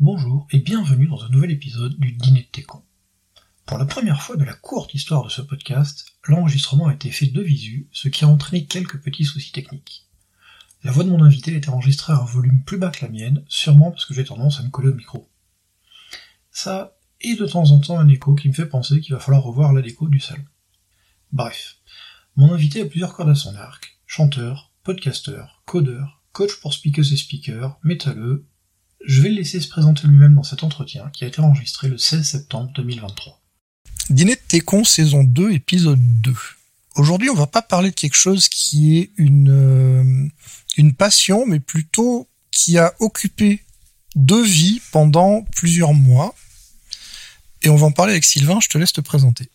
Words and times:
Bonjour 0.00 0.48
et 0.50 0.58
bienvenue 0.58 1.06
dans 1.06 1.22
un 1.22 1.28
nouvel 1.28 1.52
épisode 1.52 1.96
du 2.00 2.10
Dîner 2.10 2.42
de 2.42 2.48
Técon. 2.48 2.82
Pour 3.64 3.78
la 3.78 3.84
première 3.84 4.20
fois 4.20 4.34
de 4.34 4.42
la 4.42 4.52
courte 4.52 4.92
histoire 4.92 5.22
de 5.22 5.28
ce 5.28 5.40
podcast, 5.40 6.06
l'enregistrement 6.24 6.88
a 6.88 6.94
été 6.94 7.12
fait 7.12 7.28
de 7.28 7.40
visu, 7.40 7.88
ce 7.92 8.08
qui 8.08 8.24
a 8.24 8.28
entraîné 8.28 8.66
quelques 8.66 9.00
petits 9.00 9.24
soucis 9.24 9.52
techniques. 9.52 10.08
La 10.82 10.90
voix 10.90 11.04
de 11.04 11.10
mon 11.10 11.22
invité 11.22 11.54
a 11.54 11.58
été 11.58 11.68
enregistrée 11.68 12.12
à 12.12 12.16
un 12.16 12.24
volume 12.24 12.64
plus 12.64 12.76
bas 12.76 12.90
que 12.90 13.04
la 13.04 13.10
mienne, 13.10 13.44
sûrement 13.46 13.92
parce 13.92 14.04
que 14.04 14.14
j'ai 14.14 14.24
tendance 14.24 14.58
à 14.58 14.64
me 14.64 14.70
coller 14.70 14.88
au 14.88 14.94
micro. 14.94 15.30
Ça, 16.50 16.98
et 17.20 17.36
de 17.36 17.46
temps 17.46 17.70
en 17.70 17.78
temps 17.78 17.98
un 18.00 18.08
écho 18.08 18.34
qui 18.34 18.48
me 18.48 18.52
fait 18.52 18.66
penser 18.66 19.00
qu'il 19.00 19.14
va 19.14 19.20
falloir 19.20 19.44
revoir 19.44 19.72
la 19.72 19.80
déco 19.80 20.08
du 20.08 20.18
salon. 20.18 20.44
Bref, 21.30 21.76
mon 22.34 22.52
invité 22.52 22.82
a 22.82 22.86
plusieurs 22.86 23.14
cordes 23.14 23.30
à 23.30 23.36
son 23.36 23.54
arc, 23.54 24.00
chanteur, 24.06 24.72
podcasteur, 24.82 25.62
codeur, 25.66 26.24
coach 26.32 26.56
pour 26.60 26.74
speakers 26.74 27.12
et 27.12 27.16
speakers, 27.16 27.78
métalleux. 27.84 28.44
Je 29.06 29.20
vais 29.20 29.28
le 29.28 29.36
laisser 29.36 29.60
se 29.60 29.68
présenter 29.68 30.06
lui-même 30.08 30.34
dans 30.34 30.42
cet 30.42 30.64
entretien 30.64 31.10
qui 31.12 31.24
a 31.24 31.26
été 31.26 31.40
enregistré 31.40 31.88
le 31.88 31.98
16 31.98 32.26
septembre 32.26 32.72
2023. 32.74 33.38
Dîner 34.08 34.34
de 34.34 34.40
Técon, 34.48 34.84
saison 34.84 35.24
2, 35.24 35.52
épisode 35.52 36.00
2. 36.22 36.34
Aujourd'hui, 36.96 37.28
on 37.28 37.34
va 37.34 37.46
pas 37.46 37.60
parler 37.60 37.90
de 37.90 37.94
quelque 37.94 38.16
chose 38.16 38.48
qui 38.48 38.98
est 38.98 39.10
une, 39.16 39.50
euh, 39.50 40.28
une 40.78 40.94
passion, 40.94 41.44
mais 41.46 41.60
plutôt 41.60 42.28
qui 42.50 42.78
a 42.78 42.94
occupé 42.98 43.62
deux 44.14 44.44
vies 44.44 44.80
pendant 44.90 45.42
plusieurs 45.54 45.92
mois. 45.92 46.34
Et 47.62 47.68
on 47.68 47.76
va 47.76 47.86
en 47.86 47.92
parler 47.92 48.12
avec 48.12 48.24
Sylvain, 48.24 48.58
je 48.62 48.68
te 48.68 48.78
laisse 48.78 48.92
te 48.92 49.00
présenter. 49.00 49.48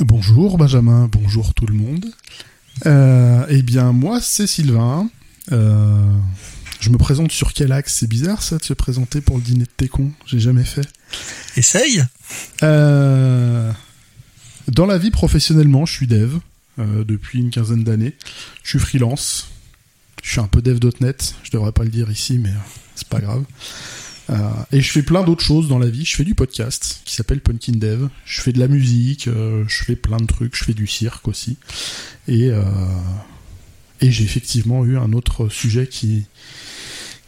Bonjour 0.00 0.58
Benjamin, 0.58 1.08
bonjour 1.10 1.54
tout 1.54 1.66
le 1.66 1.74
monde. 1.74 2.06
Euh, 2.86 3.46
eh 3.48 3.62
bien 3.62 3.92
moi 3.92 4.20
c'est 4.20 4.46
Sylvain. 4.46 5.08
Euh, 5.52 6.18
je 6.80 6.90
me 6.90 6.98
présente 6.98 7.32
sur 7.32 7.52
quel 7.52 7.72
axe? 7.72 7.94
C'est 7.94 8.06
bizarre 8.08 8.42
ça 8.42 8.58
de 8.58 8.64
se 8.64 8.72
présenter 8.74 9.20
pour 9.20 9.36
le 9.38 9.42
dîner 9.42 9.64
de 9.64 9.70
Técon, 9.76 10.12
j'ai 10.26 10.40
jamais 10.40 10.64
fait. 10.64 10.86
Essaye 11.56 12.04
Euh, 12.62 13.72
Dans 14.68 14.86
la 14.86 14.98
vie 14.98 15.10
professionnellement, 15.10 15.86
je 15.86 15.92
suis 15.92 16.06
dev 16.06 16.34
euh, 16.78 17.04
depuis 17.04 17.38
une 17.38 17.50
quinzaine 17.50 17.84
d'années. 17.84 18.14
Je 18.62 18.70
suis 18.70 18.78
freelance. 18.78 19.48
Je 20.22 20.30
suis 20.32 20.40
un 20.40 20.48
peu 20.48 20.60
dev.net. 20.62 21.34
Je 21.44 21.50
devrais 21.52 21.72
pas 21.72 21.84
le 21.84 21.90
dire 21.90 22.10
ici, 22.10 22.38
mais 22.38 22.48
euh, 22.50 22.68
c'est 22.96 23.08
pas 23.08 23.20
grave. 23.20 23.44
Euh, 24.28 24.34
et 24.72 24.80
je 24.80 24.90
fais 24.90 25.02
plein 25.02 25.22
d'autres 25.22 25.44
choses 25.44 25.68
dans 25.68 25.78
la 25.78 25.88
vie. 25.88 26.04
Je 26.04 26.16
fais 26.16 26.24
du 26.24 26.34
podcast 26.34 27.00
qui 27.04 27.14
s'appelle 27.14 27.40
Punkin 27.40 27.74
Dev. 27.76 28.08
Je 28.24 28.40
fais 28.40 28.52
de 28.52 28.58
la 28.58 28.66
musique. 28.68 29.28
euh, 29.28 29.64
je 29.68 29.84
fais 29.84 29.94
plein 29.96 30.16
de 30.16 30.26
trucs. 30.26 30.56
Je 30.56 30.64
fais 30.64 30.74
du 30.74 30.86
cirque 30.88 31.28
aussi. 31.28 31.56
Et 32.26 32.50
euh, 32.50 32.62
et 34.00 34.10
j'ai 34.10 34.24
effectivement 34.24 34.84
eu 34.84 34.98
un 34.98 35.12
autre 35.14 35.48
sujet 35.48 35.86
qui 35.86 36.26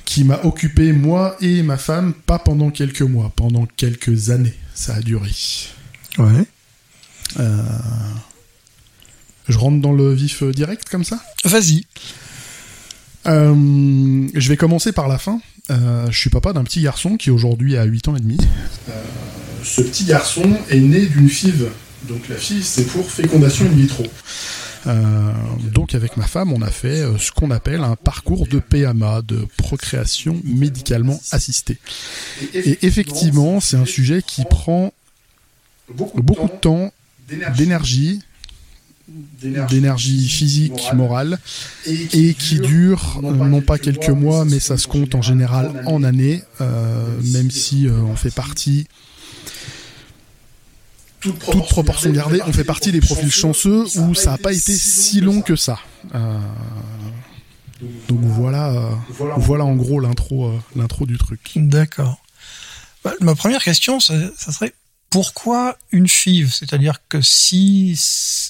qui 0.08 0.24
m'a 0.24 0.40
occupé 0.44 0.94
moi 0.94 1.36
et 1.42 1.62
ma 1.62 1.76
femme, 1.76 2.14
pas 2.14 2.38
pendant 2.38 2.70
quelques 2.70 3.02
mois, 3.02 3.30
pendant 3.36 3.66
quelques 3.76 4.30
années. 4.30 4.54
Ça 4.74 4.94
a 4.94 5.00
duré. 5.02 5.30
Ouais. 6.16 6.46
Euh, 7.38 7.62
Je 9.48 9.58
rentre 9.58 9.82
dans 9.82 9.92
le 9.92 10.14
vif 10.14 10.42
euh, 10.42 10.50
direct 10.52 10.88
comme 10.88 11.04
ça? 11.04 11.20
Vas-y. 11.44 11.84
Euh, 13.26 14.26
Je 14.32 14.48
vais 14.48 14.56
commencer 14.56 14.92
par 14.92 15.08
la 15.08 15.18
fin. 15.18 15.42
Euh, 15.70 16.10
je 16.10 16.18
suis 16.18 16.30
papa 16.30 16.54
d'un 16.54 16.64
petit 16.64 16.80
garçon 16.80 17.18
qui 17.18 17.30
aujourd'hui 17.30 17.76
a 17.76 17.84
8 17.84 18.08
ans 18.08 18.16
et 18.16 18.20
demi. 18.20 18.38
Euh, 18.88 18.92
ce 19.62 19.82
petit 19.82 20.04
garçon 20.06 20.56
est 20.70 20.80
né 20.80 21.04
d'une 21.04 21.28
FIV. 21.28 21.66
Donc 22.08 22.26
la 22.30 22.36
FIV, 22.36 22.62
c'est 22.64 22.84
pour 22.86 23.10
fécondation 23.10 23.66
in 23.66 23.74
vitro. 23.74 24.04
Euh, 24.88 25.32
donc 25.74 25.94
avec 25.94 26.16
ma 26.16 26.26
femme, 26.26 26.52
on 26.52 26.62
a 26.62 26.70
fait 26.70 27.00
euh, 27.00 27.18
ce 27.18 27.30
qu'on 27.30 27.50
appelle 27.50 27.82
un 27.82 27.96
parcours 27.96 28.46
de 28.46 28.58
PMA, 28.58 29.22
de 29.22 29.46
procréation 29.56 30.40
médicalement 30.44 31.20
assistée. 31.30 31.78
Et 32.54 32.78
effectivement, 32.82 33.60
c'est 33.60 33.76
un 33.76 33.84
sujet 33.84 34.22
qui 34.22 34.44
prend 34.44 34.92
beaucoup 35.94 36.48
de 36.48 36.60
temps, 36.60 36.92
d'énergie, 37.56 38.20
d'énergie 39.08 40.28
physique, 40.28 40.92
morale, 40.94 41.38
et 41.86 42.34
qui 42.34 42.58
dure 42.58 43.20
euh, 43.24 43.32
non 43.32 43.60
pas 43.60 43.78
quelques 43.78 44.10
mois, 44.10 44.44
mais 44.44 44.60
ça 44.60 44.76
se 44.76 44.86
compte 44.86 45.14
en 45.14 45.22
général 45.22 45.82
en 45.86 46.02
années, 46.02 46.42
euh, 46.60 47.06
même 47.32 47.50
si 47.50 47.86
euh, 47.86 47.92
on 48.02 48.16
fait 48.16 48.34
partie, 48.34 48.86
toute 51.20 51.38
proportion 51.38 52.10
gardée, 52.10 52.40
on 52.46 52.52
fait 52.52 52.64
partie 52.64 52.92
des 52.92 53.00
profils 53.00 53.30
chanceux 53.30 53.84
où 53.96 54.14
ça 54.14 54.32
n'a 54.32 54.38
pas 54.38 54.52
été 54.52 54.76
si 54.76 55.20
long 55.20 55.42
que 55.42 55.56
ça. 55.56 55.78
Euh, 56.14 56.38
donc 58.08 58.20
voilà, 58.22 58.70
euh, 58.70 58.90
voilà 59.36 59.64
en 59.64 59.76
gros 59.76 60.00
l'intro, 60.00 60.48
euh, 60.48 60.58
l'intro 60.76 61.06
du 61.06 61.18
truc. 61.18 61.52
D'accord. 61.56 62.20
Bah, 63.04 63.12
ma 63.20 63.34
première 63.34 63.62
question, 63.62 64.00
ça, 64.00 64.14
ça 64.36 64.52
serait 64.52 64.72
pourquoi 65.10 65.78
une 65.90 66.08
FIV? 66.08 66.52
C'est-à-dire 66.52 67.00
que 67.08 67.20
si... 67.20 67.98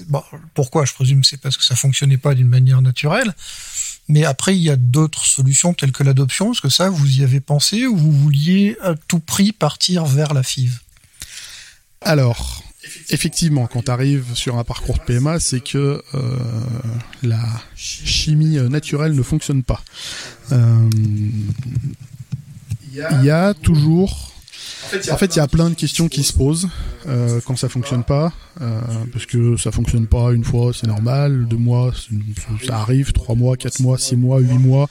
Bon, 0.09 0.23
pourquoi 0.55 0.85
Je 0.85 0.93
présume 0.93 1.23
c'est 1.23 1.37
parce 1.37 1.57
que 1.57 1.65
ça 1.65 1.77
fonctionnait 1.77 2.19
pas 2.19 2.35
d'une 2.35 2.49
manière 2.49 2.83
naturelle. 2.83 3.35
Mais 4.09 4.25
après, 4.25 4.57
il 4.57 4.63
y 4.63 4.71
a 4.71 4.77
d'autres 4.77 5.27
solutions 5.27 5.75
telles 5.75 5.93
que 5.93 6.03
l'adoption. 6.03 6.53
Est-ce 6.53 6.63
que 6.63 6.71
ça, 6.71 6.89
vous 6.89 7.21
y 7.21 7.23
avez 7.23 7.41
pensé 7.41 7.87
ou 7.87 7.97
vous 7.97 8.11
vouliez 8.11 8.77
à 8.83 8.95
tout 9.07 9.21
prix 9.21 9.53
partir 9.53 10.07
vers 10.07 10.33
la 10.33 10.43
FIV? 10.43 10.81
Alors, 12.01 12.63
effectivement, 13.11 13.67
quand 13.67 13.83
tu 13.85 13.91
arrives 13.91 14.35
sur 14.35 14.57
un 14.59 14.65
parcours 14.65 14.97
de 14.99 15.03
PMA, 15.03 15.41
c'est 15.41 15.61
que 15.61 16.03
euh, 16.15 16.37
la 17.23 17.43
chimie 17.75 18.57
naturelle 18.69 19.15
ne 19.15 19.23
fonctionne 19.23 19.63
pas. 19.63 19.83
Euh, 20.53 20.89
Il 22.93 23.25
y 23.25 23.31
a 23.31 23.55
toujours... 23.55 24.33
En 25.11 25.17
fait, 25.17 25.37
il 25.37 25.39
y 25.39 25.41
a 25.41 25.49
plein 25.49 25.71
de 25.71 25.75
questions 25.75 26.09
qui 26.09 26.23
se 26.23 26.33
posent 26.33 26.69
euh, 27.07 27.41
quand 27.45 27.57
ça 27.57 27.69
fonctionne 27.69 28.05
pas, 28.05 28.33
euh, 28.61 28.81
parce 29.13 29.27
que 29.27 29.57
ça 29.57 29.71
fonctionne 29.71 30.07
pas 30.07 30.33
une 30.33 30.45
fois, 30.45 30.73
c'est 30.73 30.87
normal, 30.87 31.47
deux 31.47 31.57
mois, 31.57 31.93
ça 32.67 32.79
arrive, 32.79 33.13
trois 33.13 33.35
mois, 33.35 33.57
quatre 33.57 33.81
mois, 33.81 33.99
six 33.99 34.17
mois, 34.17 34.39
huit 34.41 34.59
mois, 34.59 34.89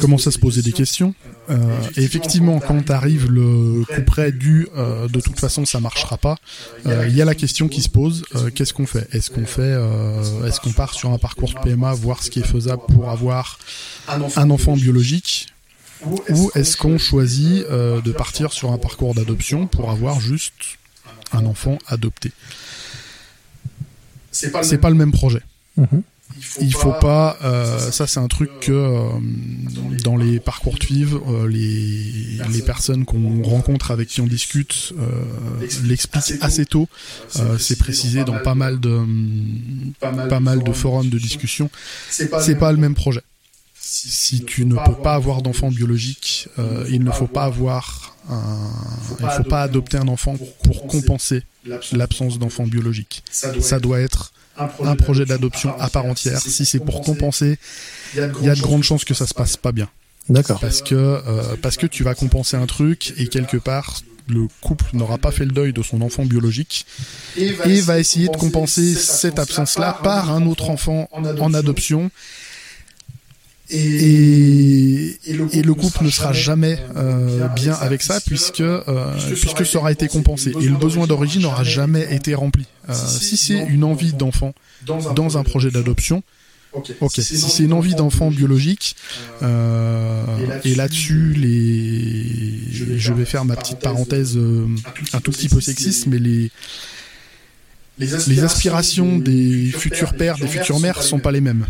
commence 0.00 0.26
à 0.26 0.30
se 0.30 0.38
poser 0.38 0.62
des 0.62 0.72
questions. 0.72 1.14
Euh, 1.50 1.56
et 1.96 2.04
effectivement, 2.04 2.60
quand 2.60 2.90
arrive 2.90 3.30
le 3.30 3.84
coup 3.84 4.02
près 4.06 4.32
du 4.32 4.68
de 4.76 5.20
toute 5.20 5.38
façon 5.38 5.64
ça 5.64 5.80
marchera 5.80 6.16
pas, 6.16 6.36
il 6.84 7.14
y 7.14 7.22
a 7.22 7.24
la 7.24 7.34
question 7.34 7.68
qui 7.68 7.82
se 7.82 7.88
pose 7.88 8.24
qu'est-ce 8.54 8.72
qu'on 8.72 8.86
fait? 8.86 9.08
Est-ce 9.12 9.30
qu'on 9.30 9.46
fait 9.46 9.76
Est-ce 10.46 10.60
qu'on 10.60 10.72
part 10.72 10.94
sur 10.94 11.10
un 11.10 11.18
parcours 11.18 11.50
de 11.50 11.58
PMA, 11.60 11.92
voir 11.94 12.22
ce 12.22 12.30
qui 12.30 12.40
est 12.40 12.46
faisable 12.46 12.82
pour 12.88 13.10
avoir 13.10 13.58
un 14.36 14.50
enfant 14.50 14.74
biologique? 14.74 15.48
Ou 16.06 16.50
est-ce 16.54 16.76
qu'on 16.76 16.98
choisit 16.98 17.64
euh, 17.70 18.00
de 18.00 18.12
partir 18.12 18.52
sur 18.52 18.72
un 18.72 18.78
parcours 18.78 19.14
d'adoption 19.14 19.66
pour 19.66 19.90
avoir 19.90 20.20
juste 20.20 20.54
un 21.32 21.44
enfant 21.46 21.78
adopté 21.86 22.32
C'est 24.62 24.78
pas 24.78 24.90
le 24.90 24.96
même 24.96 25.12
projet. 25.12 25.42
Il 26.60 26.72
faut 26.72 26.92
pas, 26.92 27.36
euh, 27.42 27.90
ça 27.90 28.06
c'est 28.06 28.20
un 28.20 28.28
truc 28.28 28.50
que 28.60 28.72
euh, 28.72 29.08
dans 30.04 30.16
les 30.16 30.40
parcours 30.40 30.78
de 30.78 30.84
FIV, 30.84 31.14
euh, 31.14 31.48
les, 31.48 32.38
les 32.50 32.62
personnes 32.62 33.04
qu'on 33.04 33.42
rencontre 33.42 33.90
avec 33.90 34.08
qui 34.08 34.20
on 34.20 34.26
discute 34.26 34.94
euh, 34.98 35.06
l'expliquent 35.84 36.40
assez 36.40 36.64
tôt. 36.66 36.88
Euh, 37.36 37.58
c'est 37.58 37.76
précisé 37.76 38.24
dans 38.24 38.38
pas 38.38 38.54
mal 38.54 38.80
de 38.80 39.00
pas 40.00 40.40
mal 40.40 40.62
de 40.62 40.72
forums 40.72 41.10
de 41.10 41.18
discussion. 41.18 41.68
C'est 42.08 42.58
pas 42.58 42.72
le 42.72 42.78
même 42.78 42.94
projet. 42.94 43.22
Si 43.82 44.44
tu 44.44 44.66
ne 44.66 44.74
peux 44.74 45.02
pas 45.02 45.14
avoir 45.14 45.42
d'enfant 45.42 45.70
biologique, 45.70 46.48
euh, 46.58 46.84
il 46.90 47.02
ne 47.02 47.10
faut 47.10 47.26
pas 47.26 47.44
avoir 47.44 48.16
un, 48.28 48.70
il 49.20 49.28
faut 49.28 49.48
pas 49.48 49.62
adopter 49.62 49.96
un 49.96 50.08
enfant 50.08 50.36
pour 50.62 50.86
compenser 50.86 51.42
l'absence 51.92 52.38
d'enfant 52.38 52.66
biologique. 52.66 53.24
Ça 53.30 53.80
doit 53.80 54.00
être 54.00 54.32
un 54.56 54.96
projet 54.96 55.24
d'adoption 55.24 55.78
à 55.78 55.88
part 55.88 56.04
entière. 56.04 56.40
Si 56.40 56.64
c'est 56.66 56.80
pour 56.80 57.00
compenser, 57.00 57.58
il 58.14 58.44
y 58.44 58.50
a 58.50 58.54
de 58.54 58.60
grandes 58.60 58.84
chances 58.84 59.04
que 59.04 59.14
ça 59.14 59.26
se 59.26 59.34
passe 59.34 59.56
pas 59.56 59.72
bien. 59.72 59.88
D'accord. 60.28 60.60
Parce 60.60 60.82
que, 60.82 60.94
euh, 60.94 61.56
parce 61.60 61.76
que 61.76 61.86
tu 61.86 62.04
vas 62.04 62.14
compenser 62.14 62.56
un 62.56 62.66
truc 62.66 63.14
et 63.16 63.26
quelque 63.26 63.56
part, 63.56 64.02
le 64.28 64.46
couple 64.60 64.84
n'aura 64.92 65.18
pas 65.18 65.32
fait 65.32 65.44
le 65.44 65.50
deuil 65.50 65.72
de 65.72 65.82
son 65.82 66.02
enfant 66.02 66.24
biologique 66.24 66.86
et 67.36 67.80
va 67.80 67.98
essayer 67.98 68.28
de 68.28 68.36
compenser 68.36 68.94
cette 68.94 69.38
absence-là 69.38 69.98
par 70.02 70.30
un 70.30 70.46
autre 70.46 70.70
enfant 70.70 71.08
en 71.12 71.54
adoption. 71.54 72.10
Et, 73.72 75.18
et 75.26 75.62
le 75.62 75.74
couple 75.74 76.04
ne 76.04 76.10
sera 76.10 76.32
jamais 76.32 76.78
euh, 76.96 77.46
bien 77.48 77.74
avec 77.74 78.02
ça 78.02 78.20
puisque 78.20 78.60
euh, 78.60 79.14
puisque 79.40 79.64
ça 79.64 79.78
aura 79.78 79.92
été 79.92 80.08
compensé 80.08 80.52
et 80.60 80.66
le 80.66 80.76
besoin 80.76 81.06
d'origine 81.06 81.42
n'aura 81.42 81.62
jamais 81.62 82.12
été 82.12 82.34
rempli. 82.34 82.66
Euh, 82.88 82.94
si 82.94 83.36
c'est 83.36 83.58
une 83.68 83.84
envie 83.84 84.12
d'enfant 84.12 84.54
dans 84.86 85.38
un 85.38 85.44
projet 85.44 85.70
d'adoption, 85.70 86.22
ok. 86.72 87.12
Si 87.18 87.38
c'est 87.38 87.64
une 87.64 87.72
envie 87.72 87.94
d'enfant 87.94 88.30
biologique, 88.30 88.96
euh, 89.42 90.24
et 90.64 90.74
là-dessus, 90.74 91.32
les, 91.36 92.72
je 92.72 93.12
vais 93.12 93.24
faire 93.24 93.44
ma 93.44 93.56
petite 93.56 93.78
parenthèse 93.78 94.36
euh, 94.36 94.66
un 95.12 95.20
tout 95.20 95.30
petit 95.30 95.48
peu 95.48 95.60
sexiste, 95.60 96.06
mais 96.06 96.18
les 96.18 96.50
les 97.98 98.44
aspirations 98.44 99.18
des 99.18 99.70
futurs 99.76 100.14
pères, 100.14 100.38
des 100.38 100.46
futures 100.46 100.80
mères 100.80 101.02
sont 101.02 101.18
pas 101.18 101.32
les 101.32 101.42
mêmes. 101.42 101.66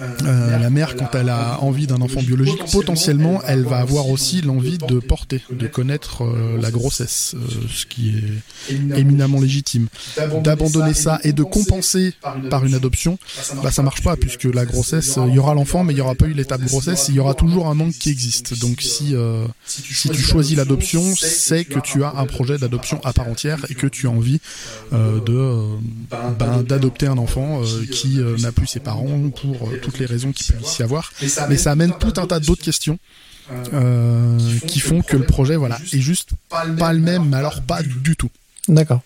Euh, 0.00 0.58
la 0.58 0.68
mère, 0.68 0.96
quand 0.96 1.14
elle 1.14 1.30
a 1.30 1.60
envie 1.60 1.86
d'un 1.86 2.02
enfant 2.02 2.20
biologique, 2.20 2.62
potentiellement, 2.70 3.40
elle 3.46 3.64
va 3.64 3.78
avoir 3.78 4.10
aussi 4.10 4.42
l'envie 4.42 4.76
de 4.76 4.98
porter, 4.98 5.42
de 5.50 5.66
connaître 5.66 6.24
euh, 6.24 6.58
la 6.60 6.70
grossesse, 6.70 7.34
euh, 7.34 7.66
ce 7.72 7.86
qui 7.86 8.10
est 8.70 8.94
éminemment 8.98 9.40
légitime. 9.40 9.88
D'abandonner 10.42 10.92
ça 10.92 11.20
et 11.24 11.32
de 11.32 11.42
compenser 11.42 12.12
par 12.50 12.66
une 12.66 12.74
adoption, 12.74 13.18
bah 13.62 13.70
ça 13.70 13.82
marche 13.82 14.02
pas, 14.02 14.16
puisque 14.16 14.44
la 14.44 14.66
grossesse, 14.66 15.18
il 15.26 15.34
y 15.34 15.38
aura 15.38 15.54
l'enfant, 15.54 15.84
mais 15.84 15.94
il 15.94 15.96
y 15.96 16.02
aura 16.02 16.14
pas 16.14 16.26
eu 16.26 16.34
l'étape 16.34 16.62
grossesse, 16.62 17.06
il 17.08 17.14
y 17.14 17.20
aura 17.20 17.32
toujours 17.32 17.68
un 17.68 17.74
manque 17.74 17.94
qui 17.94 18.10
existe. 18.10 18.60
Donc 18.60 18.82
si 18.82 19.14
si 19.66 20.10
tu 20.10 20.20
choisis 20.20 20.56
l'adoption, 20.56 21.02
c'est 21.16 21.64
que 21.64 21.78
tu 21.80 22.04
as 22.04 22.12
un 22.16 22.26
projet 22.26 22.58
d'adoption 22.58 23.00
à 23.04 23.14
part 23.14 23.28
entière 23.28 23.64
et 23.70 23.74
que 23.74 23.86
tu 23.86 24.06
as 24.06 24.10
envie 24.10 24.40
de 24.92 25.62
ben, 26.10 26.62
d'adopter 26.62 27.06
un 27.06 27.18
enfant 27.18 27.62
qui 27.90 28.18
n'a 28.40 28.52
plus 28.52 28.66
ses 28.66 28.80
parents 28.80 29.30
pour 29.30 29.70
toutes 29.80 29.98
les 29.98 30.06
raisons 30.06 30.32
qu'il 30.32 30.54
peut 30.54 30.62
y 30.78 30.82
avoir. 30.82 31.12
Mais 31.48 31.56
ça 31.56 31.70
amène 31.70 31.92
tout 31.98 32.14
un 32.16 32.26
tas 32.26 32.40
d'autres 32.40 32.62
questions. 32.62 32.98
Euh, 33.72 34.38
qui 34.66 34.78
font 34.78 35.00
que 35.00 35.16
le 35.16 35.24
projet 35.24 35.56
voilà 35.56 35.78
est 35.92 36.00
juste 36.00 36.30
pas 36.50 36.92
le 36.92 37.00
même, 37.00 37.30
mais 37.30 37.36
alors 37.36 37.62
pas 37.62 37.82
du 37.82 38.14
tout. 38.14 38.30
D'accord. 38.68 39.00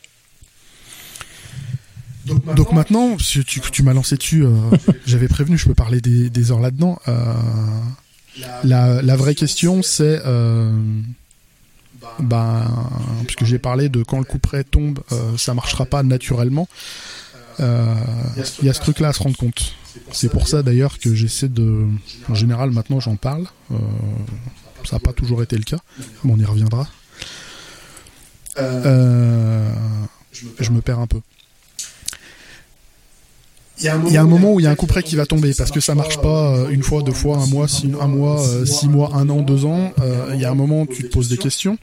Donc 2.26 2.72
maintenant, 2.72 3.16
tu, 3.16 3.44
tu 3.44 3.82
m'as 3.82 3.94
lancé 3.94 4.16
dessus, 4.16 4.44
euh, 4.44 4.50
j'avais 5.06 5.28
prévenu, 5.28 5.58
je 5.58 5.66
peux 5.66 5.74
parler 5.74 6.00
des, 6.00 6.50
heures 6.50 6.60
là-dedans. 6.60 6.98
Euh, 7.08 7.34
la, 8.64 9.16
vraie 9.16 9.34
question, 9.34 9.82
c'est, 9.82 10.20
ben, 12.18 12.64
puisque 13.26 13.44
j'ai 13.44 13.58
parlé 13.58 13.88
de 13.88 14.02
quand 14.02 14.18
le 14.18 14.24
coup 14.24 14.38
près 14.38 14.64
tombe, 14.64 15.00
ça 15.36 15.54
marchera 15.54 15.84
pas 15.86 16.02
naturellement. 16.02 16.68
Il 17.60 17.64
y 18.64 18.68
a 18.68 18.74
ce 18.74 18.80
truc-là 18.80 19.08
à 19.08 19.12
se 19.12 19.22
rendre 19.22 19.36
compte. 19.36 19.76
C'est 20.12 20.30
pour 20.30 20.48
ça 20.48 20.62
d'ailleurs 20.62 20.98
que 20.98 21.14
j'essaie 21.14 21.48
de. 21.48 21.86
En 22.28 22.34
général, 22.34 22.70
maintenant 22.70 23.00
j'en 23.00 23.16
parle. 23.16 23.46
Euh, 23.70 23.76
ça 24.84 24.96
n'a 24.96 25.00
pas 25.00 25.12
toujours 25.12 25.42
été 25.42 25.56
le 25.56 25.62
cas, 25.62 25.78
mais 26.24 26.32
on 26.32 26.38
y 26.38 26.44
reviendra. 26.44 26.88
Euh, 28.58 29.72
je 30.32 30.70
me 30.70 30.80
perds 30.80 30.98
un 30.98 31.06
peu. 31.06 31.20
Il 33.78 33.86
y, 33.86 33.88
a 33.88 34.22
un 34.22 34.26
moment 34.26 34.52
où 34.52 34.60
il 34.60 34.62
y 34.62 34.66
a 34.66 34.70
un 34.70 34.76
coup 34.76 34.86
près 34.86 35.02
qui 35.02 35.16
va 35.16 35.26
tomber 35.26 35.54
parce 35.54 35.72
que 35.72 35.80
ça 35.80 35.96
marche 35.96 36.20
pas 36.20 36.54
euh, 36.54 36.68
une 36.68 36.84
fois, 36.84 37.02
deux 37.02 37.12
fois, 37.12 37.38
un 37.38 37.46
mois, 37.46 37.66
six, 37.66 37.90
un 38.00 38.06
mois, 38.06 38.40
six 38.64 38.86
mois, 38.86 39.10
un 39.14 39.28
an, 39.28 39.42
deux 39.42 39.64
ans. 39.64 39.92
Il 40.32 40.40
y 40.40 40.44
a 40.44 40.50
un 40.50 40.54
moment 40.54 40.82
où 40.82 40.86
tu 40.86 41.02
te 41.02 41.08
poses 41.08 41.28
des 41.28 41.38
questions. 41.38 41.78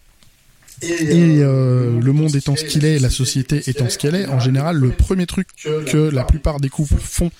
Et 0.81 1.39
le 1.39 2.11
monde 2.11 2.35
étant 2.35 2.55
ce 2.55 2.63
qu'il 2.63 2.85
est, 2.85 2.99
la 2.99 3.09
société 3.09 3.63
étant 3.67 3.89
ce 3.89 3.97
qu'elle 3.97 4.15
est, 4.15 4.27
en 4.27 4.39
général, 4.39 4.77
le 4.77 4.91
premier 4.91 5.25
truc 5.25 5.47
que 5.87 5.97
la 5.97 6.23
plupart 6.23 6.59
des 6.59 6.69
couples 6.69 6.95
font 6.99 7.31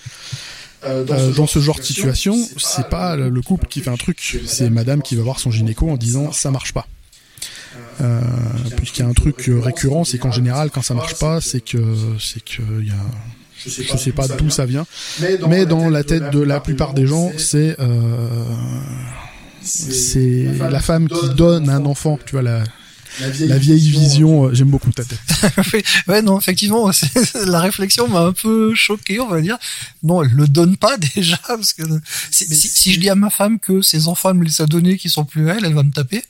euh, 0.85 1.05
euh, 1.09 1.33
dans, 1.33 1.47
ce, 1.47 1.59
genre 1.59 1.77
de 1.77 1.83
situation, 1.83 2.37
c'est 2.57 2.87
pas 2.87 3.15
le 3.15 3.41
couple 3.41 3.67
qui 3.67 3.81
fait 3.81 3.89
un 3.89 3.97
truc, 3.97 4.39
c'est 4.45 4.69
madame 4.69 5.01
qui 5.01 5.15
va 5.15 5.23
voir 5.23 5.39
son 5.39 5.51
gynéco 5.51 5.89
en 5.89 5.97
disant 5.97 6.31
ça. 6.31 6.51
marche 6.51 6.73
pas. 6.73 6.87
Euh, 8.01 8.21
Puisqu'il 8.77 9.01
y 9.01 9.05
a 9.05 9.07
un 9.09 9.13
truc 9.13 9.49
récurrent, 9.61 10.03
c'est 10.03 10.17
qu'en 10.17 10.31
général, 10.31 10.71
quand 10.71 10.81
ça 10.81 10.93
marche 10.93 11.15
pas, 11.15 11.41
c'est 11.41 11.61
que 11.61 11.77
c'est 12.19 12.43
que 12.43 12.61
y 12.83 12.91
a 12.91 12.95
je 13.65 13.97
sais 13.97 14.11
pas 14.13 14.27
d'où 14.27 14.49
ça 14.49 14.65
vient, 14.65 14.85
mais 15.49 15.65
dans 15.65 15.89
la 15.89 16.03
tête 16.03 16.31
de 16.31 16.39
la 16.39 16.61
plupart 16.61 16.93
des 16.93 17.05
gens, 17.05 17.31
c'est 17.37 17.75
euh, 17.79 18.27
c'est 19.61 20.45
la 20.59 20.79
femme 20.79 21.09
qui 21.09 21.29
donne 21.35 21.69
un 21.69 21.85
enfant, 21.85 22.17
tu 22.25 22.33
vois 22.33 22.41
la 22.41 22.63
la 23.21 23.57
vieille, 23.57 23.89
vision, 23.89 24.45
euh, 24.45 24.53
j'aime 24.53 24.69
beaucoup 24.69 24.91
ta 24.91 25.03
tête. 25.03 25.19
ouais, 26.07 26.21
non, 26.21 26.39
effectivement, 26.39 26.89
la 27.45 27.61
réflexion 27.61 28.07
m'a 28.07 28.21
un 28.21 28.33
peu 28.33 28.73
choqué, 28.75 29.19
on 29.19 29.27
va 29.27 29.41
dire. 29.41 29.57
Non, 30.03 30.23
elle 30.23 30.31
le 30.31 30.47
donne 30.47 30.77
pas 30.77 30.97
déjà, 31.15 31.37
parce 31.47 31.73
que 31.73 31.83
si, 32.31 32.93
je 32.93 32.99
dis 32.99 33.09
à 33.09 33.15
ma 33.15 33.29
femme 33.29 33.59
que 33.59 33.81
ses 33.81 34.07
enfants 34.07 34.33
me 34.33 34.43
les 34.43 34.61
a 34.61 34.65
donnés 34.65 34.97
qui 34.97 35.09
sont 35.09 35.25
plus 35.25 35.49
elle, 35.49 35.65
elle 35.65 35.73
va 35.73 35.83
me 35.83 35.91
taper. 35.91 36.23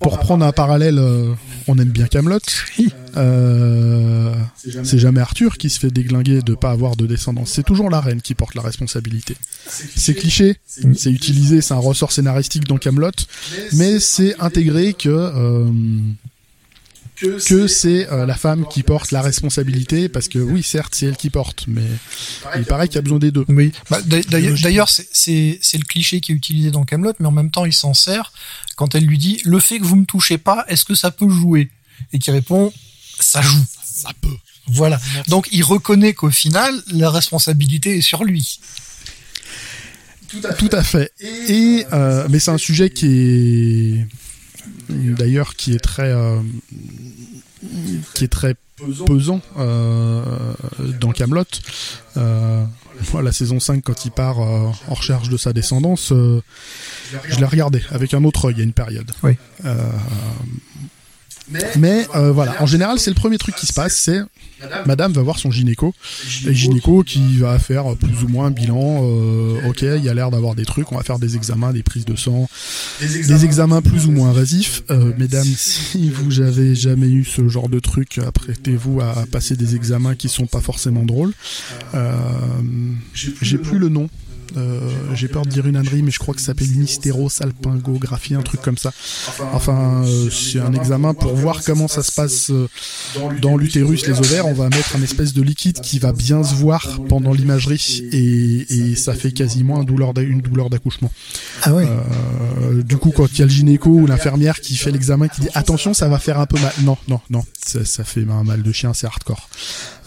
Pour 0.00 0.18
prendre 0.18 0.44
un 0.44 0.52
parallèle, 0.52 0.98
euh, 0.98 1.32
on 1.66 1.78
aime 1.78 1.90
bien 1.90 2.06
Camelot. 2.06 2.38
Euh, 3.16 4.34
c'est 4.60 4.98
jamais 4.98 5.20
Arthur 5.20 5.56
qui 5.56 5.70
se 5.70 5.80
fait 5.80 5.90
déglinguer 5.90 6.42
de 6.42 6.54
pas 6.54 6.70
avoir 6.70 6.96
de 6.96 7.06
descendance. 7.06 7.50
C'est 7.50 7.62
toujours 7.62 7.88
la 7.88 8.02
reine 8.02 8.20
qui 8.20 8.34
porte 8.34 8.54
la 8.54 8.60
responsabilité. 8.60 9.38
C'est 9.66 10.12
cliché, 10.12 10.58
c'est 10.66 11.10
utilisé, 11.10 11.62
c'est 11.62 11.72
un 11.72 11.78
ressort 11.78 12.12
scénaristique 12.12 12.64
dans 12.64 12.76
Camelot, 12.76 13.12
mais 13.72 14.00
c'est 14.00 14.38
intégré 14.38 14.92
que 14.92 15.08
euh, 15.08 15.66
que 17.16 17.66
c'est 17.66 18.10
euh, 18.10 18.26
la 18.26 18.36
femme 18.36 18.66
qui 18.68 18.82
porte 18.82 19.10
la 19.10 19.22
responsabilité 19.22 20.08
parce 20.08 20.28
que 20.28 20.38
oui 20.38 20.62
certes 20.62 20.94
c'est 20.94 21.06
elle 21.06 21.16
qui 21.16 21.30
porte 21.30 21.64
mais 21.66 21.86
il 22.56 22.64
paraît 22.64 22.88
qu'il 22.88 22.96
y 22.96 22.98
a 22.98 23.02
besoin 23.02 23.18
des 23.18 23.30
deux. 23.30 23.44
Oui. 23.48 23.72
Bah, 23.90 24.00
d'ailleurs 24.02 24.88
c'est 24.88 25.58
le 25.74 25.84
cliché 25.84 26.20
qui 26.20 26.32
est 26.32 26.34
utilisé 26.34 26.70
dans 26.70 26.84
Camelot 26.84 27.14
mais 27.18 27.26
en 27.26 27.32
même 27.32 27.50
temps 27.50 27.64
il 27.64 27.72
s'en 27.72 27.94
sert 27.94 28.32
quand 28.76 28.94
elle 28.94 29.04
lui 29.04 29.18
dit 29.18 29.40
le 29.44 29.60
fait 29.60 29.78
que 29.78 29.84
vous 29.84 29.96
me 29.96 30.04
touchez 30.04 30.38
pas 30.38 30.64
est-ce 30.68 30.84
que 30.84 30.94
ça 30.94 31.10
peut 31.10 31.28
jouer? 31.28 31.70
Et 32.12 32.18
qui 32.18 32.30
répond 32.30 32.72
ça 33.18 33.40
joue 33.40 33.64
ça 33.82 34.10
peut. 34.20 34.36
Voilà. 34.66 35.00
Donc 35.28 35.48
il 35.52 35.62
reconnaît 35.62 36.12
qu'au 36.12 36.30
final 36.30 36.74
la 36.92 37.10
responsabilité 37.10 37.96
est 37.96 38.02
sur 38.02 38.24
lui. 38.24 38.60
Tout 40.58 40.70
à 40.72 40.82
fait, 40.82 41.12
et 41.20 41.86
euh, 41.92 42.26
mais 42.28 42.40
c'est 42.40 42.50
un 42.50 42.58
sujet 42.58 42.90
qui 42.90 43.06
est 43.06 44.06
d'ailleurs 44.88 45.54
qui 45.54 45.74
est 45.74 45.78
très 45.78 46.10
euh, 46.12 46.40
qui 48.14 48.24
est 48.24 48.32
très 48.32 48.54
pesant 49.06 49.40
euh, 49.58 50.22
dans 51.00 51.12
Camelot. 51.12 51.44
Euh, 52.16 52.64
la 53.22 53.32
saison 53.32 53.60
5 53.60 53.82
quand 53.82 54.04
il 54.04 54.10
part 54.10 54.38
en 54.38 54.72
recherche 54.88 55.28
de 55.28 55.36
sa 55.36 55.52
descendance, 55.52 56.12
je 56.12 57.38
l'ai 57.38 57.46
regardé 57.46 57.82
avec 57.90 58.14
un 58.14 58.24
autre 58.24 58.48
œil 58.48 58.60
à 58.60 58.62
une 58.62 58.72
période. 58.72 59.10
Oui. 59.22 59.36
Mais 61.78 62.06
euh, 62.14 62.32
voilà, 62.32 62.60
en 62.60 62.66
général, 62.66 62.98
c'est 62.98 63.10
le 63.10 63.14
premier 63.14 63.38
truc 63.38 63.54
qui 63.54 63.66
se 63.66 63.72
passe, 63.72 63.96
c'est 63.96 64.20
Madame 64.86 65.12
va 65.12 65.22
voir 65.22 65.38
son 65.38 65.50
gynéco, 65.50 65.94
et 66.46 66.54
gynéco 66.54 67.02
qui 67.02 67.38
va 67.38 67.58
faire 67.58 67.94
plus 67.96 68.24
ou 68.24 68.28
moins 68.28 68.46
un 68.46 68.50
bilan. 68.50 69.02
Euh, 69.02 69.68
ok, 69.68 69.82
il 69.82 70.02
y 70.02 70.08
a 70.08 70.14
l'air 70.14 70.30
d'avoir 70.30 70.54
des 70.54 70.64
trucs, 70.64 70.90
on 70.92 70.96
va 70.96 71.02
faire 71.02 71.18
des 71.18 71.36
examens, 71.36 71.72
des 71.72 71.82
prises 71.82 72.04
de 72.04 72.16
sang, 72.16 72.48
des 73.00 73.44
examens 73.44 73.82
plus 73.82 74.06
ou 74.06 74.12
moins 74.12 74.30
invasifs. 74.30 74.82
Euh, 74.90 75.12
mesdames, 75.18 75.46
si 75.56 76.10
vous 76.10 76.40
avez 76.40 76.74
jamais 76.74 77.08
eu 77.08 77.24
ce 77.24 77.48
genre 77.48 77.68
de 77.68 77.78
truc, 77.78 78.18
apprêtez-vous 78.18 79.00
à 79.00 79.26
passer 79.30 79.56
des 79.56 79.76
examens 79.76 80.14
qui 80.14 80.28
sont 80.28 80.46
pas 80.46 80.60
forcément 80.60 81.04
drôles. 81.04 81.32
J'ai 83.14 83.58
plus 83.58 83.78
le 83.78 83.88
nom 83.88 84.08
euh, 84.56 84.80
j'ai 85.14 85.28
peur 85.28 85.44
de 85.44 85.50
dire 85.50 85.66
une 85.66 85.76
ânerie, 85.76 86.02
mais 86.02 86.10
je 86.10 86.18
crois 86.18 86.34
que 86.34 86.40
ça 86.40 86.46
s'appelle 86.46 86.72
une 86.72 86.84
hystérosalpingographie, 86.84 88.34
un 88.34 88.42
truc 88.42 88.62
comme 88.62 88.78
ça. 88.78 88.92
Enfin, 89.52 90.04
euh, 90.04 90.30
c'est 90.30 90.60
un 90.60 90.72
examen 90.72 91.14
pour 91.14 91.34
voir 91.34 91.62
comment 91.64 91.88
ça 91.88 92.02
se 92.02 92.12
passe 92.12 92.50
euh, 92.50 92.68
dans 93.40 93.56
l'utérus, 93.56 94.06
les 94.06 94.18
ovaires. 94.18 94.46
On 94.46 94.54
va 94.54 94.68
mettre 94.68 94.96
un 94.96 95.02
espèce 95.02 95.32
de 95.32 95.42
liquide 95.42 95.80
qui 95.80 95.98
va 95.98 96.12
bien 96.12 96.42
se 96.42 96.54
voir 96.54 97.00
pendant 97.08 97.32
l'imagerie 97.32 98.02
et, 98.12 98.94
ça 98.96 99.14
fait 99.14 99.32
quasiment 99.32 99.80
une 99.80 100.40
douleur 100.40 100.70
d'accouchement. 100.70 101.10
Ah 101.62 101.74
ouais. 101.74 101.86
du 102.84 102.96
coup, 102.96 103.12
quand 103.14 103.26
il 103.32 103.38
y 103.38 103.42
a 103.42 103.44
le 103.44 103.50
gynéco 103.50 103.90
ou 103.90 104.06
l'infirmière 104.06 104.60
qui 104.60 104.76
fait 104.76 104.90
l'examen, 104.90 105.28
qui 105.28 105.42
dit 105.42 105.48
attention, 105.54 105.92
ça 105.92 106.08
va 106.08 106.18
faire 106.18 106.40
un 106.40 106.46
peu 106.46 106.58
mal. 106.58 106.72
Non, 106.82 106.96
non, 107.08 107.20
non, 107.30 107.44
ça, 107.64 107.84
ça 107.84 108.04
fait 108.04 108.24
un 108.28 108.44
mal 108.44 108.62
de 108.62 108.72
chien, 108.72 108.94
c'est 108.94 109.06
hardcore. 109.06 109.48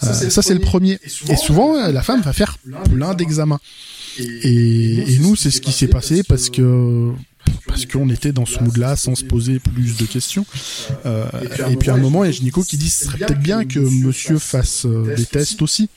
ça, 0.00 0.42
c'est 0.42 0.54
le 0.54 0.60
premier. 0.60 0.98
Et 1.28 1.36
souvent, 1.36 1.88
la 1.88 2.02
femme 2.02 2.22
va 2.22 2.32
faire 2.32 2.58
plein 2.90 3.14
d'examens. 3.14 3.60
Et, 4.20 5.18
nous, 5.20 5.36
c'est 5.36 5.50
ce 5.50 5.60
qui 5.60 5.72
s'est 5.72 5.88
passé 5.88 6.22
parce 6.22 6.50
que 6.50 7.12
parce 7.66 7.86
qu'on 7.86 8.10
était 8.10 8.32
dans 8.32 8.46
ce 8.46 8.62
mood-là 8.62 8.96
sans 8.96 9.14
se 9.14 9.24
poser 9.24 9.58
plus 9.58 9.96
de 9.96 10.04
questions. 10.04 10.46
Euh, 11.06 11.26
et 11.70 11.76
puis 11.76 11.90
à 11.90 11.94
un 11.94 11.98
moment, 11.98 12.24
il 12.24 12.34
y 12.34 12.38
a 12.38 12.42
Nico 12.42 12.62
qui 12.62 12.76
dit 12.76 12.90
ce 12.90 13.06
serait 13.06 13.18
peut-être 13.18 13.40
bien 13.40 13.64
que 13.64 13.78
monsieur 13.78 14.38
fasse 14.38 14.86
euh, 14.86 15.14
des 15.16 15.26
tests 15.26 15.62
aussi. 15.62 15.88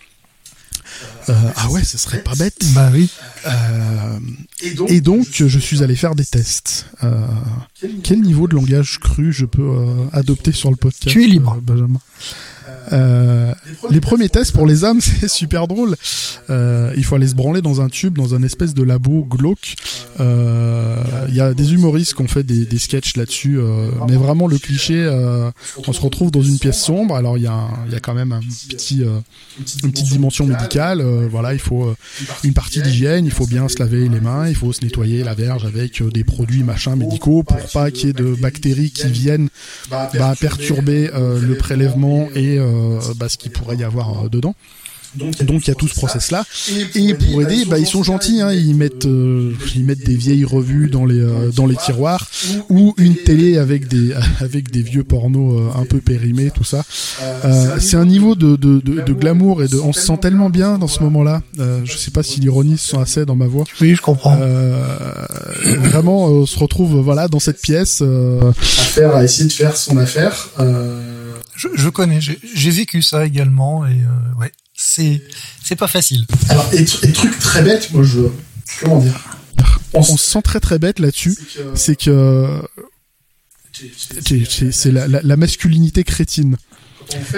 Euh, 1.29 1.33
ah 1.55 1.69
ouais, 1.69 1.83
ce 1.83 1.97
serait 1.97 2.21
pas 2.21 2.35
bête. 2.35 2.65
Bah 2.73 2.91
oui. 2.93 3.09
et, 4.89 5.01
donc, 5.01 5.27
je 5.31 5.59
suis 5.59 5.83
allé 5.83 5.95
faire 5.95 6.15
des 6.15 6.25
tests. 6.25 6.85
quel 8.03 8.21
niveau 8.21 8.47
de 8.47 8.55
langage 8.55 8.99
cru 8.99 9.31
je 9.31 9.45
peux 9.45 9.71
adopter 10.11 10.51
sur 10.51 10.69
le 10.69 10.75
podcast 10.75 11.09
Tu 11.09 11.23
es 11.23 11.27
libre. 11.27 11.59
Benjamin? 11.61 11.99
Euh, 12.91 13.53
les 13.89 14.01
premiers 14.01 14.29
tests 14.29 14.51
pour 14.51 14.65
les 14.65 14.85
âmes, 14.85 15.01
c'est 15.01 15.27
super 15.27 15.67
drôle. 15.67 15.95
Euh, 16.49 16.93
il 16.95 17.03
faut 17.03 17.15
aller 17.15 17.27
se 17.27 17.35
branler 17.35 17.61
dans 17.61 17.81
un 17.81 17.89
tube, 17.89 18.17
dans 18.17 18.35
un 18.35 18.43
espèce 18.43 18.73
de 18.73 18.83
labo 18.83 19.23
glauque. 19.23 19.75
Euh, 20.19 21.01
il 21.29 21.35
y 21.35 21.41
a 21.41 21.53
des 21.53 21.73
humoristes 21.73 22.13
qui 22.13 22.21
ont 22.21 22.27
fait 22.27 22.43
des, 22.43 22.65
des 22.65 22.77
sketchs 22.77 23.15
là-dessus, 23.17 23.59
mais 24.07 24.15
vraiment 24.15 24.47
le 24.47 24.57
cliché, 24.57 25.07
on 25.87 25.93
se 25.93 26.01
retrouve 26.01 26.31
dans 26.31 26.41
une 26.41 26.59
pièce 26.59 26.79
sombre. 26.79 27.15
Alors 27.15 27.37
il 27.37 27.41
y 27.41 27.43
y 27.43 27.95
a 27.95 27.99
quand 28.01 28.13
même 28.13 28.33
une 28.33 29.91
petite 29.91 30.07
dimension 30.07 30.45
médicale. 30.45 31.01
voilà, 31.29 31.53
il 31.53 31.59
faut 31.59 31.93
une 32.43 32.53
partie 32.53 32.81
d'hygiène, 32.81 33.25
il 33.25 33.31
faut 33.31 33.47
bien 33.47 33.67
se 33.67 33.79
laver 33.79 34.07
les 34.09 34.19
mains, 34.19 34.47
il 34.47 34.55
faut 34.55 34.73
se 34.73 34.81
nettoyer 34.81 35.23
la 35.23 35.33
verge 35.33 35.65
avec 35.65 36.03
des 36.13 36.23
produits 36.23 36.63
machin 36.63 36.95
médicaux 36.95 37.43
pour 37.43 37.57
pas 37.73 37.91
qu'il 37.91 38.07
y 38.07 38.09
ait 38.09 38.13
de 38.13 38.35
bactéries 38.35 38.91
qui 38.91 39.07
viennent 39.07 39.49
bah, 39.89 40.35
perturber 40.39 41.09
le 41.13 41.55
prélèvement 41.55 42.27
et 42.35 42.52
euh, 42.57 42.99
bah, 43.15 43.29
ce 43.29 43.37
qu'il 43.37 43.51
pourrait 43.51 43.77
y 43.77 43.83
avoir 43.83 44.25
euh, 44.25 44.29
dedans. 44.29 44.55
Donc 45.15 45.35
il 45.39 45.67
y 45.67 45.71
a 45.71 45.75
tout 45.75 45.87
ce 45.87 45.93
process 45.93 46.31
là. 46.31 46.43
Et 46.95 47.13
pour 47.13 47.41
aider, 47.41 47.65
bah, 47.65 47.77
ils 47.77 47.85
sont 47.85 48.03
gentils, 48.03 48.41
hein, 48.41 48.51
ils 48.51 48.75
mettent 48.75 49.05
euh, 49.05 49.53
ils 49.75 49.83
mettent 49.83 50.05
des 50.05 50.15
vieilles 50.15 50.45
revues 50.45 50.89
dans 50.89 51.05
les 51.05 51.19
euh, 51.19 51.51
dans 51.51 51.65
les 51.65 51.75
tiroirs 51.75 52.27
ou 52.69 52.93
une 52.97 53.15
télé 53.15 53.57
avec 53.57 53.87
des 53.87 54.13
avec 54.39 54.71
des 54.71 54.81
vieux 54.81 55.03
pornos 55.03 55.59
euh, 55.59 55.79
un 55.79 55.85
peu 55.85 55.99
périmés, 55.99 56.51
tout 56.51 56.63
ça. 56.63 56.83
c'est 57.79 57.97
un 57.97 58.05
niveau 58.05 58.35
de, 58.35 58.55
de, 58.55 58.79
de, 58.79 59.13
glamour 59.13 59.63
et 59.63 59.67
de 59.67 59.77
on 59.77 59.93
se 59.93 60.01
sent 60.01 60.17
tellement 60.21 60.49
bien 60.49 60.77
dans 60.77 60.87
ce 60.87 61.01
moment-là. 61.03 61.41
je 61.57 61.97
sais 61.97 62.11
pas 62.11 62.23
si 62.23 62.39
l'ironie 62.39 62.77
se 62.77 62.91
sent 62.91 62.97
assez 62.97 63.25
dans 63.25 63.35
ma 63.35 63.47
voix. 63.47 63.65
Oui, 63.81 63.95
je 63.95 64.01
comprends. 64.01 64.37
vraiment, 65.79 66.25
on 66.25 66.45
se 66.45 66.57
retrouve 66.57 66.99
voilà 67.01 67.27
dans 67.27 67.39
cette 67.39 67.61
pièce 67.61 68.01
à 68.01 68.53
faire 68.53 69.15
à 69.15 69.23
essayer 69.23 69.47
de 69.47 69.53
faire 69.53 69.77
son 69.77 69.97
affaire. 69.97 70.49
Je, 71.55 71.67
je, 71.75 71.89
connais, 71.89 72.19
j'ai 72.21 72.71
vécu 72.71 73.01
ça 73.01 73.25
également 73.25 73.85
et 73.85 74.01
ouais 74.39 74.51
c'est 74.75 75.21
c'est 75.63 75.75
pas 75.75 75.87
facile. 75.87 76.25
Alors 76.49 76.69
et, 76.73 76.83
truc 76.83 77.37
très 77.39 77.61
bête, 77.61 77.91
moi 77.91 78.03
je 78.03 78.21
comment 78.79 78.99
dire? 78.99 79.37
On, 79.93 80.01
se 80.01 80.17
sent 80.17 80.41
très 80.41 80.59
très 80.59 80.79
bête 80.79 80.97
là-dessus, 80.97 81.37
c'est 81.75 81.95
que 81.95 82.61
c'est 84.71 84.91
la, 84.91 85.07
la, 85.07 85.37
masculinité 85.37 86.03
crétine. 86.03 86.57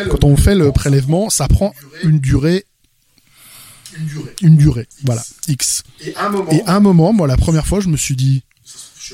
Quand 0.09 0.23
on 0.23 0.37
fait 0.37 0.55
le 0.55 0.71
prélèvement, 0.71 1.29
ça 1.29 1.49
prend 1.49 1.73
une 2.03 2.19
durée 2.19 2.65
une 4.41 4.57
durée. 4.57 4.87
voilà, 5.03 5.23
X. 5.47 5.83
Et 6.05 6.15
à 6.15 6.75
un 6.75 6.79
moment, 6.79 7.13
moi, 7.13 7.27
la 7.27 7.37
première 7.37 7.65
fois, 7.65 7.79
je 7.79 7.87
me 7.87 7.97
suis 7.97 8.15
dit, 8.15 8.43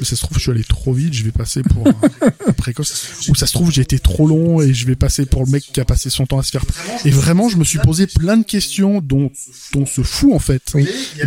ça 0.03 0.15
se 0.15 0.21
trouve, 0.21 0.37
je 0.37 0.43
suis 0.43 0.51
allé 0.51 0.63
trop 0.63 0.93
vite, 0.93 1.13
je 1.13 1.23
vais 1.23 1.31
passer 1.31 1.61
pour 1.63 1.87
un 2.47 2.51
précoce. 2.53 3.27
Ou 3.29 3.35
ça 3.35 3.47
se 3.47 3.53
trouve, 3.53 3.71
j'ai 3.71 3.81
été 3.81 3.99
trop 3.99 4.27
long 4.27 4.61
et 4.61 4.73
je 4.73 4.85
vais 4.87 4.95
passer 4.95 5.25
pour 5.25 5.45
le 5.45 5.51
mec 5.51 5.63
qui 5.63 5.79
a 5.79 5.85
passé 5.85 6.09
son 6.09 6.25
temps 6.25 6.39
à 6.39 6.43
se 6.43 6.51
faire. 6.51 6.63
Et 7.05 7.11
vraiment, 7.11 7.49
je 7.49 7.57
me 7.57 7.63
suis 7.63 7.79
posé 7.79 8.07
plein 8.07 8.37
de 8.37 8.43
questions 8.43 9.01
dont, 9.01 9.31
on 9.75 9.85
se 9.85 10.01
fout 10.01 10.33
en 10.33 10.39
fait. 10.39 10.73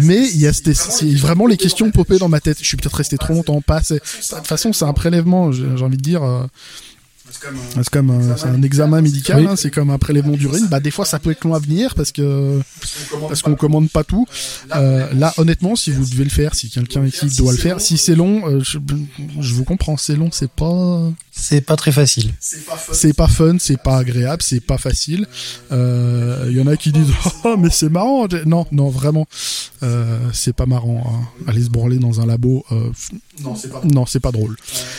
Mais 0.02 0.28
il 0.30 0.40
y 0.40 0.46
a 0.46 0.52
c'est 0.52 1.14
vraiment 1.14 1.46
les 1.46 1.56
questions 1.56 1.90
popées 1.90 2.18
dans 2.18 2.28
ma 2.28 2.40
tête. 2.40 2.58
Je 2.60 2.66
suis 2.66 2.76
peut-être 2.76 2.96
resté 2.96 3.18
trop 3.18 3.34
longtemps, 3.34 3.60
pas 3.60 3.80
De 3.80 3.98
toute 3.98 4.46
façon, 4.46 4.72
c'est 4.72 4.84
un 4.84 4.92
prélèvement, 4.92 5.52
j'ai 5.52 5.82
envie 5.82 5.96
de 5.96 6.02
dire. 6.02 6.48
Euh, 7.44 7.50
c'est 7.76 7.90
comme 7.90 8.10
un, 8.10 8.48
un, 8.48 8.62
examen 8.62 9.00
médical, 9.00 9.46
hein, 9.46 9.56
c'est 9.56 9.70
comme 9.70 9.90
un 9.90 9.98
prélèvement 9.98 10.36
d'urine. 10.36 10.66
Bah 10.68 10.80
des 10.80 10.90
fois 10.90 11.04
ça 11.04 11.18
peut 11.18 11.30
être 11.30 11.44
long 11.44 11.54
à 11.54 11.58
venir 11.58 11.94
parce 11.94 12.12
que 12.12 12.60
parce 13.28 13.42
qu'on 13.42 13.54
commande 13.54 13.90
pas 13.90 14.04
tout. 14.04 14.26
Euh, 14.74 15.12
là 15.14 15.32
honnêtement, 15.36 15.76
si 15.76 15.90
vous 15.90 16.04
devez 16.04 16.24
le 16.24 16.30
faire, 16.30 16.54
si 16.54 16.70
quelqu'un 16.70 17.04
ici 17.04 17.26
doit 17.36 17.52
le 17.52 17.58
faire, 17.58 17.80
si 17.80 17.98
c'est 17.98 18.14
long, 18.14 18.48
euh, 18.48 18.60
je, 18.60 18.78
je, 19.40 19.54
vous 19.54 19.64
comprends, 19.64 19.96
c'est 19.96 20.16
long, 20.16 20.30
c'est 20.32 20.50
pas 20.50 21.10
c'est 21.36 21.60
pas 21.60 21.76
très 21.76 21.92
facile. 21.92 22.32
C'est 22.40 22.64
pas 23.14 23.26
fun, 23.28 23.56
c'est 23.58 23.80
pas 23.80 23.98
agréable, 23.98 24.42
c'est 24.42 24.60
pas 24.60 24.78
facile. 24.78 25.26
Il 25.70 25.76
euh, 25.76 26.52
y 26.52 26.60
en 26.60 26.66
a 26.66 26.76
qui 26.76 26.92
disent 26.92 27.12
oh 27.44 27.56
mais 27.58 27.70
c'est 27.70 27.88
marrant. 27.90 28.26
Non 28.46 28.66
non 28.70 28.88
vraiment, 28.88 29.26
euh, 29.82 30.18
c'est 30.32 30.54
pas 30.54 30.66
marrant. 30.66 31.04
Hein. 31.06 31.44
Aller 31.48 31.64
se 31.64 31.70
branler 31.70 31.98
dans 31.98 32.20
un 32.20 32.26
labo, 32.26 32.64
euh, 32.70 32.90
non 33.42 34.06
c'est 34.06 34.20
pas 34.20 34.30
drôle. 34.30 34.56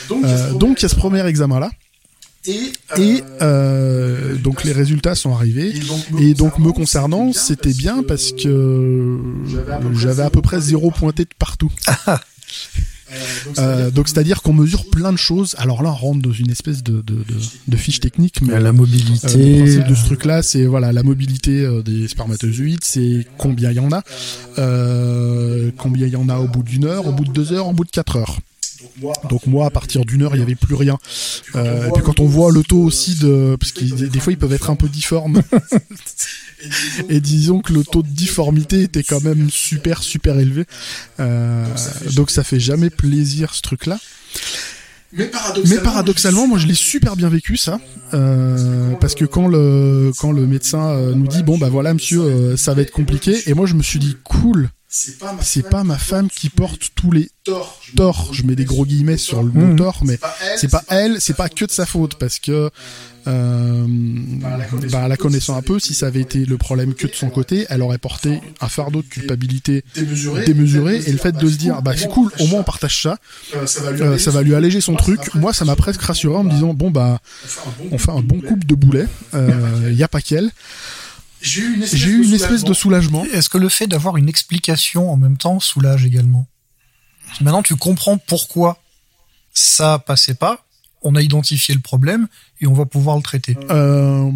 donc 0.08 0.80
il 0.80 0.82
y 0.82 0.86
a 0.86 0.88
ce 0.88 0.94
premier 0.94 1.26
examen 1.26 1.60
là. 1.60 1.70
Et, 2.48 2.72
euh, 2.98 3.20
euh, 3.42 4.34
donc 4.36 4.64
les 4.64 4.72
résultats 4.72 5.14
sont 5.14 5.34
arrivés. 5.34 5.74
Et 6.20 6.34
donc 6.34 6.58
me 6.58 6.72
concernant, 6.72 7.32
c'était 7.32 7.74
bien 7.74 8.02
parce 8.02 8.32
que 8.32 9.18
j'avais 9.94 10.22
à 10.22 10.30
peu 10.30 10.42
près 10.42 10.60
zéro 10.60 10.90
pointé 10.90 11.24
de 11.24 11.34
partout. 11.38 11.72
Euh, 13.58 13.92
donc 13.92 14.08
c'est-à-dire 14.08 14.42
qu'on 14.42 14.52
mesure 14.52 14.90
plein 14.90 15.12
de 15.12 15.16
choses. 15.16 15.54
Alors 15.58 15.82
là, 15.82 15.90
on 15.90 15.94
rentre 15.94 16.22
dans 16.22 16.32
une 16.32 16.50
espèce 16.50 16.82
de, 16.82 17.02
de, 17.02 17.24
de, 17.68 17.76
fiche 17.76 18.00
technique, 18.00 18.42
mais 18.42 18.58
la 18.58 18.72
mobilité. 18.72 19.62
le 19.62 19.88
de 19.88 19.94
ce 19.94 20.04
truc-là, 20.06 20.42
c'est 20.42 20.66
voilà 20.66 20.92
la 20.92 21.04
mobilité 21.04 21.66
des 21.84 22.08
spermatozoïdes, 22.08 22.82
c'est 22.82 23.24
combien 23.38 23.70
il 23.70 23.76
y 23.76 23.80
en 23.80 23.92
a, 23.92 24.02
combien 25.78 26.06
il 26.08 26.12
y 26.12 26.16
en 26.16 26.28
a 26.28 26.38
au 26.38 26.48
bout 26.48 26.64
d'une 26.64 26.84
heure, 26.84 27.06
au 27.06 27.12
bout 27.12 27.24
de 27.24 27.32
deux 27.32 27.52
heures, 27.52 27.68
au 27.68 27.72
bout 27.72 27.84
de 27.84 27.90
quatre 27.90 28.16
heures. 28.16 28.40
Donc 29.28 29.46
moi, 29.46 29.66
à 29.66 29.70
partir 29.70 30.04
d'une 30.04 30.22
heure, 30.22 30.34
il 30.34 30.38
n'y 30.38 30.42
avait 30.42 30.54
plus 30.54 30.74
rien. 30.74 30.98
Euh, 31.54 31.88
et 31.88 31.92
puis 31.92 32.02
quand 32.02 32.20
on 32.20 32.26
voit 32.26 32.50
le 32.50 32.62
taux 32.62 32.82
aussi 32.82 33.16
de, 33.16 33.56
parce 33.58 33.72
que 33.72 33.84
des 33.84 34.20
fois 34.20 34.32
ils 34.32 34.38
peuvent 34.38 34.52
être 34.52 34.70
un 34.70 34.76
peu 34.76 34.88
difformes. 34.88 35.42
et 37.08 37.20
disons 37.20 37.60
que 37.60 37.72
le 37.72 37.84
taux 37.84 38.02
de 38.02 38.08
difformité 38.08 38.82
était 38.82 39.02
quand 39.02 39.22
même 39.22 39.50
super 39.50 40.02
super 40.02 40.38
élevé. 40.38 40.64
Euh, 41.20 41.64
donc 42.14 42.30
ça 42.30 42.44
fait 42.44 42.60
jamais 42.60 42.90
plaisir 42.90 43.54
ce 43.54 43.62
truc-là. 43.62 43.98
Mais 45.12 45.78
paradoxalement, 45.82 46.46
moi 46.46 46.58
je 46.58 46.66
l'ai 46.66 46.74
super 46.74 47.16
bien 47.16 47.30
vécu 47.30 47.56
ça, 47.56 47.80
euh, 48.12 48.92
parce 49.00 49.14
que 49.14 49.24
quand 49.24 49.48
le 49.48 50.12
quand 50.18 50.32
le 50.32 50.46
médecin 50.46 50.94
nous 51.14 51.26
dit 51.26 51.42
bon 51.42 51.56
bah 51.56 51.70
voilà 51.70 51.94
monsieur 51.94 52.56
ça 52.56 52.74
va 52.74 52.82
être 52.82 52.90
compliqué 52.90 53.48
et 53.48 53.54
moi 53.54 53.66
je 53.66 53.74
me 53.74 53.82
suis 53.82 53.98
dit 53.98 54.16
cool 54.24 54.68
c'est 55.42 55.68
pas, 55.68 55.84
ma 55.84 55.98
femme 55.98 56.28
qui 56.30 56.48
porte 56.48 56.90
tous 56.94 57.12
les 57.12 57.30
torts. 57.44 58.30
Je 58.32 58.42
mets 58.44 58.56
des 58.56 58.64
gros 58.64 58.86
guillemets 58.86 59.18
sur 59.18 59.42
le 59.42 59.50
mot 59.50 59.66
mmh. 59.66 59.76
tort, 59.76 60.00
mais 60.04 60.18
c'est 60.56 60.70
pas 60.70 60.82
elle, 60.88 61.20
c'est 61.20 61.36
pas 61.36 61.48
que 61.48 61.64
de 61.64 61.70
sa 61.70 61.86
faute 61.86 62.18
parce 62.18 62.38
que 62.38 62.70
euh, 63.26 63.86
bah, 64.90 65.08
la 65.08 65.16
connaissant 65.16 65.56
un 65.56 65.62
peu, 65.62 65.78
si 65.78 65.94
ça 65.94 66.06
avait 66.06 66.20
été 66.20 66.44
le 66.44 66.56
problème 66.56 66.94
que 66.94 67.06
de 67.06 67.14
son 67.14 67.28
côté, 67.28 67.66
elle 67.68 67.82
aurait 67.82 67.98
porté 67.98 68.40
un 68.60 68.68
fardeau 68.68 69.02
de 69.02 69.06
culpabilité 69.06 69.84
démesuré, 69.94 71.02
et 71.06 71.12
le 71.12 71.18
fait 71.18 71.32
de 71.32 71.48
se 71.48 71.56
dire 71.56 71.82
bah 71.82 71.92
c'est 71.96 72.08
cool, 72.08 72.30
au 72.38 72.46
moins 72.46 72.60
on 72.60 72.64
partage 72.64 73.02
ça, 73.02 73.18
euh, 73.54 73.66
ça 73.66 74.30
va 74.30 74.42
lui 74.42 74.52
euh, 74.52 74.56
alléger 74.56 74.80
son 74.80 74.94
truc. 74.94 75.34
Moi, 75.34 75.52
ça 75.52 75.64
m'a 75.64 75.76
presque 75.76 76.02
rassuré 76.02 76.36
en 76.36 76.44
me 76.44 76.50
disant 76.50 76.72
bon 76.72 76.90
bah 76.90 77.18
on 77.90 77.98
fait 77.98 78.12
un 78.12 78.22
bon 78.22 78.40
couple 78.40 78.66
de 78.66 78.74
boulets, 78.74 79.08
il 79.34 79.94
y 79.94 80.02
a 80.02 80.08
pas 80.08 80.20
qu'elle. 80.20 80.50
J'ai 81.46 81.62
eu 81.62 81.74
une 82.24 82.32
espèce, 82.32 82.64
de, 82.64 82.74
soulagement. 82.74 83.24
Est-ce 83.32 83.48
que 83.48 83.58
le 83.58 83.68
fait 83.68 83.86
d'avoir 83.86 84.16
une 84.16 84.28
explication 84.28 85.10
en 85.10 85.16
même 85.16 85.36
temps 85.36 85.60
soulage 85.60 86.04
également 86.04 86.46
Maintenant, 87.40 87.62
tu 87.62 87.76
comprends 87.76 88.18
pourquoi 88.18 88.78
ça 89.52 89.98
passait 89.98 90.34
pas. 90.34 90.64
On 91.02 91.14
a 91.14 91.22
identifié 91.22 91.74
le 91.74 91.80
problème 91.80 92.28
et 92.60 92.66
on 92.66 92.72
va 92.72 92.86
pouvoir 92.86 93.16
le 93.16 93.22
traiter. 93.22 93.56
Euh, 93.70 94.30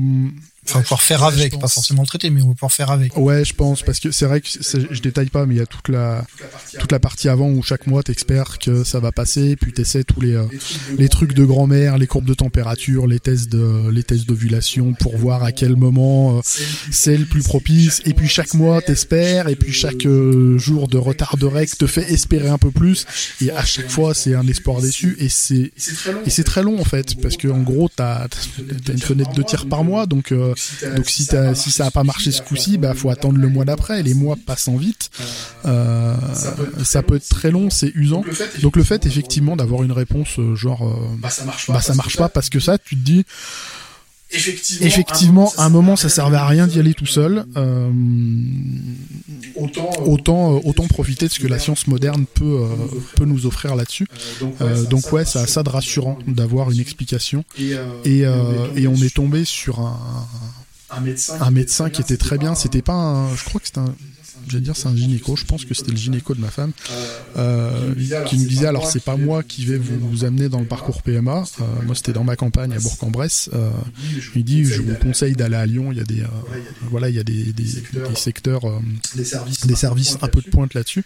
Enfin, 0.70 0.82
pouvoir 0.82 1.02
faire 1.02 1.24
avec, 1.24 1.58
pas 1.58 1.68
forcément 1.68 2.02
le 2.02 2.06
traiter, 2.06 2.30
mais 2.30 2.42
on 2.42 2.48
va 2.48 2.54
pouvoir 2.54 2.72
faire 2.72 2.90
avec. 2.90 3.16
Ouais, 3.16 3.44
je 3.44 3.54
pense, 3.54 3.82
parce 3.82 4.00
que 4.00 4.10
c'est 4.10 4.26
vrai 4.26 4.40
que 4.40 4.48
je 4.48 5.00
détaille 5.00 5.28
pas, 5.28 5.46
mais 5.46 5.56
il 5.56 5.58
y 5.58 5.62
a 5.62 5.66
toute 5.66 5.88
la, 5.88 6.24
toute 6.78 6.92
la 6.92 6.98
partie 6.98 7.28
avant 7.28 7.48
où 7.50 7.62
chaque 7.62 7.86
mois 7.86 8.02
t'espères 8.02 8.58
que 8.58 8.84
ça 8.84 9.00
va 9.00 9.12
passer, 9.12 9.56
puis 9.56 9.72
t'essaies 9.72 10.04
tous 10.04 10.20
les, 10.20 10.34
euh, 10.34 10.44
les 10.96 11.08
trucs 11.08 11.34
de 11.34 11.44
grand-mère, 11.44 11.98
les 11.98 12.06
courbes 12.06 12.26
de 12.26 12.34
température, 12.34 13.06
les 13.06 13.20
tests 13.20 13.48
de, 13.48 13.90
les 13.90 14.02
tests 14.02 14.26
d'ovulation 14.26 14.94
pour 14.94 15.16
voir 15.16 15.42
à 15.42 15.52
quel 15.52 15.76
moment 15.76 16.38
euh, 16.38 16.40
c'est 16.90 17.16
le 17.16 17.24
plus 17.24 17.42
propice, 17.42 18.00
et 18.04 18.14
puis 18.14 18.28
chaque 18.28 18.54
mois 18.54 18.80
t'espères, 18.80 19.48
et 19.48 19.56
puis 19.56 19.72
chaque 19.72 20.06
euh, 20.06 20.58
jour 20.58 20.88
de 20.88 20.98
retard 20.98 21.36
de 21.36 21.46
règles 21.46 21.72
te 21.72 21.86
fait 21.86 22.10
espérer 22.12 22.48
un 22.48 22.58
peu 22.58 22.70
plus, 22.70 23.06
et 23.40 23.50
à 23.50 23.64
chaque 23.64 23.90
fois 23.90 24.14
c'est 24.14 24.34
un 24.34 24.46
espoir 24.46 24.80
déçu, 24.80 25.16
et 25.18 25.28
c'est, 25.28 25.72
et 26.26 26.30
c'est 26.30 26.44
très 26.44 26.62
long 26.62 26.80
en 26.80 26.84
fait, 26.84 27.20
parce 27.20 27.36
que 27.36 27.48
en 27.48 27.62
gros 27.62 27.88
t'as, 27.88 28.28
t'as 28.28 28.92
une 28.92 29.00
fenêtre 29.00 29.32
de 29.32 29.42
tir 29.42 29.66
par 29.66 29.84
mois, 29.84 30.06
donc 30.06 30.32
donc 30.96 31.08
si, 31.08 31.26
si 31.54 31.70
ça 31.70 31.86
a 31.86 31.90
pas 31.90 32.04
marché 32.04 32.30
ce 32.30 32.42
coup-ci, 32.42 32.78
bah 32.78 32.94
faut 32.94 33.10
attendre 33.10 33.38
le 33.38 33.48
mois 33.48 33.64
d'après. 33.64 34.02
Les 34.02 34.14
mois 34.14 34.36
passant 34.46 34.76
vite, 34.76 35.10
euh, 35.66 36.14
ça, 36.82 37.02
peut 37.02 37.16
être 37.16 37.28
très 37.28 37.50
long, 37.50 37.70
c'est 37.70 37.92
usant. 37.94 38.24
Donc 38.62 38.76
le 38.76 38.84
fait 38.84 39.06
effectivement 39.06 39.56
d'avoir 39.56 39.82
une 39.82 39.92
réponse 39.92 40.38
euh, 40.38 40.54
genre 40.54 40.86
euh, 40.86 41.16
bah 41.18 41.30
ça 41.30 41.44
marche 41.44 41.66
pas, 41.66 41.72
bah, 41.74 41.80
ça 41.80 41.94
marche 41.94 42.16
pas 42.16 42.28
parce 42.28 42.50
que 42.50 42.60
ça, 42.60 42.78
tu 42.78 42.96
te 42.96 43.04
dis. 43.04 43.24
Effectivement, 44.32 45.52
à 45.56 45.64
un 45.64 45.68
moment, 45.68 45.96
ça 45.96 46.08
servait 46.08 46.37
à 46.37 46.46
rien 46.46 46.66
d'y 46.66 46.78
aller 46.78 46.94
tout 46.94 47.06
seul. 47.06 47.44
Euh, 47.56 47.90
autant, 49.56 49.90
autant, 50.06 50.60
autant 50.64 50.87
profiter 50.87 51.26
de 51.26 51.32
ce 51.32 51.40
que 51.40 51.49
la 51.49 51.58
science 51.58 51.87
moderne 51.87 52.26
peut, 52.34 52.64
peut 53.16 53.25
nous 53.25 53.46
offrir 53.46 53.75
là-dessus. 53.75 54.06
donc 54.88 55.12
ouais, 55.12 55.25
ça 55.25 55.40
a 55.42 55.46
ça 55.46 55.62
de 55.62 55.68
rassurant 55.68 56.18
d'avoir 56.26 56.70
une 56.70 56.80
explication. 56.80 57.44
Et, 57.58 58.22
et 58.76 58.87
on 58.87 58.96
est 58.96 59.14
tombé 59.14 59.44
sur 59.44 59.80
un, 59.80 59.99
un 60.90 61.00
médecin, 61.00 61.37
un 61.40 61.50
médecin 61.50 61.90
qui 61.90 62.00
était 62.00 62.16
très 62.16 62.38
bien. 62.38 62.54
C'était 62.54 62.82
pas 62.82 62.94
un, 62.94 63.34
je 63.34 63.44
crois 63.44 63.60
que 63.60 63.66
c'était 63.66 63.80
un, 63.80 63.94
j'allais 64.49 64.62
dire 64.62 64.76
c'est 64.76 64.88
un 64.88 64.97
gynéco, 64.97 65.37
je 65.37 65.44
pense 65.44 65.64
que 65.64 65.75
c'était 65.75 65.90
le 65.90 65.97
gynéco 65.97 66.35
de 66.35 66.40
ma 66.40 66.50
femme, 66.50 66.73
euh, 67.37 67.94
qui 68.26 68.38
nous 68.38 68.47
disait 68.47 68.66
alors 68.66 68.87
c'est 68.90 69.02
pas 69.02 69.16
moi 69.16 69.42
qui 69.42 69.64
vais 69.64 69.78
vous, 69.78 70.25
amener 70.25 70.49
dans 70.49 70.61
le 70.61 70.66
parcours 70.66 71.02
PMA, 71.02 71.44
euh, 71.61 71.64
moi 71.87 71.94
c'était 71.94 72.12
dans 72.12 72.25
ma 72.25 72.37
campagne 72.37 72.73
à 72.73 72.78
Bourg-en-Bresse, 72.78 73.50
euh, 73.54 73.70
il 74.35 74.44
dit 74.44 74.64
je 74.64 74.82
vous 74.82 74.94
conseille 74.94 75.35
d'aller 75.35 75.56
à 75.56 75.66
Lyon, 75.66 75.92
il 75.92 75.99
y 75.99 76.00
a 76.00 76.04
des 76.04 76.23
voilà 76.90 77.09
il 77.09 77.16
y 77.16 77.20
a 77.20 77.25
des, 77.25 77.52
des, 77.52 77.64
secteurs, 78.14 78.62
des 79.14 79.25
services, 79.25 80.18
un 80.20 80.28
peu 80.28 80.40
de 80.40 80.50
pointe 80.50 80.75
là-dessus. 80.75 81.04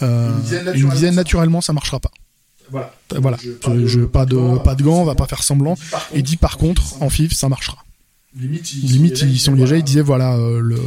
il 0.00 0.82
nous 0.82 0.90
disait 0.90 1.10
naturellement 1.10 1.60
ça 1.60 1.72
marchera 1.72 2.00
pas. 2.00 2.10
Voilà. 2.70 2.94
Voilà. 3.16 3.36
Je, 3.42 4.00
pas 4.04 4.26
de 4.26 4.58
pas 4.58 4.76
de 4.76 4.82
gants, 4.82 5.00
on 5.00 5.04
va 5.04 5.16
pas 5.16 5.26
faire 5.26 5.42
semblant. 5.42 5.76
Et 6.14 6.22
dit 6.22 6.36
par 6.36 6.56
contre 6.56 7.02
en 7.02 7.10
FIV 7.10 7.32
ça 7.32 7.48
marchera. 7.48 7.84
Limite, 8.38 8.72
ils, 9.22 9.40
sont 9.40 9.54
légers, 9.54 9.78
ils 9.78 9.82
disaient 9.82 10.02
voilà, 10.02 10.36
euh, 10.36 10.60
le, 10.60 10.78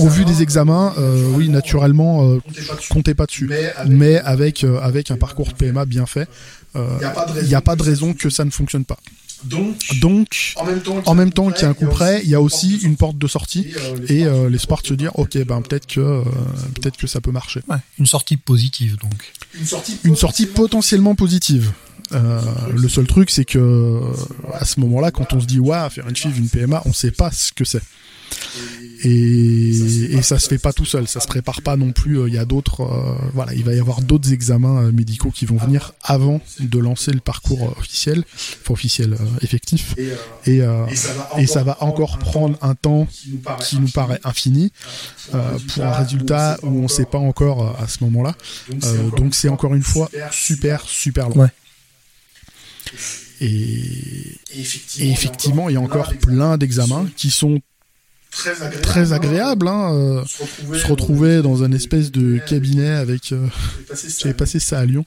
au, 0.00 0.08
vu 0.08 0.24
des 0.24 0.42
examens, 0.42 0.92
euh, 0.98 1.24
oui, 1.34 1.48
naturellement, 1.48 2.28
euh, 2.28 2.40
comptez 2.90 3.14
pas 3.14 3.26
dessus. 3.26 3.48
Mais 3.86 4.16
avec, 4.18 4.64
avec, 4.64 5.12
un 5.12 5.16
parcours 5.16 5.46
de 5.46 5.54
PMA 5.54 5.84
bien 5.84 6.06
fait, 6.06 6.28
il 6.74 6.80
n'y 7.46 7.54
a, 7.54 7.60
pas 7.60 7.76
de 7.76 7.82
raison 7.82 8.12
que 8.12 8.28
ça 8.28 8.44
ne 8.44 8.50
fonctionne 8.50 8.84
pas. 8.84 8.98
Donc, 10.00 10.54
en 11.06 11.14
même 11.14 11.32
temps 11.32 11.52
qu'il 11.52 11.62
y 11.62 11.66
a 11.66 11.68
un 11.68 11.74
coup 11.74 11.86
près, 11.86 12.22
il 12.24 12.30
y 12.30 12.34
a 12.34 12.40
aussi 12.40 12.78
une 12.78 12.96
porte 12.96 13.18
de 13.18 13.28
sortie 13.28 13.68
et 14.08 14.24
l'espoir 14.50 14.82
de 14.82 14.88
se 14.88 14.94
dire, 14.94 15.16
ok, 15.16 15.38
ben 15.44 15.62
peut-être 15.62 15.86
que 15.86 16.24
peut-être 16.74 16.96
que 16.96 17.06
ça 17.06 17.20
peut 17.20 17.30
marcher. 17.30 17.60
une 18.00 18.06
sortie 18.06 18.36
positive 18.36 18.96
donc. 18.96 19.32
Une 20.02 20.16
sortie, 20.16 20.46
potentiellement 20.46 21.14
positive. 21.14 21.70
Le 22.12 22.88
seul 22.88 23.06
truc, 23.06 23.30
c'est 23.30 23.44
que 23.44 24.00
à 24.52 24.64
ce 24.64 24.80
moment-là, 24.80 25.10
quand 25.10 25.32
on 25.32 25.40
se 25.40 25.46
dit 25.46 25.60
ouais, 25.60 25.88
faire 25.90 26.08
une 26.08 26.16
FIV, 26.16 26.38
une 26.38 26.48
PMA, 26.48 26.82
on 26.84 26.92
sait 26.92 27.10
pas 27.10 27.30
ce 27.30 27.52
que 27.52 27.64
c'est. 27.64 27.82
Et, 29.06 30.22
ça 30.22 30.38
se 30.38 30.48
fait 30.48 30.58
pas 30.58 30.72
tout 30.72 30.86
seul, 30.86 31.06
ça 31.06 31.20
se 31.20 31.26
prépare 31.26 31.60
pas 31.60 31.76
non 31.76 31.92
plus. 31.92 32.18
Euh, 32.18 32.28
il 32.28 32.34
y 32.34 32.38
a 32.38 32.46
d'autres, 32.46 32.80
euh, 32.80 33.14
voilà, 33.34 33.52
il 33.52 33.62
va 33.62 33.74
y 33.74 33.78
avoir 33.78 34.00
d'autres 34.00 34.32
examens 34.32 34.84
euh, 34.84 34.92
médicaux 34.92 35.30
qui 35.30 35.44
vont 35.44 35.58
venir 35.58 35.92
avant 36.02 36.40
de 36.58 36.78
lancer 36.78 37.12
le 37.12 37.20
parcours 37.20 37.76
officiel, 37.78 38.24
enfin 38.62 38.72
officiel 38.72 39.18
effectif. 39.42 39.94
Et, 40.46 40.60
et, 41.36 41.46
ça 41.46 41.62
va 41.62 41.76
encore 41.80 42.18
prendre 42.18 42.56
un 42.62 42.74
temps 42.74 43.06
qui 43.60 43.78
nous 43.78 43.88
paraît 43.88 44.20
infini 44.24 44.72
pour 45.30 45.84
un 45.84 45.92
résultat 45.92 46.56
où 46.62 46.82
on 46.82 46.88
sait 46.88 47.04
pas 47.04 47.18
encore 47.18 47.76
à 47.78 47.86
ce 47.88 48.02
moment-là. 48.04 48.34
donc 49.16 49.34
c'est 49.34 49.48
encore 49.48 49.74
une 49.74 49.82
fois 49.82 50.10
super 50.30 50.82
super 50.82 51.28
long. 51.28 51.48
Et, 53.40 53.48
et, 54.56 55.10
effectivement, 55.10 55.68
il 55.68 55.74
y 55.74 55.76
a 55.76 55.80
encore 55.80 56.14
plein 56.14 56.56
d'examens 56.56 57.06
qui 57.16 57.30
sont 57.30 57.60
très 58.82 59.12
agréable, 59.12 59.68
hein, 59.68 59.92
euh, 59.94 60.24
se, 60.26 60.86
retrouver, 60.86 61.42
dans 61.42 61.62
un 61.62 61.72
espèce 61.72 62.10
de 62.10 62.38
cabinet 62.38 62.90
avec 62.90 63.32
euh, 63.32 63.46
j'avais 64.18 64.34
passé 64.34 64.58
ça 64.58 64.80
à 64.80 64.84
Lyon. 64.84 65.04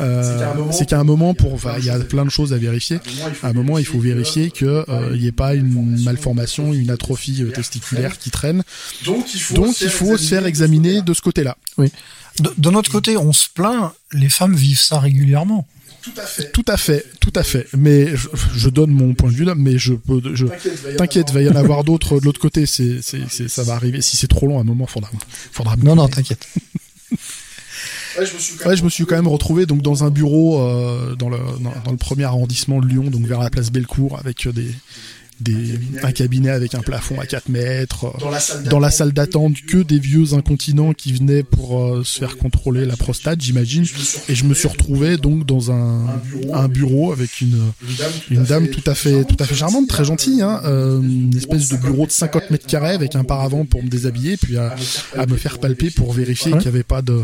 Euh, 0.00 0.48
c'est 0.72 0.88
qu'à 0.88 0.98
un 0.98 1.04
moment 1.04 1.34
pour 1.34 1.60
il 1.78 1.84
y 1.84 1.90
a 1.90 1.98
plein 1.98 2.24
de 2.24 2.30
choses 2.30 2.52
à 2.52 2.58
vérifier. 2.58 2.98
à 3.42 3.48
un 3.48 3.52
moment 3.52 3.78
il 3.78 3.84
faut 3.84 3.98
vérifier 3.98 4.50
que 4.50 4.84
il 5.14 5.20
n'y 5.20 5.26
ait 5.26 5.32
pas 5.32 5.54
une 5.54 6.02
malformation 6.02 6.72
une 6.72 6.90
atrophie 6.90 7.44
testiculaire 7.54 8.18
qui 8.18 8.30
traîne. 8.30 8.62
Donc 9.04 9.34
il 9.34 9.40
faut, 9.40 9.72
se 9.72 10.28
faire 10.28 10.46
examiner 10.46 11.02
de 11.02 11.14
ce 11.14 11.20
côté 11.20 11.44
là 11.44 11.56
oui. 11.78 11.90
De 12.38 12.70
notre 12.70 12.90
côté 12.90 13.16
on 13.16 13.32
se 13.32 13.48
plaint 13.52 13.92
les 14.12 14.28
femmes 14.28 14.54
vivent 14.54 14.80
ça 14.80 14.98
régulièrement 14.98 15.66
tout 16.02 16.12
à 16.16 16.26
fait. 16.26 16.52
Tout 16.52 16.64
à 16.66 16.76
fait, 16.76 17.06
tout 17.20 17.32
à 17.34 17.42
fait. 17.42 17.66
Mais 17.76 18.08
je, 18.54 18.68
donne 18.68 18.90
mon 18.90 19.14
point 19.14 19.30
de 19.30 19.34
vue 19.34 19.44
là, 19.44 19.54
mais 19.54 19.78
je 19.78 19.94
peux, 19.94 20.20
je, 20.34 20.46
t'inquiète, 20.96 21.30
va 21.30 21.42
y 21.42 21.48
en 21.48 21.54
avoir 21.54 21.84
d'autres 21.84 22.18
de 22.20 22.24
l'autre 22.24 22.40
côté. 22.40 22.66
C'est, 22.66 23.00
c'est, 23.02 23.48
ça 23.48 23.62
va 23.62 23.74
arriver. 23.74 24.02
Si 24.02 24.16
c'est 24.16 24.26
trop 24.26 24.46
long, 24.46 24.58
à 24.58 24.62
un 24.62 24.64
moment, 24.64 24.86
faudra, 24.86 25.10
faudra. 25.52 25.76
Non, 25.76 25.94
non, 25.94 26.08
t'inquiète. 26.08 26.46
Ouais, 28.18 28.26
je 28.26 28.84
me 28.84 28.90
suis 28.90 29.06
quand, 29.06 29.16
même... 29.16 29.26
retrouvé 29.26 29.64
donc 29.64 29.80
dans 29.80 30.04
un 30.04 30.10
bureau 30.10 30.60
euh, 30.60 31.14
dans, 31.14 31.30
le, 31.30 31.38
dans, 31.60 31.90
le 31.90 31.96
premier 31.96 32.24
arrondissement 32.24 32.78
de 32.78 32.86
Lyon, 32.86 33.04
donc 33.04 33.24
vers 33.24 33.40
la 33.40 33.48
place 33.48 33.70
Bellecour, 33.70 34.18
avec 34.18 34.46
des, 34.48 34.68
un 36.02 36.12
cabinet 36.12 36.50
avec 36.50 36.74
un 36.74 36.80
plafond 36.80 37.18
à 37.20 37.26
4 37.26 37.48
mètres, 37.48 38.12
dans 38.68 38.80
la 38.80 38.90
salle 38.90 39.12
d'attente 39.12 39.56
que 39.66 39.78
des 39.78 39.98
vieux 39.98 40.34
incontinents 40.34 40.92
qui 40.92 41.12
venaient 41.12 41.42
pour 41.42 41.82
euh, 41.82 42.04
se 42.04 42.20
faire 42.20 42.36
contrôler 42.36 42.84
la 42.84 42.96
prostate, 42.96 43.40
j'imagine. 43.40 43.84
Et 44.28 44.34
je 44.34 44.44
me 44.44 44.54
suis 44.54 44.68
retrouvé 44.68 45.16
donc 45.16 45.44
dans 45.46 45.70
un, 45.72 46.06
un 46.52 46.68
bureau 46.68 47.12
avec 47.12 47.40
une, 47.40 47.58
une 48.30 48.44
dame 48.44 48.68
tout 48.68 48.88
à 48.88 48.94
fait, 48.94 49.24
tout 49.24 49.36
à 49.40 49.44
fait 49.44 49.54
charmante, 49.54 49.88
très 49.88 50.04
gentille, 50.04 50.42
hein, 50.42 50.60
euh, 50.64 51.00
une 51.00 51.36
espèce 51.36 51.68
de 51.68 51.76
bureau 51.76 52.06
de 52.06 52.12
50 52.12 52.50
mètres 52.50 52.66
carrés 52.66 52.94
avec 52.94 53.16
un 53.16 53.24
paravent 53.24 53.64
pour 53.64 53.82
me 53.82 53.88
déshabiller, 53.88 54.36
puis 54.36 54.56
à, 54.56 54.74
à 55.16 55.26
me 55.26 55.36
faire 55.36 55.58
palper 55.58 55.90
pour 55.90 56.12
vérifier 56.12 56.52
qu'il 56.52 56.60
n'y 56.60 56.68
avait 56.68 56.82
pas 56.82 57.02
de 57.02 57.20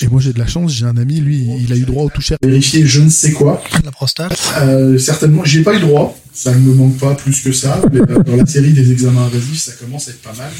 et 0.00 0.06
moi 0.08 0.20
j'ai 0.20 0.32
de 0.32 0.38
la 0.38 0.46
chance, 0.46 0.72
j'ai 0.72 0.86
un 0.86 0.96
ami, 0.96 1.20
lui, 1.20 1.46
il 1.60 1.72
a 1.72 1.76
eu 1.76 1.82
droit 1.84 2.04
au 2.04 2.10
toucher. 2.10 2.36
Vérifier 2.42 2.86
je 2.86 3.00
ne 3.00 3.08
sais 3.10 3.32
quoi. 3.32 3.62
La 3.84 3.90
prostate 3.90 4.38
euh, 4.58 4.98
Certainement, 4.98 5.44
j'ai 5.44 5.62
pas 5.62 5.74
eu 5.74 5.80
droit. 5.80 6.16
Ça 6.38 6.54
ne 6.54 6.60
me 6.60 6.72
manque 6.72 6.96
pas 6.98 7.16
plus 7.16 7.40
que 7.40 7.50
ça. 7.50 7.82
Mais 7.92 7.98
euh, 7.98 8.22
dans 8.22 8.36
la 8.36 8.46
série 8.46 8.72
des 8.72 8.92
examens 8.92 9.24
invasifs, 9.24 9.60
ça 9.60 9.72
commence 9.72 10.06
à 10.06 10.12
être 10.12 10.22
pas 10.22 10.34
mal. 10.34 10.52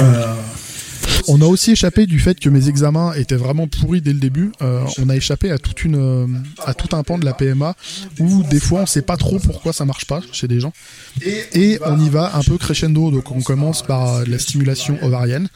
Euh, 0.00 0.34
on 1.28 1.42
a 1.42 1.44
aussi 1.44 1.72
échappé 1.72 2.06
du 2.06 2.18
fait 2.18 2.40
que 2.40 2.48
mes 2.48 2.70
examens 2.70 3.12
étaient 3.12 3.36
vraiment 3.36 3.66
pourris 3.66 4.00
dès 4.00 4.14
le 4.14 4.18
début. 4.18 4.52
Euh, 4.62 4.82
on 4.96 5.10
a 5.10 5.16
échappé 5.16 5.50
à 5.50 5.58
tout 5.58 5.76
un 5.90 7.02
pan 7.02 7.18
de 7.18 7.26
la 7.26 7.34
PMA 7.34 7.74
où 8.18 8.44
des 8.44 8.58
fois 8.58 8.80
on 8.80 8.86
sait 8.86 9.02
pas 9.02 9.18
trop 9.18 9.38
pourquoi 9.38 9.74
ça 9.74 9.84
marche 9.84 10.06
pas 10.06 10.22
chez 10.32 10.48
des 10.48 10.58
gens. 10.58 10.72
Et 11.20 11.78
on 11.84 12.00
y 12.00 12.08
va 12.08 12.34
un 12.34 12.42
peu 12.42 12.56
crescendo. 12.56 13.10
Donc 13.10 13.30
on 13.32 13.42
commence 13.42 13.82
par 13.82 14.24
la 14.26 14.38
stimulation 14.38 14.96
ovarienne, 15.02 15.48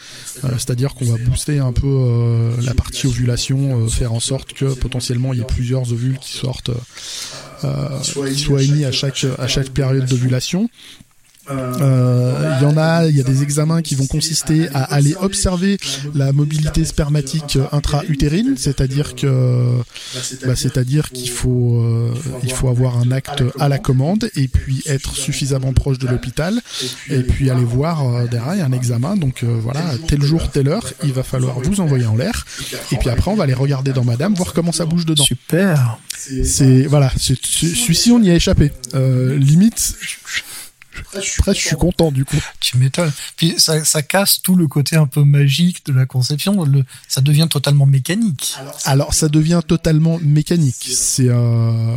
c'est-à-dire 0.43 0.93
qu'on 0.93 1.07
va 1.07 1.17
booster 1.25 1.59
un 1.59 1.73
peu 1.73 2.51
la 2.63 2.75
partie 2.75 3.07
ovulation, 3.07 3.89
faire 3.89 4.13
en 4.13 4.21
sorte 4.21 4.53
que 4.53 4.75
potentiellement 4.75 5.33
il 5.33 5.39
y 5.39 5.43
ait 5.43 5.47
plusieurs 5.47 5.91
ovules 5.91 6.19
qui 6.19 6.37
sortent, 6.37 6.71
qui 8.03 8.39
soient 8.39 8.63
émis 8.63 8.85
à 8.85 8.93
chaque, 8.93 9.25
à 9.39 9.47
chaque 9.49 9.71
période 9.71 10.07
d'ovulation. 10.07 10.69
Euh, 11.51 12.57
il 12.59 12.63
y 12.63 12.67
en 12.67 12.77
a, 12.77 13.07
il 13.07 13.17
y 13.17 13.21
a 13.21 13.25
des 13.25 13.43
examens 13.43 13.83
qui 13.83 13.95
vont 13.95 14.07
consister 14.07 14.69
à 14.75 14.83
aller 14.83 15.15
observer 15.21 15.79
la 16.15 16.33
mobilité 16.33 16.85
spermatique 16.85 17.59
intra-utérine, 17.73 18.55
c'est-à-dire 18.57 19.15
que, 19.15 19.79
bah, 20.47 20.57
c'est-à-dire 20.57 21.11
qu'il 21.11 21.31
faut, 21.31 21.83
euh, 21.83 22.15
il 22.43 22.53
faut 22.53 22.69
avoir 22.69 22.99
un 22.99 23.11
acte 23.11 23.43
à 23.59 23.69
la 23.69 23.79
commande 23.79 24.31
et 24.37 24.49
puis 24.49 24.83
être 24.87 25.15
suffisamment 25.15 25.73
proche 25.73 25.99
de 25.99 26.07
l'hôpital 26.07 26.61
et 27.09 27.23
puis 27.23 27.51
aller 27.51 27.65
voir 27.65 28.07
euh, 28.07 28.27
derrière 28.27 28.67
un 28.67 28.73
examen. 28.73 29.17
Donc 29.17 29.45
voilà, 29.45 29.81
tel 30.07 30.23
jour, 30.23 30.51
telle 30.51 30.69
heure, 30.69 30.87
il 31.05 31.13
va 31.13 31.23
falloir 31.23 31.59
vous 31.61 31.81
envoyer 31.81 32.07
en 32.07 32.17
l'air 32.17 32.47
et 32.93 32.97
puis 32.97 33.09
après 33.09 33.31
on 33.31 33.35
va 33.35 33.45
aller 33.45 33.55
regarder 33.55 33.93
dans 33.93 34.05
Madame, 34.05 34.35
voir 34.35 34.53
comment 34.53 34.73
ça 34.73 34.87
bouge 34.87 35.07
dedans. 35.07 35.25
Super. 35.25 35.99
C'est 36.17 36.83
voilà, 36.83 37.11
celui-ci 37.17 38.13
on 38.13 38.23
y 38.23 38.31
a 38.31 38.35
échappé. 38.35 38.73
limite 38.95 39.97
Presque, 41.03 41.61
je 41.61 41.67
suis 41.67 41.77
content 41.77 42.11
du 42.11 42.25
coup. 42.25 42.37
Tu 42.61 42.79
m'étonnes. 42.79 43.13
Puis 43.37 43.55
ça, 43.59 43.85
ça, 43.85 44.03
casse 44.03 44.41
tout 44.43 44.57
le 44.57 44.67
côté 44.67 44.97
un 44.97 45.07
peu 45.07 45.25
magique 45.25 45.85
de 45.87 45.93
la 45.93 46.07
conception. 46.07 46.65
Le, 46.65 46.85
ça 47.09 47.21
devient 47.21 47.49
totalement 47.49 47.87
mécanique. 47.87 48.57
Alors, 48.85 49.15
ça 49.15 49.29
devient 49.29 49.61
totalement 49.67 50.19
mécanique. 50.23 50.77
C'est 50.81 51.29
euh, 51.29 51.97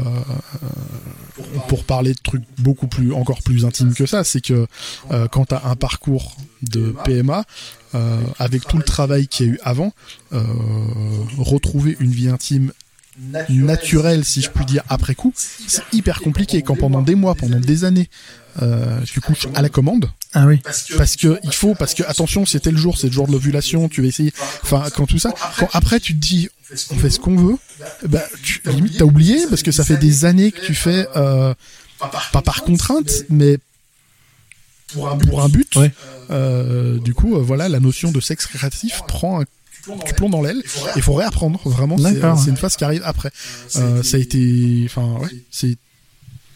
pour 1.67 1.83
parler 1.83 2.13
de 2.13 2.19
trucs 2.21 2.43
beaucoup 2.57 2.87
plus, 2.87 3.13
encore 3.13 3.41
plus 3.41 3.65
intimes 3.65 3.93
que 3.93 4.05
ça, 4.05 4.23
c'est 4.23 4.41
que 4.41 4.67
euh, 5.11 5.27
quand 5.27 5.45
tu 5.45 5.55
as 5.55 5.65
un 5.65 5.75
parcours 5.75 6.35
de 6.61 6.95
PMA, 7.03 7.43
euh, 7.95 8.21
avec 8.39 8.65
tout 8.65 8.77
le 8.77 8.83
travail 8.83 9.27
qu'il 9.27 9.45
y 9.45 9.49
a 9.49 9.53
eu 9.53 9.59
avant, 9.63 9.93
euh, 10.33 10.41
retrouver 11.37 11.95
une 11.99 12.11
vie 12.11 12.29
intime 12.29 12.71
naturelle, 13.49 14.25
si 14.25 14.41
je 14.41 14.49
puis 14.49 14.65
dire, 14.65 14.81
après 14.89 15.13
coup, 15.13 15.31
c'est 15.35 15.83
hyper 15.93 16.21
compliqué. 16.21 16.63
Quand 16.63 16.75
pendant 16.75 17.03
des 17.03 17.13
mois, 17.13 17.35
pendant 17.35 17.59
des 17.59 17.83
années, 17.83 18.09
euh, 18.61 18.99
tu 19.05 19.21
couches 19.21 19.47
à 19.55 19.61
la 19.61 19.69
commande. 19.69 20.09
Ah 20.33 20.45
oui. 20.45 20.61
Parce 20.97 21.15
que 21.15 21.39
il 21.43 21.53
faut, 21.53 21.75
parce 21.75 21.93
que 21.93 22.03
attention, 22.03 22.45
c'était 22.45 22.71
le 22.71 22.77
jour, 22.77 22.97
c'est 22.97 23.07
le 23.07 23.13
jour 23.13 23.27
de 23.27 23.31
l'ovulation, 23.31 23.89
tu 23.89 24.01
vas 24.01 24.07
essayer. 24.07 24.33
Enfin, 24.63 24.83
quand 24.95 25.05
tout 25.05 25.19
ça, 25.19 25.33
quand 25.57 25.69
après 25.73 25.99
tu 25.99 26.13
te 26.13 26.19
dis, 26.19 26.49
on 26.91 26.95
fait 26.95 27.09
ce 27.09 27.19
qu'on 27.19 27.35
veut, 27.35 27.57
bah, 28.07 28.23
tu, 28.41 28.61
limite 28.65 28.97
t'as 28.97 29.05
oublié 29.05 29.45
parce 29.49 29.63
que 29.63 29.71
ça 29.71 29.83
fait 29.83 29.97
des 29.97 30.25
années 30.25 30.51
que 30.51 30.65
tu 30.65 30.75
fais, 30.75 31.07
euh, 31.15 31.53
pas 32.31 32.41
par 32.41 32.63
contrainte, 32.63 33.11
mais 33.29 33.59
pour 34.93 35.09
un 35.09 35.15
but. 35.15 35.29
Pour 35.29 35.43
un 35.43 35.49
but 35.49 35.77
euh, 36.31 36.99
du 36.99 37.13
coup, 37.13 37.35
euh, 37.35 37.41
voilà, 37.41 37.69
la 37.69 37.79
notion 37.79 38.11
de 38.11 38.19
sexe 38.19 38.45
créatif 38.45 39.01
prend 39.07 39.41
un 39.41 39.45
tu 40.05 40.13
plombes 40.13 40.31
dans 40.31 40.41
l'aile 40.41 40.63
il 40.95 41.01
faut 41.01 41.11
réapprendre 41.11 41.59
vraiment 41.65 41.97
c'est 41.97 42.49
une 42.49 42.55
phase 42.55 42.77
qui 42.77 42.85
arrive 42.85 43.01
après 43.03 43.31
euh, 43.75 44.01
ça 44.01 44.15
a 44.15 44.19
été 44.21 44.83
enfin 44.85 45.17
ouais 45.19 45.27
c'est 45.51 45.75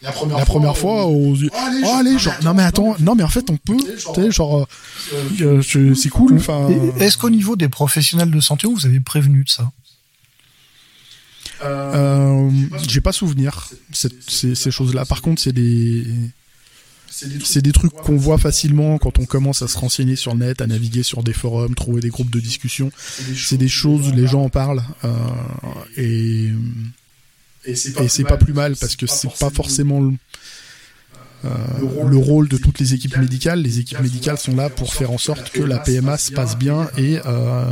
la 0.01 0.12
première, 0.12 0.38
la 0.38 0.45
première 0.45 0.77
fois, 0.77 1.05
aux 1.05 1.36
oh, 1.36 1.49
oh, 1.51 1.95
allez, 1.99 2.19
genre, 2.19 2.36
non 2.43 2.53
mais 2.53 2.63
attends, 2.63 2.95
non 2.99 3.15
mais 3.15 3.23
en 3.23 3.29
fait 3.29 3.49
on 3.49 3.57
peut, 3.57 3.77
tu 3.77 4.21
sais, 4.21 4.31
genre, 4.31 4.67
euh, 5.41 5.62
euh, 5.75 5.95
c'est 5.95 6.10
cool. 6.10 6.36
Enfin, 6.36 6.69
est-ce 6.99 7.17
qu'au 7.17 7.29
niveau 7.29 7.55
des 7.55 7.69
professionnels 7.69 8.31
de 8.31 8.39
santé, 8.39 8.67
vous 8.67 8.86
avez 8.86 8.99
prévenu 8.99 9.43
de 9.43 9.49
ça 9.49 9.71
euh, 11.63 12.49
J'ai 12.88 13.01
pas 13.01 13.12
souvenir 13.12 13.69
ces, 13.91 14.55
ces 14.55 14.71
choses-là. 14.71 15.05
Par 15.05 15.21
contre, 15.21 15.41
c'est 15.41 15.53
des 15.53 16.05
c'est 17.43 17.62
des 17.62 17.71
trucs 17.71 17.93
qu'on 17.93 18.17
voit 18.17 18.38
facilement 18.38 18.97
quand 18.97 19.19
on 19.19 19.25
commence 19.25 19.62
à 19.62 19.67
se 19.67 19.77
renseigner 19.77 20.15
sur 20.15 20.33
le 20.33 20.45
net, 20.45 20.62
à 20.62 20.67
naviguer 20.67 21.03
sur 21.03 21.23
des 21.23 21.33
forums, 21.33 21.73
trouver 21.73 22.01
des 22.01 22.10
groupes 22.10 22.29
de 22.29 22.39
discussion. 22.39 22.91
C'est 23.36 23.57
des 23.57 23.67
choses, 23.67 24.13
les 24.13 24.27
gens 24.27 24.43
en 24.43 24.49
parlent. 24.49 24.83
Euh, 25.03 25.10
et 25.95 26.49
et 27.67 27.75
c'est 27.75 28.23
pas, 28.23 28.38
plus 28.38 28.53
mal 28.53 28.75
parce 28.75 28.95
que 28.95 29.06
c'est 29.06 29.32
pas 29.39 29.49
forcément 29.49 30.01
euh, 31.45 31.49
le, 32.10 32.17
rôle 32.17 32.47
de 32.47 32.58
toutes 32.58 32.80
les 32.80 32.93
équipes 32.93 33.17
médicales. 33.17 33.62
Les 33.62 33.80
équipes 33.80 33.99
médicales 33.99 34.38
sont 34.38 34.56
là 34.56 34.69
pour 34.69 34.93
faire 34.93 35.12
en 35.12 35.17
sorte 35.17 35.51
que 35.51 35.62
la 35.62 35.80
PMA 35.80 36.17
se 36.17 36.32
passe 36.32 36.58
bien 36.58 36.89
et 36.97 37.19
euh, 37.25 37.65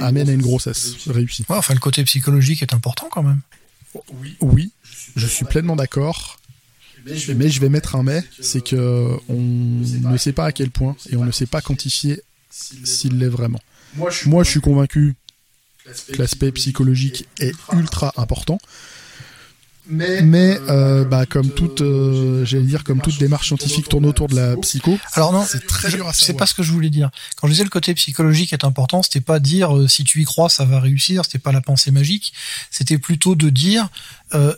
amène 0.00 0.28
à 0.28 0.32
une 0.32 0.42
grossesse 0.42 1.08
réussie. 1.08 1.44
enfin, 1.48 1.74
le 1.74 1.80
côté 1.80 2.04
psychologique 2.04 2.62
est 2.62 2.74
important 2.74 3.08
quand 3.10 3.22
même. 3.22 3.40
Oui, 4.40 4.70
je 5.16 5.26
suis 5.26 5.44
pleinement 5.44 5.76
d'accord. 5.76 6.38
Mais 7.06 7.48
je 7.48 7.60
vais 7.60 7.68
mettre 7.70 7.96
un 7.96 8.02
mais, 8.02 8.22
c'est 8.40 8.62
que 8.62 9.16
on 9.28 9.40
ne 9.40 10.16
sait 10.18 10.32
pas 10.32 10.44
à 10.44 10.52
quel 10.52 10.70
point 10.70 10.94
et 11.10 11.16
on 11.16 11.24
ne 11.24 11.30
sait 11.30 11.46
pas 11.46 11.62
quantifier 11.62 12.22
s'il 12.50 13.18
l'est 13.18 13.28
vraiment. 13.28 13.60
Moi, 13.94 14.10
je 14.44 14.50
suis 14.50 14.60
convaincu 14.60 15.14
que 15.84 16.18
l'aspect 16.18 16.52
psychologique 16.52 17.26
est 17.40 17.54
ultra 17.72 18.12
important. 18.16 18.58
Mais 19.88 20.58
euh, 20.68 21.04
bah 21.04 21.26
comme 21.26 21.50
toute, 21.50 21.80
euh, 21.80 22.44
j'allais 22.44 22.64
dire 22.64 22.84
comme 22.84 23.00
toute 23.00 23.18
démarche 23.18 23.48
scientifique 23.48 23.88
tourne 23.88 24.06
autour 24.06 24.28
de 24.28 24.36
la 24.36 24.56
psycho. 24.56 24.98
Alors 25.14 25.32
non, 25.32 25.44
c'est 25.46 25.66
très 25.66 25.90
dur 25.90 26.06
à 26.06 26.12
C'est 26.12 26.34
pas 26.34 26.46
ce 26.46 26.54
que 26.54 26.62
je 26.62 26.72
voulais 26.72 26.90
dire. 26.90 27.10
Quand 27.36 27.46
je 27.46 27.52
disais 27.52 27.64
le 27.64 27.70
côté 27.70 27.94
psychologique 27.94 28.52
est 28.52 28.64
important, 28.64 29.02
c'était 29.02 29.20
pas 29.20 29.40
dire 29.40 29.76
euh, 29.76 29.88
si 29.88 30.04
tu 30.04 30.20
y 30.20 30.24
crois 30.24 30.48
ça 30.48 30.64
va 30.64 30.80
réussir, 30.80 31.24
c'était 31.24 31.38
pas 31.38 31.52
la 31.52 31.60
pensée 31.60 31.90
magique, 31.90 32.32
c'était 32.70 32.98
plutôt 32.98 33.34
de 33.34 33.50
dire 33.50 33.88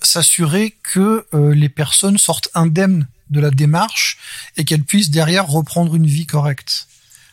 s'assurer 0.02 0.74
que 0.82 1.24
les 1.32 1.68
personnes 1.68 2.18
sortent 2.18 2.48
indemnes 2.54 3.06
de 3.30 3.38
la 3.38 3.52
démarche 3.52 4.18
et 4.56 4.64
qu'elles 4.64 4.82
puissent 4.82 5.10
derrière 5.10 5.46
reprendre 5.46 5.94
une 5.94 6.06
vie 6.06 6.26
correcte 6.26 6.88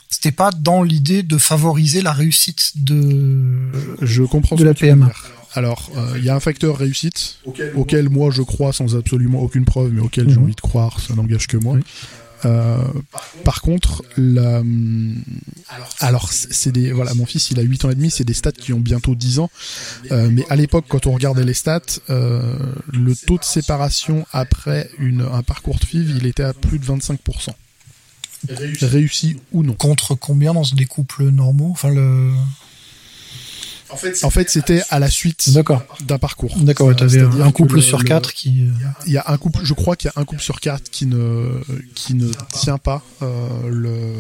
c'était 0.10 0.32
pas 0.32 0.52
dans 0.52 0.84
l'idée 0.84 1.24
de 1.24 1.38
favoriser 1.38 2.02
la 2.02 2.14
réussite 2.14 2.72
de 2.76 3.70
je 4.02 4.24
comprends 4.24 4.56
de 4.56 4.64
la 4.64 4.74
PMA. 4.74 5.12
Alors, 5.54 5.92
il 6.16 6.24
y 6.24 6.30
a 6.30 6.36
un 6.36 6.40
facteur 6.40 6.78
réussite 6.78 7.40
auquel, 7.76 8.10
moi 8.10 8.32
je 8.32 8.42
crois 8.42 8.74
sans 8.74 8.96
absolument 8.96 9.42
aucune 9.42 9.66
preuve, 9.66 9.92
mais 9.94 10.02
auquel 10.02 10.30
j'ai 10.30 10.38
mhm. 10.38 10.44
envie 10.44 10.56
de 10.56 10.62
croire, 10.62 11.00
ça 11.00 11.16
n'engage 11.16 11.48
que 11.48 11.58
moi. 11.58 11.78
Euh, 12.46 12.78
par 13.44 13.62
contre, 13.62 14.04
la... 14.16 14.62
alors 16.00 16.32
c'est 16.32 16.72
des 16.72 16.92
voilà, 16.92 17.14
mon 17.16 17.26
fils 17.26 17.52
il 17.52 17.60
a 17.60 17.64
8 17.64 17.86
ans 17.86 17.90
et 17.90 17.96
demi, 17.96 18.12
c'est 18.12 18.24
des 18.24 18.34
stats 18.34 18.52
qui 18.52 18.74
ont 18.74 18.80
bientôt 18.80 19.16
10 19.16 19.40
ans. 19.40 19.50
Euh, 20.12 20.30
mais 20.32 20.46
à 20.50 20.56
l'époque, 20.56 20.86
quand 20.88 21.08
on 21.08 21.14
regardait 21.14 21.44
les 21.44 21.54
stats, 21.54 21.82
euh, 22.10 22.42
le 22.94 23.16
taux 23.16 23.38
de 23.38 23.44
séparation 23.44 24.26
après 24.32 24.90
une, 25.00 25.22
un 25.22 25.44
parcours 25.44 25.80
de 25.80 25.86
FIV, 25.86 26.16
il 26.18 26.26
était 26.26 26.44
à 26.44 26.54
plus 26.54 26.80
de 26.80 26.86
25%. 26.86 27.50
Réussi. 28.82 29.38
ou 29.52 29.64
non. 29.64 29.74
Contre 29.74 30.14
combien 30.14 30.54
dans 30.54 30.62
des 30.62 30.86
couples 30.86 31.24
normaux? 31.30 31.70
Enfin 31.72 31.90
le. 31.90 32.32
En 33.90 34.30
fait, 34.30 34.50
c'était 34.50 34.82
à 34.90 35.00
la 35.00 35.10
suite 35.10 35.50
d'un 35.52 36.18
parcours. 36.18 36.58
D'accord, 36.58 36.96
tu 36.96 37.04
avais 37.04 37.22
un 37.22 37.52
couple 37.52 37.82
sur 37.82 38.04
quatre 38.04 38.34
qui. 38.34 38.70
Il 39.06 39.14
y 39.14 39.18
a 39.18 39.24
un 39.28 39.38
couple, 39.38 39.62
je 39.64 39.74
crois 39.74 39.96
qu'il 39.96 40.12
y 40.14 40.18
a 40.18 40.22
un 40.22 40.26
couple 40.26 40.42
sur 40.42 40.60
quatre 40.60 40.90
qui 40.90 41.06
ne 41.06 41.62
qui 41.96 42.14
ne 42.14 42.32
tient 42.52 42.78
pas 42.78 43.02
euh, 43.22 43.48
le 43.70 44.14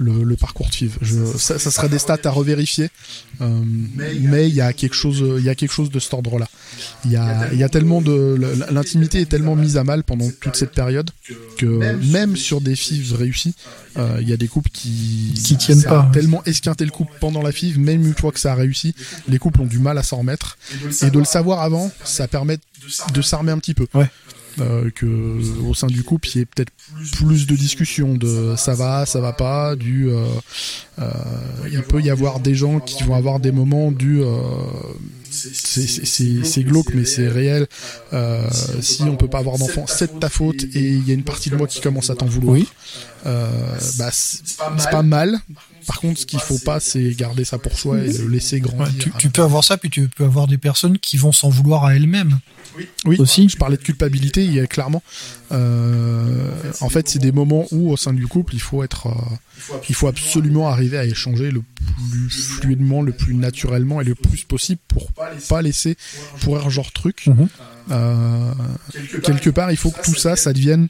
le, 0.00 0.36
parcours 0.36 0.68
de 0.68 0.74
FIV. 0.74 0.98
ça, 1.36 1.58
serait 1.58 1.88
des 1.88 1.98
stats 1.98 2.18
à 2.24 2.30
revérifier, 2.30 2.88
euh, 3.40 3.62
mais 4.20 4.48
il 4.48 4.54
y 4.54 4.60
a 4.60 4.72
quelque 4.72 4.94
chose, 4.94 5.22
il 5.38 5.44
y 5.44 5.48
a 5.48 5.54
quelque 5.54 5.72
chose 5.72 5.90
de 5.90 5.98
cet 5.98 6.14
ordre-là. 6.14 6.48
Il 7.04 7.12
y 7.12 7.16
a, 7.16 7.52
y 7.52 7.62
a 7.62 7.68
tellement 7.68 8.00
de 8.00 8.38
l'intimité 8.70 9.20
est 9.20 9.26
tellement 9.26 9.56
mise 9.56 9.76
à 9.76 9.84
mal 9.84 10.04
pendant 10.04 10.28
toute 10.40 10.56
cette 10.56 10.72
période 10.72 11.10
que 11.58 11.96
même 12.10 12.36
sur 12.36 12.60
des 12.60 12.76
FIV 12.76 13.14
réussis, 13.14 13.54
euh, 13.96 14.18
il 14.20 14.28
y 14.28 14.32
a 14.32 14.36
des 14.36 14.48
couples 14.48 14.70
qui 14.70 15.34
qui 15.44 15.56
tiennent 15.56 15.82
pas. 15.82 16.08
Tellement 16.12 16.42
esquinté 16.44 16.84
le 16.84 16.90
couple 16.90 17.12
pendant 17.20 17.42
la 17.42 17.52
FIV, 17.52 17.78
même 17.78 18.06
une 18.06 18.14
fois 18.14 18.32
que 18.32 18.40
ça 18.40 18.52
a 18.52 18.54
réussi, 18.54 18.94
les 19.28 19.38
couples 19.38 19.60
ont 19.60 19.66
du 19.66 19.78
mal 19.78 19.98
à 19.98 20.02
s'en 20.02 20.18
remettre. 20.18 20.58
Et 21.02 21.10
de 21.10 21.18
le 21.18 21.24
savoir 21.24 21.60
avant, 21.60 21.90
ça 22.04 22.28
permet 22.28 22.58
de 23.14 23.22
s'armer 23.22 23.52
un 23.52 23.58
petit 23.58 23.74
peu. 23.74 23.86
Ouais. 23.94 24.08
Euh, 24.58 24.90
que 24.90 25.06
au 25.64 25.74
sein 25.74 25.86
du 25.86 26.02
couple 26.02 26.28
il 26.28 26.38
y 26.38 26.40
ait 26.40 26.44
peut-être 26.44 26.72
plus 27.12 27.46
de 27.46 27.54
discussions 27.54 28.14
de 28.14 28.54
ça 28.56 28.74
va 28.74 29.06
ça 29.06 29.20
va 29.20 29.32
pas 29.32 29.76
du 29.76 30.10
euh, 30.10 30.24
euh, 30.98 31.08
il 31.70 31.82
peut 31.82 32.00
y 32.00 32.10
avoir 32.10 32.40
des 32.40 32.54
gens 32.54 32.80
qui 32.80 33.04
vont 33.04 33.14
avoir 33.14 33.38
des 33.38 33.52
moments 33.52 33.92
du 33.92 34.20
c'est 35.30 36.64
glauque 36.64 36.92
mais 36.94 37.04
c'est 37.04 37.28
réel 37.28 37.68
si 38.80 39.02
on 39.04 39.16
peut 39.16 39.28
pas 39.28 39.38
avoir 39.38 39.56
d'enfant 39.56 39.84
c'est 39.86 40.14
de 40.14 40.18
ta 40.18 40.28
faute 40.28 40.64
et 40.74 40.90
il 40.90 41.06
y 41.06 41.12
a 41.12 41.14
une 41.14 41.24
partie 41.24 41.50
de 41.50 41.56
moi 41.56 41.68
qui 41.68 41.80
commence 41.80 42.10
à 42.10 42.16
t'en 42.16 42.26
vouloir 42.26 42.54
oui. 42.54 42.68
bah 43.24 44.10
c'est 44.10 44.90
pas 44.90 45.02
mal 45.02 45.40
par 45.86 46.00
contre, 46.00 46.20
ce 46.20 46.26
qu'il 46.26 46.40
faut 46.40 46.58
pas, 46.58 46.78
c'est 46.78 47.10
garder 47.14 47.44
ça 47.44 47.58
pour 47.58 47.76
soi 47.78 47.98
et 47.98 48.12
le 48.12 48.28
laisser 48.28 48.60
grandir. 48.60 49.12
tu, 49.18 49.30
peux 49.30 49.42
avoir 49.42 49.64
ça, 49.64 49.76
puis 49.76 49.90
tu 49.90 50.08
peux 50.08 50.24
avoir 50.24 50.46
des 50.46 50.58
personnes 50.58 50.98
qui 50.98 51.16
vont 51.16 51.32
s'en 51.32 51.48
vouloir 51.48 51.84
à 51.84 51.96
elles-mêmes. 51.96 52.38
Oui, 53.04 53.16
aussi. 53.18 53.48
Je 53.48 53.56
parlais 53.56 53.76
de 53.76 53.82
culpabilité, 53.82 54.44
il 54.44 54.54
y 54.54 54.60
a 54.60 54.66
clairement. 54.66 55.02
Euh, 55.52 56.50
en 56.80 56.88
fait, 56.88 57.08
c'est 57.08 57.18
des 57.18 57.32
moments 57.32 57.66
où, 57.70 57.90
au 57.90 57.96
sein 57.96 58.12
du 58.12 58.26
couple, 58.26 58.54
il 58.54 58.60
faut 58.60 58.82
être, 58.82 59.08
euh, 59.08 59.76
il 59.88 59.94
faut 59.94 60.08
absolument 60.08 60.68
arriver 60.68 60.98
à 60.98 61.04
échanger 61.04 61.50
le 61.50 61.62
plus 61.62 62.30
fluidement, 62.30 63.02
le 63.02 63.12
plus 63.12 63.34
naturellement 63.34 64.00
et 64.00 64.04
le 64.04 64.14
plus 64.14 64.44
possible 64.44 64.80
pour 64.88 65.10
pas 65.48 65.62
laisser 65.62 65.96
pourrir 66.40 66.70
genre 66.70 66.92
truc. 66.92 67.26
Mhm. 67.26 67.48
Euh, 67.90 68.52
quelque 69.22 69.50
part, 69.50 69.70
il 69.70 69.76
faut 69.76 69.90
que 69.90 70.02
tout 70.02 70.14
ça, 70.14 70.36
ça 70.36 70.52
devienne 70.52 70.88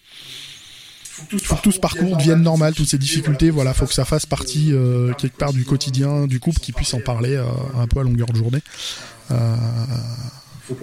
faut 1.43 1.57
que 1.57 1.61
tout 1.61 1.73
ce 1.73 1.79
parcours 1.79 2.17
devienne 2.17 2.41
normal, 2.41 2.73
toutes 2.73 2.89
ces 2.89 2.97
difficultés, 2.97 3.51
voilà, 3.51 3.75
faut 3.75 3.85
que 3.85 3.93
ça 3.93 4.07
fasse 4.07 4.25
partie 4.25 4.73
quelque 5.19 5.37
part 5.37 5.53
du 5.53 5.67
quotidien 5.67 6.27
du 6.27 6.41
couple, 6.41 6.61
qui 6.61 6.73
puisse 6.73 6.95
en 6.95 7.01
parler 7.01 7.37
un 7.77 7.87
peu 7.87 8.01
à 8.01 8.03
longueur 8.05 8.29
de 8.29 8.37
journée. 8.37 8.63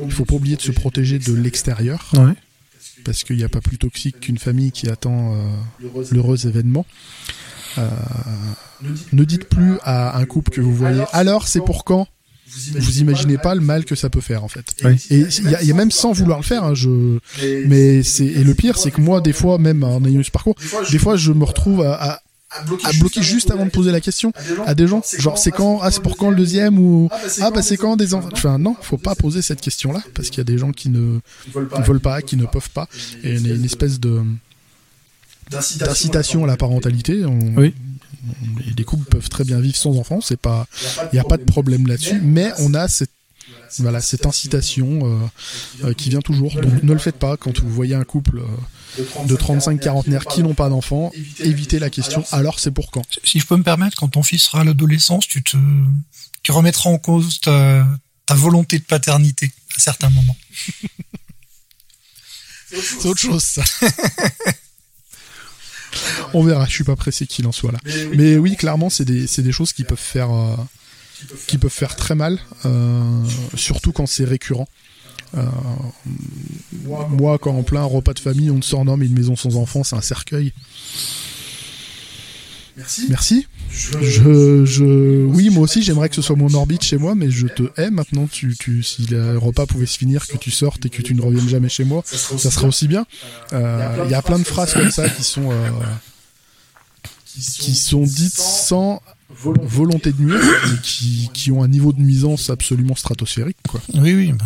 Il 0.03 0.11
faut 0.11 0.25
pas 0.25 0.35
oublier 0.35 0.55
de 0.55 0.61
se 0.61 0.71
protéger 0.71 1.19
de 1.19 1.33
l'extérieur. 1.33 2.11
Parce 3.03 3.23
qu'il 3.23 3.37
n'y 3.37 3.43
a 3.43 3.49
pas 3.49 3.61
plus 3.61 3.77
toxique 3.77 4.19
qu'une 4.19 4.37
famille 4.37 4.71
qui 4.71 4.89
attend 4.89 5.33
euh, 5.33 6.03
l'heureux 6.11 6.47
événement. 6.47 6.85
Euh, 7.77 7.87
ne 9.13 9.23
dites 9.23 9.45
plus 9.45 9.75
à 9.83 10.17
un 10.17 10.25
couple 10.25 10.51
que 10.51 10.61
vous 10.61 10.73
voyez 10.73 11.03
alors 11.13 11.47
c'est 11.47 11.61
pour 11.61 11.83
quand? 11.83 12.07
Vous 12.47 12.99
imaginez 12.99 13.37
pas 13.37 13.55
le 13.55 13.61
mal 13.61 13.85
que 13.85 13.93
ça 13.93 14.09
peut 14.09 14.21
faire 14.21 14.43
en 14.43 14.47
fait. 14.47 14.73
Et 15.11 15.25
il 15.39 15.67
y, 15.67 15.71
a 15.71 15.75
même 15.75 15.91
sans 15.91 16.13
vouloir 16.13 16.39
le 16.39 16.43
faire, 16.43 16.63
hein, 16.63 16.73
je. 16.73 17.19
Mais 17.67 18.03
c'est 18.03 18.25
et 18.25 18.43
le 18.43 18.53
pire, 18.55 18.77
c'est 18.77 18.89
que 18.91 19.01
moi, 19.01 19.21
des 19.21 19.33
fois, 19.33 19.57
même 19.57 19.83
en 19.83 20.03
ayant 20.05 20.21
eu 20.21 20.23
ce 20.23 20.31
parcours, 20.31 20.55
des 20.89 20.97
fois, 20.97 21.17
je 21.17 21.33
me 21.33 21.43
retrouve 21.43 21.81
à, 21.81 22.13
à 22.13 22.21
bloquer, 22.99 23.21
juste 23.21 23.51
avant 23.51 23.65
de 23.65 23.71
poser 23.71 23.91
la 23.91 24.01
question 24.01 24.31
à 24.65 24.73
des 24.73 24.87
gens, 24.87 25.01
genre 25.17 25.37
c'est 25.37 25.51
quand 25.51 25.79
ah 25.81 25.91
c'est 25.91 26.01
pour 26.01 26.17
quand 26.17 26.29
le 26.29 26.35
deuxième 26.35 26.79
ou 26.79 27.09
ah 27.41 27.51
bah 27.51 27.61
c'est 27.61 27.77
quand 27.77 27.95
des 27.97 28.13
enfants. 28.13 28.29
enfin 28.31 28.57
non 28.57 28.75
faut 28.81 28.97
pas 28.97 29.15
poser 29.15 29.41
cette 29.41 29.61
question 29.61 29.91
là 29.91 30.01
parce 30.13 30.29
qu'il 30.29 30.37
y 30.39 30.41
a 30.41 30.45
des 30.45 30.57
gens 30.57 30.71
qui 30.71 30.89
ne 30.89 31.19
veulent 31.53 31.99
pas 31.99 32.21
qui 32.21 32.37
ne 32.37 32.45
peuvent 32.45 32.69
pas. 32.69 32.87
et 33.23 33.37
une 33.37 33.65
espèce 33.65 33.99
de 33.99 34.21
d'incitation 35.49 36.43
à 36.43 36.47
la 36.47 36.57
parentalité. 36.57 37.23
oui. 37.57 37.73
les 38.77 38.83
couples 38.83 39.09
peuvent 39.09 39.29
très 39.29 39.43
bien 39.43 39.59
vivre 39.59 39.77
sans 39.77 39.97
enfants 39.97 40.19
c'est 40.21 40.39
pas 40.39 40.67
il 41.11 41.15
n'y 41.15 41.19
a 41.19 41.23
pas 41.23 41.37
de 41.37 41.43
problème 41.43 41.87
là-dessus. 41.87 42.19
mais 42.21 42.51
on 42.59 42.73
a 42.73 42.87
cette 42.87 43.11
voilà 43.79 44.01
cette 44.01 44.25
incitation 44.25 44.99
euh, 45.03 45.87
euh, 45.87 45.93
qui 45.93 46.09
vient 46.09 46.21
toujours. 46.21 46.53
Donc 46.61 46.83
ne 46.83 46.93
le 46.93 46.99
faites 46.99 47.17
pas 47.17 47.37
quand 47.37 47.59
vous 47.59 47.69
voyez 47.69 47.95
un 47.95 48.03
couple 48.03 48.39
euh, 48.39 48.45
de 49.25 49.35
35 49.35 49.79
quarantenaires 49.79 50.25
qui 50.25 50.43
n'ont 50.43 50.53
pas 50.53 50.69
d'enfants, 50.69 51.11
éviter 51.39 51.79
la 51.79 51.89
question 51.89 52.23
alors 52.31 52.59
c'est 52.59 52.71
pour 52.71 52.91
quand 52.91 53.03
Si 53.23 53.39
je 53.39 53.45
peux 53.45 53.57
me 53.57 53.63
permettre, 53.63 53.97
quand 53.97 54.09
ton 54.09 54.23
fils 54.23 54.43
sera 54.43 54.61
à 54.61 54.63
l'adolescence, 54.63 55.27
tu 55.27 55.43
te 55.43 55.57
tu 56.43 56.51
remettras 56.51 56.89
en 56.89 56.97
cause 56.97 57.39
ta, 57.41 57.85
volonté 58.29 58.79
de 58.79 58.83
paternité 58.83 59.51
à 59.75 59.79
certains 59.79 60.09
moments. 60.09 60.37
c'est 62.71 63.05
autre 63.05 63.19
chose 63.19 63.43
ça. 63.43 63.63
On 66.33 66.43
verra, 66.43 66.65
je 66.65 66.71
suis 66.71 66.83
pas 66.83 66.95
pressé 66.95 67.25
qu'il 67.25 67.47
en 67.47 67.51
soit 67.51 67.71
là. 67.71 67.79
Mais 68.13 68.37
oui, 68.37 68.55
clairement, 68.55 68.89
c'est 68.89 69.05
des, 69.05 69.25
des, 69.25 69.51
choses 69.51 69.73
qui 69.73 69.83
peuvent 69.83 69.97
faire, 69.97 70.31
euh, 70.31 70.55
qui 71.47 71.57
peuvent 71.57 71.71
faire 71.71 71.95
très 71.95 72.15
mal, 72.15 72.39
euh, 72.65 73.23
surtout 73.55 73.91
quand 73.91 74.05
c'est 74.05 74.25
récurrent. 74.25 74.67
Euh, 75.35 75.45
moi, 76.85 77.37
quand 77.37 77.55
en 77.55 77.63
plein 77.63 77.83
repas 77.83 78.13
de 78.13 78.19
famille, 78.19 78.49
on 78.51 78.59
te 78.59 78.65
surnomme 78.65 79.03
une 79.03 79.13
maison 79.13 79.35
sans 79.35 79.55
enfants, 79.57 79.83
c'est 79.83 79.95
un 79.95 80.01
cercueil. 80.01 80.53
Merci. 82.77 83.05
Merci. 83.09 83.47
Je, 83.71 84.65
je, 84.65 85.25
oui, 85.25 85.49
moi 85.49 85.63
aussi, 85.63 85.81
j'aimerais 85.81 86.09
que 86.09 86.15
ce 86.15 86.21
soit 86.21 86.35
mon 86.35 86.53
orbite 86.53 86.83
chez 86.83 86.97
moi, 86.97 87.15
mais 87.15 87.31
je 87.31 87.47
te 87.47 87.63
hais 87.75 87.89
maintenant. 87.89 88.27
Tu, 88.31 88.55
tu, 88.57 88.83
si 88.83 89.07
le 89.07 89.37
repas 89.37 89.65
pouvait 89.65 89.87
se 89.87 89.97
finir, 89.97 90.27
que 90.27 90.37
tu 90.37 90.51
sortes 90.51 90.85
et 90.85 90.89
que 90.89 91.01
tu 91.01 91.15
ne 91.15 91.21
reviennes 91.21 91.49
jamais 91.49 91.69
chez 91.69 91.83
moi, 91.83 92.03
ça 92.05 92.51
serait 92.51 92.67
aussi, 92.67 92.87
bien. 92.87 93.05
Euh, 93.53 94.03
il 94.05 94.11
y 94.11 94.15
a 94.15 94.21
plein 94.21 94.37
de 94.37 94.43
phrases 94.43 94.73
comme 94.73 94.91
ça 94.91 95.09
qui 95.09 95.23
sont, 95.23 95.51
euh, 95.51 95.69
qui 97.35 97.75
sont 97.75 98.03
dites 98.03 98.37
sans 98.37 99.01
volonté 99.29 100.11
de 100.11 100.21
nuire, 100.21 100.39
mais 100.69 100.77
qui, 100.81 101.29
qui 101.33 101.51
ont 101.51 101.63
un 101.63 101.67
niveau 101.67 101.91
de 101.93 101.99
nuisance 101.99 102.49
absolument 102.51 102.95
stratosphérique, 102.95 103.57
quoi. 103.67 103.81
Oui, 103.95 104.13
oui. 104.13 104.33
Bah 104.33 104.45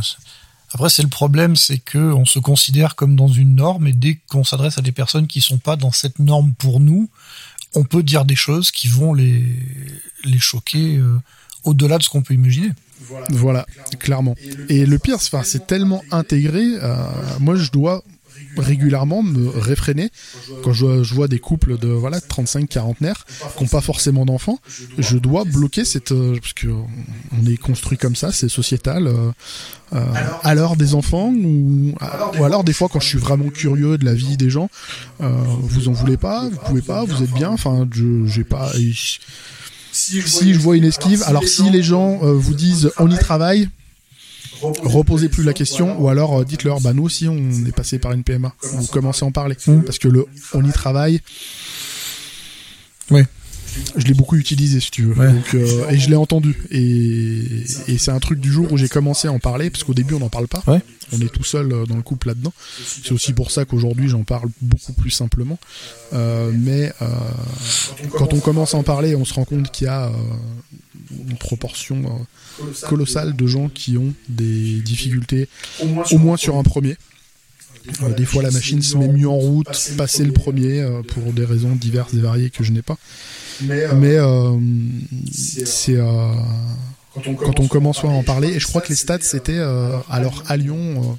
après, 0.74 0.90
c'est 0.90 1.04
le 1.04 1.10
problème, 1.10 1.56
c'est 1.56 1.80
que 1.80 1.98
on 1.98 2.26
se 2.26 2.40
considère 2.40 2.96
comme 2.96 3.16
dans 3.16 3.28
une 3.28 3.56
norme 3.56 3.88
et 3.88 3.94
dès 3.94 4.20
qu'on 4.30 4.44
s'adresse 4.44 4.78
à 4.78 4.82
des 4.82 4.92
personnes 4.92 5.28
qui 5.28 5.42
sont 5.42 5.58
pas 5.58 5.76
dans 5.76 5.92
cette 5.92 6.20
norme 6.20 6.54
pour 6.58 6.80
nous, 6.80 7.10
on 7.74 7.84
peut 7.84 8.04
dire 8.04 8.26
des 8.26 8.36
choses 8.36 8.72
qui 8.72 8.88
vont 8.88 9.14
les 9.14 9.44
choquer 10.40 10.98
euh, 10.98 11.20
au-delà 11.64 11.98
de 11.98 12.04
ce 12.04 12.10
qu'on 12.10 12.22
peut 12.22 12.34
imaginer. 12.34 12.70
Voilà, 13.30 13.66
clairement. 14.00 14.36
Et 14.70 14.86
le 14.86 15.00
pire, 15.00 15.18
c'est 15.20 15.68
tellement 15.68 16.04
intégré. 16.12 16.64
Euh, 16.64 16.96
moi, 17.40 17.56
je 17.56 17.72
dois 17.72 18.04
régulièrement 18.58 19.24
me 19.24 19.48
réfréner. 19.48 20.10
Quand 20.64 20.74
je, 20.74 21.14
vois 21.14 21.28
des 21.28 21.40
couples 21.40 21.78
de 21.78 21.90
voilà 21.90 22.22
35 22.22 22.70
quarantenaires 22.70 23.26
qui 23.58 23.64
n'ont 23.64 23.70
pas 23.70 23.82
forcément 23.82 24.26
d'enfants 24.26 24.60
je 24.98 25.18
dois 25.18 25.44
bloquer 25.44 25.86
cette 25.86 26.12
euh, 26.12 26.38
parce 26.40 26.54
que 26.54 26.68
on 26.68 27.46
est 27.46 27.58
construit 27.58 27.98
comme 27.98 28.16
ça 28.16 28.32
c'est 28.32 28.50
sociétal 28.50 29.08
euh, 29.08 29.32
euh, 29.94 30.06
à 30.44 30.56
l'heure 30.56 30.76
des 30.76 30.96
enfants 30.96 31.30
ou, 31.30 31.94
ou 32.40 32.44
alors 32.44 32.64
des 32.64 32.74
fois 32.74 32.88
quand 32.90 33.00
je 33.00 33.08
suis 33.08 33.18
vraiment 33.18 33.50
curieux 33.50 33.98
de 33.98 34.06
la 34.06 34.14
vie 34.14 34.38
des 34.38 34.50
gens 34.50 34.70
vous 35.20 35.90
en 35.90 35.92
voulez 35.92 36.18
pas 36.18 36.50
vous 36.50 36.58
pouvez 36.66 36.82
pas 36.82 37.04
vous 37.04 37.24
êtes 37.24 37.32
bien 37.32 37.50
enfin 37.50 37.88
je 37.92 38.26
j'ai 38.26 38.44
pas 38.44 38.72
si 39.92 40.54
je 40.54 40.60
vois 40.60 40.78
une 40.78 40.86
esquive 40.86 41.24
alors 41.24 41.44
si 41.44 41.70
les 41.70 41.84
gens 41.84 42.18
vous 42.18 42.54
disent 42.54 42.92
on 43.00 43.12
y 43.12 43.18
travaille 43.18 43.70
reposez 44.84 45.30
plus 45.30 45.44
la 45.44 45.54
question 45.54 46.00
ou 46.02 46.10
alors 46.10 46.44
dites-leur 46.46 46.82
bah 46.82 46.94
nous 46.94 47.04
aussi 47.04 47.28
on 47.28 47.38
est 47.66 47.76
passé 47.76 48.00
par 48.00 48.12
une 48.12 48.24
PMA 48.24 48.54
vous 48.62 48.88
commencez 48.88 49.24
à 49.24 49.28
en 49.28 49.32
parler. 49.32 49.56
Parce 49.86 50.00
que 50.00 50.08
le 50.08 50.26
on 50.54 50.64
y 50.66 50.72
travaille. 50.72 51.20
Ouais 53.10 53.26
je 53.96 54.06
l'ai 54.06 54.14
beaucoup 54.14 54.36
utilisé 54.36 54.80
si 54.80 54.92
tu 54.92 55.04
veux. 55.04 55.16
Donc, 55.16 55.54
euh, 55.54 55.90
et 55.90 55.98
je 55.98 56.10
l'ai 56.10 56.16
entendu. 56.16 56.56
Et, 56.72 57.44
et 57.88 57.98
c'est 57.98 58.12
un 58.12 58.20
truc 58.20 58.40
du 58.40 58.52
jour 58.52 58.72
où 58.72 58.78
j'ai 58.78 58.90
commencé 58.90 59.28
à 59.28 59.32
en 59.32 59.40
parler 59.40 59.70
parce 59.70 59.84
qu'au 59.84 59.94
début 59.94 60.14
on 60.14 60.20
n'en 60.20 60.30
parle 60.30 60.48
pas. 60.48 60.64
Ouais. 60.68 60.82
on 61.14 61.20
est 61.20 61.32
tout 61.32 61.44
seul 61.44 61.72
euh, 61.72 61.86
dans 61.86 61.96
le 61.96 62.02
couple 62.02 62.28
là-dedans. 62.28 62.54
C'est 62.86 63.12
aussi 63.12 63.34
pour 63.34 63.52
ça 63.52 63.66
qu'aujourd'hui 63.66 64.08
j'en 64.10 64.24
parle 64.24 64.50
beaucoup 64.62 64.94
plus 64.94 65.12
simplement. 65.12 65.60
Euh, 66.14 66.52
mais 66.54 66.92
euh, 67.02 67.08
quand 68.18 68.34
on 68.34 68.40
commence 68.40 68.74
à 68.74 68.78
en 68.78 68.84
parler 68.84 69.16
on 69.16 69.26
se 69.26 69.34
rend 69.34 69.46
compte 69.46 69.72
qu'il 69.72 69.88
y 69.88 69.90
a 69.90 70.12
une 71.30 71.38
proportion 71.38 72.26
colossale 72.88 73.36
de 73.36 73.48
gens 73.48 73.70
qui 73.70 73.98
ont 73.98 74.14
des 74.30 74.80
difficultés 74.82 75.48
au 76.12 76.18
moins 76.18 76.38
sur 76.38 76.58
un 76.58 76.64
premier. 76.64 76.98
Euh, 78.04 78.14
des 78.14 78.26
fois, 78.26 78.44
la 78.44 78.52
machine 78.52 78.82
se 78.82 78.98
met 78.98 79.08
mieux 79.08 79.30
en 79.30 79.38
route, 79.38 79.68
passer 79.98 80.24
le 80.24 80.32
premier, 80.34 80.82
euh, 80.82 81.02
pour 81.02 81.34
des 81.34 81.46
raisons 81.46 81.76
diverses 81.76 82.14
et 82.14 82.20
variées 82.20 82.50
que 82.50 82.64
je 82.64 82.72
n'ai 82.72 82.82
pas. 82.82 82.98
Mais, 83.62 84.18
euh, 84.18 84.58
c'est 85.32 85.98
quand 87.14 87.60
on 87.60 87.68
commence 87.68 88.04
à 88.04 88.08
en 88.08 88.24
parler, 88.24 88.50
et 88.50 88.60
je 88.60 88.68
crois 88.68 88.82
que 88.82 88.90
les 88.90 88.96
stats 88.96 89.20
c'était 89.22 89.60
alors 90.10 90.44
à 90.48 90.58
Lyon. 90.58 91.18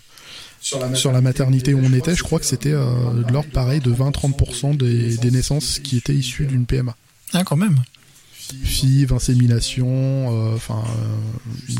sur 0.60 1.12
la 1.12 1.20
maternité 1.20 1.74
où 1.74 1.80
on 1.82 1.92
était, 1.92 2.14
je 2.14 2.22
crois 2.22 2.38
que 2.38 2.46
c'était 2.46 2.70
de 2.72 3.32
l'ordre 3.32 3.50
pareil 3.50 3.80
de 3.80 3.92
20-30% 3.92 4.76
des, 4.76 5.16
des, 5.16 5.30
naissances 5.30 5.80
qui 5.80 5.96
étaient 5.96 6.14
issues 6.14 6.46
d'une 6.46 6.66
PMA. 6.66 6.96
Ah, 7.34 7.44
quand 7.44 7.56
même. 7.56 7.76
FIV, 8.64 9.12
insémination, 9.12 10.54
enfin, 10.54 10.84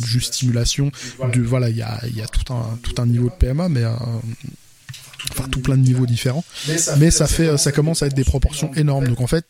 juste 0.04 0.34
stimulation. 0.34 0.90
De, 1.32 1.40
voilà, 1.40 1.70
il 1.70 1.76
y 1.76 1.82
a, 1.82 2.00
y 2.14 2.22
a, 2.22 2.26
tout, 2.26 2.52
un, 2.52 2.78
tout 2.82 3.00
un 3.00 3.06
niveau 3.06 3.28
de 3.28 3.34
PMA, 3.34 3.68
mais 3.68 3.84
enfin 5.30 5.48
tout 5.48 5.60
plein 5.60 5.76
de 5.76 5.82
niveaux 5.82 6.06
différents. 6.06 6.44
Mais 6.68 6.78
ça, 6.78 6.96
mais 6.96 7.10
ça 7.10 7.26
fait, 7.26 7.56
ça 7.56 7.72
commence 7.72 8.02
à 8.02 8.06
être 8.06 8.14
des 8.14 8.24
proportions 8.24 8.72
énormes. 8.74 9.08
Donc 9.08 9.20
en 9.20 9.26
fait, 9.26 9.46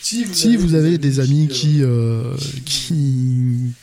si 0.00 0.24
vous, 0.24 0.34
si 0.34 0.48
avez, 0.48 0.56
vous 0.56 0.74
avez 0.74 0.98
des 0.98 1.20
amis 1.20 1.48
qui, 1.48 1.82
euh, 1.82 2.34
qui, 2.64 3.74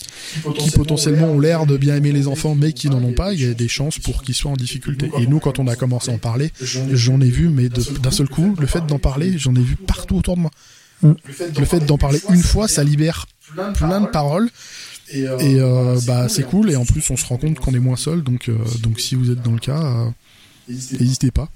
qui 0.58 0.72
potentiellement 0.72 1.28
ont 1.28 1.40
l'air 1.40 1.66
de 1.66 1.78
bien 1.78 1.96
aimer 1.96 2.12
les 2.12 2.28
enfants 2.28 2.56
mais 2.56 2.74
qui 2.74 2.90
n'en 2.90 3.04
ont 3.04 3.14
pas, 3.14 3.34
il 3.34 3.42
y 3.42 3.46
a 3.46 3.54
des 3.54 3.68
chances 3.68 4.00
pour 4.00 4.24
qu'ils 4.24 4.36
soient 4.36 4.52
en 4.52 4.56
difficulté. 4.56 5.10
Et 5.20 5.28
nous, 5.28 5.40
quand 5.40 5.60
on 5.60 5.68
a 5.68 5.76
commencé 5.76 6.12
à 6.12 6.14
en 6.14 6.18
parler, 6.18 6.52
j'en 6.62 7.22
ai 7.22 7.30
vu, 7.30 7.50
mais 7.50 7.70
d'un 7.70 8.12
seul 8.12 8.30
coup, 8.30 8.56
le 8.60 8.68
fait 8.68 8.86
d'en 8.86 9.00
parler, 9.00 9.38
j'en 9.38 9.56
ai 9.56 9.62
vu 9.62 9.76
partout 9.76 10.18
autour 10.18 10.36
de 10.36 10.42
moi. 10.42 10.52
Le 11.04 11.66
fait 11.66 11.86
d'en 11.86 11.98
parler 11.98 12.22
une 12.30 12.44
fois, 12.44 12.68
ça 12.68 12.84
libère 12.84 13.26
plein 13.76 14.02
de 14.02 14.08
paroles. 14.08 14.50
Et, 15.12 15.28
euh, 15.28 16.00
bah 16.08 16.28
c'est 16.30 16.44
cool. 16.44 16.72
Et 16.72 16.76
en 16.76 16.86
plus, 16.86 17.08
on 17.12 17.18
se 17.18 17.26
rend 17.26 17.38
compte 17.38 17.60
qu'on 17.60 17.74
est 17.76 17.80
moins 17.80 17.96
seul. 17.96 18.24
Donc, 18.24 18.50
euh, 18.50 18.58
donc 18.82 19.00
si 19.00 19.14
vous 19.14 19.30
êtes 19.30 19.44
dans 19.44 19.52
le 19.52 19.60
cas, 19.60 20.12
N'hésitez 20.68 21.32
pas. 21.32 21.50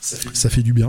Ça 0.00 0.16
fait, 0.16 0.36
ça 0.36 0.48
fait, 0.48 0.62
du 0.62 0.72
bien. 0.72 0.88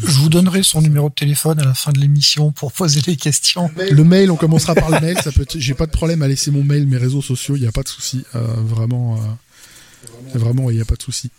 Je 0.00 0.18
vous 0.18 0.28
donnerai 0.28 0.62
son 0.62 0.82
numéro 0.82 1.08
de 1.08 1.14
téléphone 1.14 1.58
à 1.60 1.64
la 1.64 1.74
fin 1.74 1.92
de 1.92 1.98
l'émission 1.98 2.52
pour 2.52 2.72
poser 2.72 3.00
des 3.00 3.16
questions. 3.16 3.70
Le 3.76 4.04
mail, 4.04 4.30
on 4.30 4.36
commencera 4.36 4.74
par 4.74 4.90
le 4.90 5.00
mail. 5.00 5.18
Ça 5.22 5.32
peut. 5.32 5.46
J'ai 5.54 5.74
pas 5.74 5.86
de 5.86 5.90
problème 5.90 6.22
à 6.22 6.28
laisser 6.28 6.50
mon 6.50 6.62
mail, 6.62 6.86
mes 6.86 6.98
réseaux 6.98 7.22
sociaux. 7.22 7.56
Il 7.56 7.62
n'y 7.62 7.66
a 7.66 7.72
pas 7.72 7.82
de 7.82 7.88
souci. 7.88 8.24
Euh, 8.34 8.40
vraiment, 8.58 9.16
euh, 9.16 10.38
vraiment, 10.38 10.70
il 10.70 10.76
n'y 10.76 10.82
a 10.82 10.84
pas 10.84 10.96
de 10.96 11.02
souci. 11.02 11.30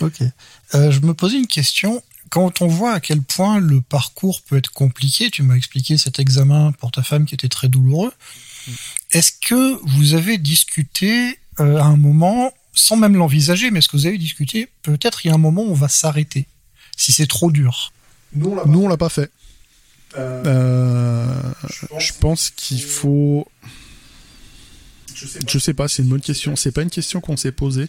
Ok. 0.00 0.22
Euh, 0.74 0.90
je 0.90 1.00
me 1.00 1.14
posais 1.14 1.36
une 1.36 1.46
question. 1.46 2.02
Quand 2.30 2.62
on 2.62 2.68
voit 2.68 2.92
à 2.92 3.00
quel 3.00 3.22
point 3.22 3.58
le 3.58 3.80
parcours 3.80 4.40
peut 4.42 4.56
être 4.56 4.70
compliqué, 4.70 5.30
tu 5.30 5.42
m'as 5.42 5.56
expliqué 5.56 5.98
cet 5.98 6.20
examen 6.20 6.72
pour 6.72 6.92
ta 6.92 7.02
femme 7.02 7.24
qui 7.24 7.34
était 7.34 7.48
très 7.48 7.68
douloureux. 7.68 8.12
Est-ce 9.10 9.32
que 9.32 9.78
vous 9.82 10.14
avez 10.14 10.38
discuté 10.38 11.38
euh, 11.58 11.78
à 11.78 11.84
un 11.84 11.96
moment 11.96 12.52
sans 12.80 12.96
même 12.96 13.16
l'envisager, 13.16 13.70
mais 13.70 13.78
est-ce 13.78 13.88
que 13.88 13.96
vous 13.96 14.06
avez 14.06 14.18
discuté 14.18 14.68
Peut-être 14.82 15.24
il 15.24 15.28
y 15.28 15.30
a 15.30 15.34
un 15.34 15.38
moment 15.38 15.62
où 15.62 15.70
on 15.70 15.74
va 15.74 15.88
s'arrêter, 15.88 16.46
si 16.96 17.12
c'est 17.12 17.26
trop 17.26 17.50
dur? 17.50 17.92
Nous, 18.34 18.82
on 18.82 18.88
l'a 18.88 18.96
pas 18.96 19.08
fait. 19.08 19.30
Euh, 20.16 20.42
euh, 20.46 21.52
je 21.98 22.12
pense, 22.18 22.50
qu'il 22.50 22.82
faut. 22.82 23.46
Je 25.14 25.26
sais, 25.26 25.40
je 25.46 25.58
sais 25.58 25.74
pas, 25.74 25.88
c'est 25.88 26.02
une 26.02 26.08
bonne 26.08 26.20
question. 26.20 26.56
C'est 26.56 26.72
pas 26.72 26.82
une 26.82 26.90
question 26.90 27.20
qu'on 27.20 27.36
s'est 27.36 27.52
posée. 27.52 27.88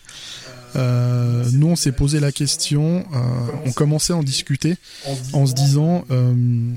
Euh, 0.75 1.43
nous, 1.51 1.67
on 1.67 1.75
s'est 1.75 1.91
posé 1.91 2.19
la 2.19 2.31
question. 2.31 3.05
Euh, 3.13 3.51
on 3.65 3.71
commençait 3.71 4.13
à 4.13 4.17
en 4.17 4.23
discuter 4.23 4.77
en 5.33 5.45
se 5.45 5.53
disant 5.53 6.05
euh, 6.11 6.73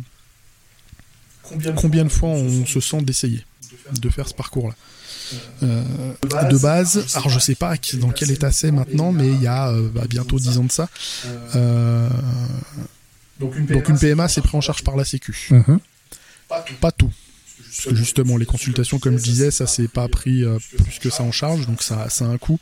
combien 1.76 2.04
de 2.04 2.08
fois 2.08 2.30
on 2.30 2.66
se 2.66 2.80
sent 2.80 3.02
d'essayer 3.02 3.44
de 3.92 4.08
faire 4.08 4.28
ce 4.28 4.34
parcours-là. 4.34 4.74
Euh, 5.62 5.82
de 6.50 6.58
base, 6.58 7.06
alors 7.14 7.28
je 7.28 7.38
sais 7.38 7.54
pas 7.54 7.74
dans 7.94 8.10
quel 8.10 8.30
état 8.30 8.52
c'est 8.52 8.70
maintenant, 8.70 9.12
mais 9.12 9.28
il 9.28 9.42
y 9.42 9.46
a 9.46 9.68
euh, 9.68 9.88
bah, 9.92 10.02
bientôt 10.08 10.38
10 10.38 10.58
ans 10.58 10.64
de 10.64 10.72
ça. 10.72 10.88
Euh, 11.54 12.08
donc 13.40 13.88
une 13.88 13.98
PMA, 13.98 14.28
c'est 14.28 14.40
pris 14.40 14.56
en 14.56 14.60
charge 14.60 14.82
par 14.82 14.96
la 14.96 15.04
Sécu. 15.04 15.48
Mhm. 15.50 15.78
Pas 16.80 16.92
tout. 16.92 17.10
Parce 17.76 17.86
que 17.86 17.94
justement, 17.96 18.36
les 18.36 18.46
consultations, 18.46 18.98
comme 18.98 19.18
je 19.18 19.24
disais, 19.24 19.50
ça 19.50 19.66
c'est 19.66 19.88
pas 19.88 20.06
pris 20.06 20.44
euh, 20.44 20.58
plus 20.76 20.98
que 21.00 21.10
ça 21.10 21.24
en 21.24 21.32
charge, 21.32 21.66
donc 21.66 21.82
ça, 21.82 22.08
ça 22.08 22.24
a 22.24 22.28
un 22.28 22.38
coût. 22.38 22.58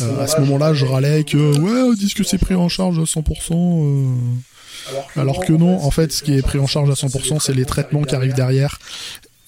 Euh, 0.00 0.22
à 0.22 0.26
ce 0.26 0.38
moment-là, 0.40 0.74
je 0.74 0.84
râlais 0.84 1.24
que 1.24 1.58
ouais, 1.58 1.80
on 1.82 1.94
dit 1.94 2.12
que 2.12 2.24
c'est 2.24 2.38
pris 2.38 2.54
en 2.54 2.68
charge 2.68 2.98
à 2.98 3.02
100%. 3.02 3.52
Euh... 3.52 4.14
Alors 5.16 5.44
que 5.44 5.52
non, 5.52 5.82
en 5.82 5.90
fait, 5.90 6.12
ce 6.12 6.22
qui 6.22 6.34
est 6.34 6.42
pris 6.42 6.58
en 6.58 6.66
charge 6.66 6.90
à 6.90 6.94
100%, 6.94 7.40
c'est 7.40 7.54
les 7.54 7.64
traitements 7.64 8.02
qui 8.02 8.14
arrivent 8.14 8.34
derrière 8.34 8.78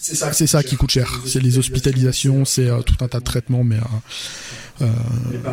c'est 0.03 0.17
ça, 0.17 0.33
ça, 0.33 0.63
qui 0.65 0.77
coûte 0.77 0.91
cher. 0.91 1.21
C'est 1.27 1.41
les 1.41 1.59
hospitalisations, 1.59 2.45
c'est 2.45 2.69
euh, 2.69 2.81
tout 2.83 2.97
un 3.05 3.09
tas 3.09 3.21
de 3.21 3.25
traitements, 3.25 3.63
mais, 3.63 3.79
euh, 4.81 4.87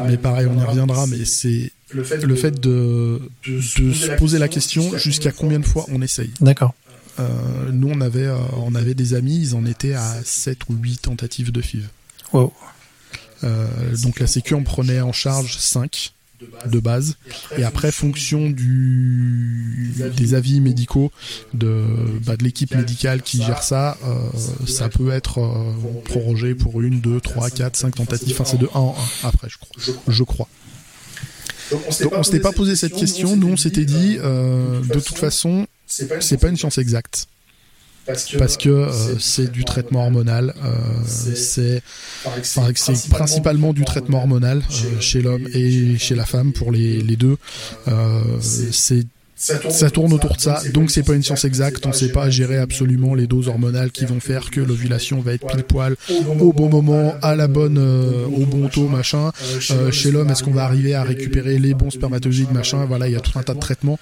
mais 0.08 0.18
pareil, 0.18 0.48
on 0.48 0.60
y 0.60 0.64
reviendra. 0.64 1.06
Mais 1.06 1.24
c'est 1.24 1.72
le 1.92 2.04
fait, 2.04 2.18
le 2.18 2.36
fait 2.36 2.60
de, 2.60 3.22
de, 3.48 3.56
de, 3.56 3.94
se 3.94 4.18
poser 4.18 4.40
la 4.40 4.48
question 4.48 4.98
jusqu'à 4.98 5.32
combien 5.32 5.60
de 5.60 5.66
fois 5.66 5.86
on 5.90 6.02
essaye. 6.02 6.32
D'accord. 6.42 6.74
Euh, 7.20 7.28
nous, 7.72 7.90
on 7.90 8.02
avait, 8.02 8.30
on 8.58 8.74
avait 8.74 8.96
des 8.96 9.14
amis, 9.14 9.40
ils 9.40 9.56
en 9.56 9.66
étaient 9.66 9.94
à 9.94 10.16
7 10.24 10.62
ou 10.70 10.74
8 10.74 11.04
tentatives 11.04 11.52
de 11.52 11.62
FIV. 11.62 11.88
Wow. 12.34 12.54
donc 14.04 14.20
la 14.20 14.28
Sécu 14.28 14.54
en 14.54 14.64
prenait 14.64 15.02
en 15.02 15.12
charge 15.12 15.58
5 15.58 16.14
de 16.66 16.80
base. 16.80 17.18
et 17.58 17.64
après 17.64 17.92
fonction 17.92 18.50
du 18.50 19.94
des 20.16 20.34
avis 20.34 20.62
médicaux 20.62 21.12
de 21.54 21.84
bah, 22.26 22.38
de 22.38 22.44
l'équipe 22.44 22.74
médicale 22.74 23.22
qui 23.22 23.44
gère 23.44 23.64
ça 23.64 23.98
euh, 24.06 24.66
ça 24.68 24.90
peut 24.90 25.12
être 25.12 25.40
euh, 25.40 26.02
prorogé 26.06 26.56
pour 26.56 26.82
une 26.82 27.02
deux 27.02 27.20
trois 27.20 27.50
quatre 27.50 27.76
cinq 27.76 27.96
tentatives. 27.96 28.32
enfin 28.32 28.46
c'est 28.46 28.60
de 28.60 28.70
1 28.74 28.80
en 28.80 28.96
1 29.24 29.28
après 29.28 29.50
je 29.50 29.58
crois. 29.58 29.96
je 30.08 30.24
crois. 30.24 30.48
Donc 31.72 32.14
on 32.14 32.24
s'était 32.24 32.40
pas 32.40 32.52
posé 32.52 32.76
cette 32.76 32.96
question. 32.96 33.36
nous 33.36 33.50
on 33.50 33.58
s'était 33.58 33.86
dit 33.86 34.18
euh, 34.20 34.82
de 34.82 35.00
toute 35.00 35.18
façon 35.18 35.68
c'est 35.88 36.38
pas 36.38 36.50
une 36.50 36.58
science 36.58 36.78
exacte 36.78 37.28
parce 38.38 38.58
que, 38.58 38.70
euh, 38.70 39.20
c'est 39.20 39.52
du 39.52 39.64
traitement 39.64 40.04
hormonal. 40.04 40.54
Euh, 40.64 40.72
c'est 41.06 41.82
c'est 42.44 43.10
principalement 43.10 43.74
du 43.74 43.86
traitement 43.86 44.20
hormonal 44.20 44.60
euh, 44.60 45.00
chez 45.00 45.22
l'homme 45.22 45.48
et 45.54 45.98
chez 45.98 46.16
la 46.16 46.26
femme 46.26 46.54
pour 46.54 46.72
les, 46.72 47.02
les 47.02 47.16
deux. 47.16 47.38
c'est 48.42 49.06
ça 49.40 49.58
tourne, 49.58 49.74
ça 49.74 49.90
tourne, 49.90 50.12
autour 50.12 50.36
de 50.36 50.42
ça, 50.42 50.62
donc 50.74 50.92
c'est 50.92 51.02
pas 51.02 51.14
une 51.14 51.24
science 51.24 51.46
exacte, 51.46 51.86
on 51.86 51.94
sait 51.94 52.12
pas 52.12 52.30
gérer 52.30 52.58
absolument 52.58 53.16
les 53.16 53.26
doses 53.26 53.48
hormonales 53.48 53.90
qui 53.90 54.04
vont 54.04 54.20
faire 54.20 54.52
que 54.52 54.60
l'ovulation 54.60 55.22
va 55.22 55.32
être 55.32 55.48
pile 55.48 55.64
poil 55.64 55.96
au 56.42 56.52
bon 56.52 56.68
moment, 56.68 57.16
à 57.22 57.38
la 57.38 57.48
bonne, 57.48 57.78
euh, 57.78 58.26
au 58.26 58.46
bon 58.46 58.68
taux, 58.68 58.90
machin. 58.90 59.32
Euh, 59.72 59.92
chez 59.92 60.12
l'homme, 60.12 60.30
est-ce 60.30 60.44
qu'on 60.44 60.52
va 60.52 60.66
arriver 60.66 60.94
à 60.94 61.04
récupérer 61.04 61.58
les 61.58 61.74
bons 61.74 61.90
spermatozoïdes, 61.90 62.52
machin? 62.52 62.84
Voilà, 62.84 63.08
il 63.08 63.14
y 63.14 63.16
a 63.16 63.22
tout 63.22 63.40
un 63.40 63.44
tas 63.44 63.54
de 63.54 63.60
traitements. 63.60 63.98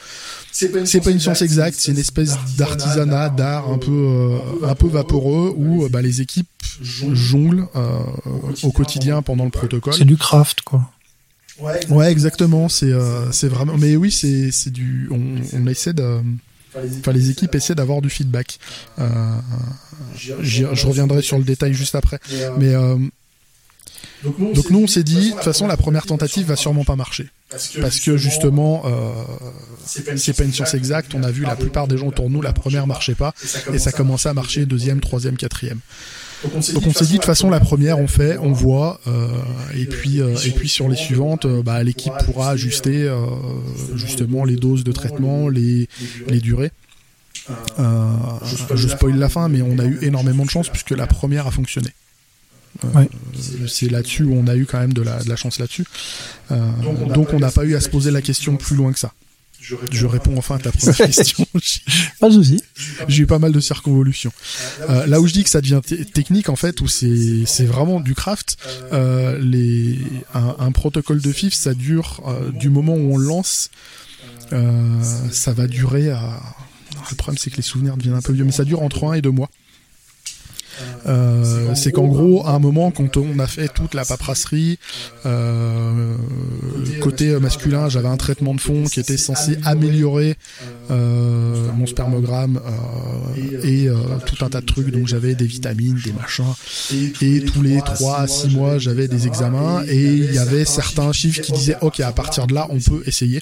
C'est 0.51 1.01
pas 1.01 1.11
une 1.11 1.19
science 1.19 1.43
exacte, 1.43 1.77
c'est 1.79 1.91
une 1.91 1.99
espèce 1.99 2.35
d'artisanat, 2.57 3.29
d'art 3.29 3.69
un 3.69 3.77
peu, 3.77 3.91
euh, 3.91 4.67
un 4.67 4.73
peu 4.73 4.87
vaporeux. 4.87 5.53
où 5.55 5.87
bah, 5.89 6.01
les 6.01 6.21
équipes 6.21 6.47
jonglent 6.81 7.67
au 8.63 8.71
quotidien 8.71 9.21
pendant 9.21 9.45
le 9.45 9.51
protocole. 9.51 9.93
C'est 9.93 10.05
du 10.05 10.17
craft, 10.17 10.61
quoi. 10.61 10.89
Ouais, 11.59 12.11
exactement. 12.11 12.69
C'est 12.69 12.91
euh, 12.91 13.31
c'est 13.31 13.47
vraiment. 13.47 13.77
Mais 13.77 13.95
oui, 13.95 14.11
c'est 14.11 14.51
c'est 14.51 14.71
du. 14.71 15.09
On, 15.11 15.41
on 15.53 15.67
essaie 15.67 15.93
de. 15.93 16.21
Enfin, 16.99 17.11
les 17.11 17.31
équipes 17.31 17.55
essaient 17.55 17.75
d'avoir 17.75 18.01
du 18.01 18.09
feedback. 18.09 18.59
Euh, 18.99 19.35
je 20.15 20.85
reviendrai 20.85 21.21
sur 21.21 21.37
le 21.37 21.43
détail 21.43 21.73
juste 21.73 21.95
après. 21.95 22.19
Mais 22.59 22.75
euh, 22.75 22.97
donc 24.23 24.69
nous, 24.69 24.79
on 24.79 24.87
s'est 24.87 25.03
dit, 25.03 25.29
de 25.29 25.35
toute 25.35 25.43
façon, 25.43 25.67
la 25.67 25.77
première 25.77 26.05
tentative 26.05 26.47
va 26.47 26.55
sûrement 26.55 26.83
pas 26.83 26.95
marcher. 26.95 27.29
Parce 27.49 27.99
que 27.99 28.17
justement, 28.17 28.83
euh, 28.85 29.11
c'est 29.85 30.35
pas 30.35 30.43
une 30.43 30.53
science 30.53 30.73
exacte. 30.73 31.13
On 31.15 31.23
a 31.23 31.31
vu 31.31 31.43
la 31.43 31.55
plupart 31.55 31.87
des 31.87 31.97
gens 31.97 32.07
autour 32.07 32.27
de 32.27 32.33
nous, 32.33 32.41
la 32.41 32.53
première 32.53 32.87
marchait 32.87 33.15
pas, 33.15 33.33
et 33.73 33.79
ça 33.79 33.91
commençait 33.91 34.29
à 34.29 34.33
marcher 34.33 34.65
deuxième, 34.65 34.99
troisième, 34.99 35.37
quatrième. 35.37 35.79
Donc 36.43 36.53
on 36.55 36.61
s'est 36.61 36.73
dit, 37.05 37.13
de 37.13 37.17
toute 37.17 37.25
façon 37.25 37.49
la 37.49 37.59
première 37.59 37.97
on 37.99 38.07
fait, 38.07 38.37
on 38.37 38.51
voit, 38.51 38.99
euh, 39.07 39.27
et 39.75 39.85
puis 39.85 40.21
euh, 40.21 40.35
et 40.45 40.51
puis 40.51 40.69
sur 40.69 40.87
les 40.87 40.95
suivantes, 40.95 41.45
euh, 41.45 41.63
bah, 41.63 41.83
l'équipe 41.83 42.13
pourra 42.25 42.51
ajuster 42.51 43.03
euh, 43.03 43.17
justement 43.95 44.45
les 44.45 44.55
doses 44.55 44.83
de 44.83 44.91
traitement, 44.91 45.49
les 45.49 45.87
les 46.27 46.39
durées. 46.39 46.71
Euh, 47.79 48.09
je 48.75 48.87
spoil 48.87 49.17
la 49.17 49.29
fin, 49.29 49.47
mais 49.49 49.61
on 49.61 49.79
a 49.79 49.85
eu 49.85 49.97
énormément 50.01 50.45
de 50.45 50.49
chance 50.49 50.69
puisque 50.69 50.91
la 50.91 51.07
première 51.07 51.47
a 51.47 51.51
fonctionné. 51.51 51.89
c'est 53.67 53.89
là-dessus 53.89 54.23
où 54.23 54.33
on 54.35 54.47
a 54.47 54.55
eu 54.55 54.65
quand 54.65 54.79
même 54.79 54.93
de 54.93 55.01
la, 55.01 55.23
de 55.23 55.29
la 55.29 55.35
chance 55.35 55.57
là-dessus. 55.57 55.85
donc 56.51 57.33
on 57.33 57.39
n'a 57.39 57.51
pas 57.51 57.63
eu 57.63 57.75
à 57.75 57.81
se 57.81 57.89
poser 57.89 58.11
la 58.11 58.21
question 58.21 58.57
plus 58.57 58.75
loin 58.75 58.91
que 58.91 58.99
ça. 58.99 59.11
Je 59.59 60.05
réponds, 60.05 60.37
enfin 60.37 60.55
à 60.55 60.59
ta 60.59 60.71
première 60.71 60.95
question. 60.95 61.45
pas 62.19 62.29
de 62.29 62.33
souci. 62.33 62.63
J'ai 63.07 63.23
eu 63.23 63.25
pas 63.25 63.39
mal 63.39 63.51
de 63.51 63.59
circonvolutions. 63.59 64.31
Euh, 64.89 65.05
là 65.07 65.19
où 65.19 65.27
je 65.27 65.33
dis 65.33 65.43
que 65.43 65.49
ça 65.49 65.61
devient 65.61 65.81
technique, 66.13 66.49
en 66.49 66.55
fait, 66.55 66.79
où 66.81 66.87
c'est 66.87 67.45
c'est 67.45 67.65
vraiment 67.65 67.99
du 67.99 68.15
craft, 68.15 68.57
euh, 68.93 69.37
les 69.39 69.99
un, 70.33 70.55
un, 70.59 70.71
protocole 70.71 71.21
de 71.21 71.31
FIF, 71.31 71.53
ça 71.53 71.73
dure 71.73 72.21
euh, 72.27 72.51
du 72.51 72.69
moment 72.69 72.93
où 72.93 73.13
on 73.13 73.17
le 73.17 73.25
lance, 73.25 73.69
euh, 74.53 75.03
ça 75.31 75.53
va 75.53 75.67
durer 75.67 76.09
à... 76.09 76.39
Le 77.09 77.15
problème, 77.15 77.37
c'est 77.37 77.49
que 77.49 77.57
les 77.57 77.63
souvenirs 77.63 77.97
deviennent 77.97 78.15
un 78.15 78.21
peu 78.21 78.33
vieux, 78.33 78.43
mais 78.43 78.51
ça 78.51 78.63
dure 78.63 78.81
entre 78.81 79.05
un 79.05 79.13
et 79.13 79.21
deux 79.21 79.31
mois. 79.31 79.49
Euh, 81.05 81.75
c'est 81.75 81.91
qu'en 81.91 82.07
gros, 82.07 82.45
à 82.45 82.51
un 82.51 82.59
moment, 82.59 82.91
quand 82.91 83.17
on 83.17 83.39
a 83.39 83.47
fait 83.47 83.67
toute 83.67 83.93
la 83.93 84.05
paperasserie, 84.05 84.79
euh, 85.25 86.15
côté 87.01 87.37
masculin, 87.39 87.89
j'avais 87.89 88.07
un 88.07 88.17
traitement 88.17 88.53
de 88.53 88.61
fond 88.61 88.83
qui 88.85 88.99
était 88.99 89.17
censé 89.17 89.57
améliorer 89.63 90.35
euh, 90.91 91.71
mon 91.73 91.85
spermogramme 91.85 92.59
et 93.63 93.87
tout 94.25 94.43
un 94.43 94.49
tas 94.49 94.61
de 94.61 94.65
trucs. 94.65 94.91
Donc 94.91 95.07
j'avais 95.07 95.35
des 95.35 95.45
vitamines, 95.45 95.99
des 96.03 96.13
machins. 96.13 96.53
Et 97.21 97.41
tous 97.41 97.61
les 97.61 97.79
3 97.79 98.19
à 98.19 98.27
6 98.27 98.49
mois, 98.49 98.77
j'avais 98.77 99.07
des 99.07 99.27
examens 99.27 99.83
et 99.87 100.03
il 100.03 100.33
y 100.33 100.39
avait 100.39 100.65
certains 100.65 101.11
chiffres 101.11 101.41
qui 101.41 101.51
disaient, 101.53 101.77
OK, 101.81 101.99
à 101.99 102.11
partir 102.11 102.47
de 102.47 102.53
là, 102.53 102.67
on 102.69 102.79
peut 102.79 103.03
essayer. 103.05 103.41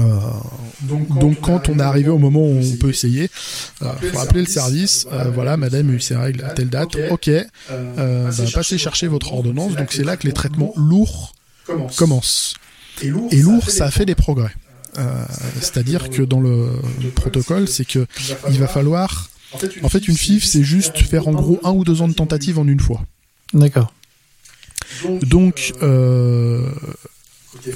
Euh, 0.00 0.18
donc, 0.80 1.40
quand, 1.40 1.68
on 1.68 1.78
est 1.78 1.82
arrivé 1.82 2.08
au 2.08 2.18
moment 2.18 2.40
où 2.40 2.60
on 2.60 2.76
peut 2.76 2.90
essayer, 2.90 3.30
il 3.80 3.86
euh, 3.86 4.10
faut 4.12 4.18
appeler 4.18 4.40
le 4.40 4.46
service. 4.46 5.06
Euh, 5.12 5.30
voilà, 5.30 5.56
madame 5.56 5.90
a 5.90 5.92
eu 5.92 6.00
ses 6.00 6.16
règles 6.16 6.44
à 6.44 6.50
telle 6.50 6.70
date. 6.70 6.96
Ok, 7.10 7.30
bah, 7.68 8.30
passez 8.54 8.78
chercher 8.78 9.06
votre 9.06 9.32
ordonnance. 9.32 9.74
Donc 9.76 9.92
c'est 9.92 10.04
là 10.04 10.16
que 10.16 10.26
les 10.26 10.32
traitements 10.32 10.72
lourds 10.76 11.34
commencent. 11.96 12.54
Et 13.02 13.40
lourd, 13.42 13.68
ça 13.68 13.86
a 13.86 13.90
fait 13.90 14.06
des 14.06 14.14
progrès. 14.14 14.54
C'est-à-dire 15.60 16.10
que 16.10 16.22
dans 16.22 16.40
le 16.40 16.68
protocole, 17.14 17.68
c'est 17.68 17.84
que 17.86 18.06
il 18.50 18.58
va 18.58 18.66
falloir. 18.66 19.28
En 19.82 19.90
fait, 19.90 20.08
une 20.08 20.16
FIF, 20.16 20.44
c'est 20.44 20.62
juste 20.62 20.96
faire 20.98 21.28
en 21.28 21.32
gros 21.32 21.60
un 21.62 21.72
ou 21.72 21.84
deux 21.84 22.00
ans 22.00 22.08
de 22.08 22.14
tentative 22.14 22.58
en 22.58 22.66
une 22.66 22.80
fois. 22.80 23.02
D'accord. 23.52 23.92
Donc, 25.22 25.74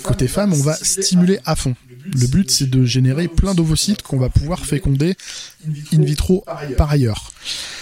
côté 0.03 0.29
femme, 0.29 0.53
on 0.53 0.63
va 0.63 0.75
stimuler 0.75 1.39
à 1.45 1.57
fond. 1.57 1.75
Le 2.15 2.27
but, 2.27 2.51
c'est 2.51 2.71
de 2.71 2.85
générer 2.85 3.29
plein 3.29 3.55
d'ovocytes 3.55 4.03
qu'on 4.03 4.19
va 4.19 4.29
pouvoir 4.29 4.65
féconder 4.65 5.17
in 5.93 6.03
vitro 6.03 6.45
par 6.77 6.91
ailleurs. 6.91 7.31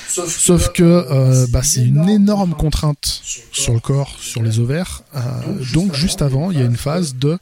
Sauf 0.09 0.73
que 0.73 0.83
euh, 0.83 1.47
bah, 1.49 1.63
c'est 1.63 1.85
une 1.85 2.09
énorme 2.09 2.55
contrainte 2.55 3.21
sur 3.53 3.75
le 3.75 3.81
corps, 3.81 4.17
sur 4.21 4.43
les 4.43 4.61
ovaires. 4.61 5.03
Euh, 5.15 5.21
donc 5.73 5.95
juste 5.95 6.23
avant, 6.23 6.51
il 6.51 6.59
y 6.59 6.63
a 6.63 6.65
une 6.65 6.77
phase 6.77 7.17
de 7.17 7.39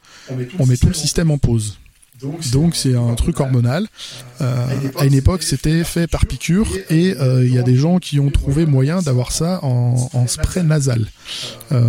on 0.59 0.65
met 0.65 0.77
tout 0.77 0.87
le 0.87 0.93
système 0.93 1.31
en 1.31 1.37
pause. 1.37 1.77
Donc 2.21 2.75
c'est 2.75 2.95
un 2.95 3.15
truc 3.15 3.39
hormonal. 3.39 3.87
Euh, 4.41 4.67
à 4.97 5.05
une 5.05 5.13
époque, 5.13 5.43
c'était 5.43 5.83
fait 5.83 6.07
par 6.07 6.25
piqûre 6.25 6.67
et 6.89 7.15
euh, 7.19 7.45
il 7.45 7.53
y 7.53 7.57
a 7.57 7.63
des 7.63 7.75
gens 7.75 7.99
qui 7.99 8.19
ont 8.19 8.29
trouvé 8.29 8.65
moyen 8.65 9.01
d'avoir 9.01 9.31
ça 9.31 9.59
en, 9.63 10.27
spray 10.27 10.63
nasal. 10.63 11.05
Euh, 11.71 11.83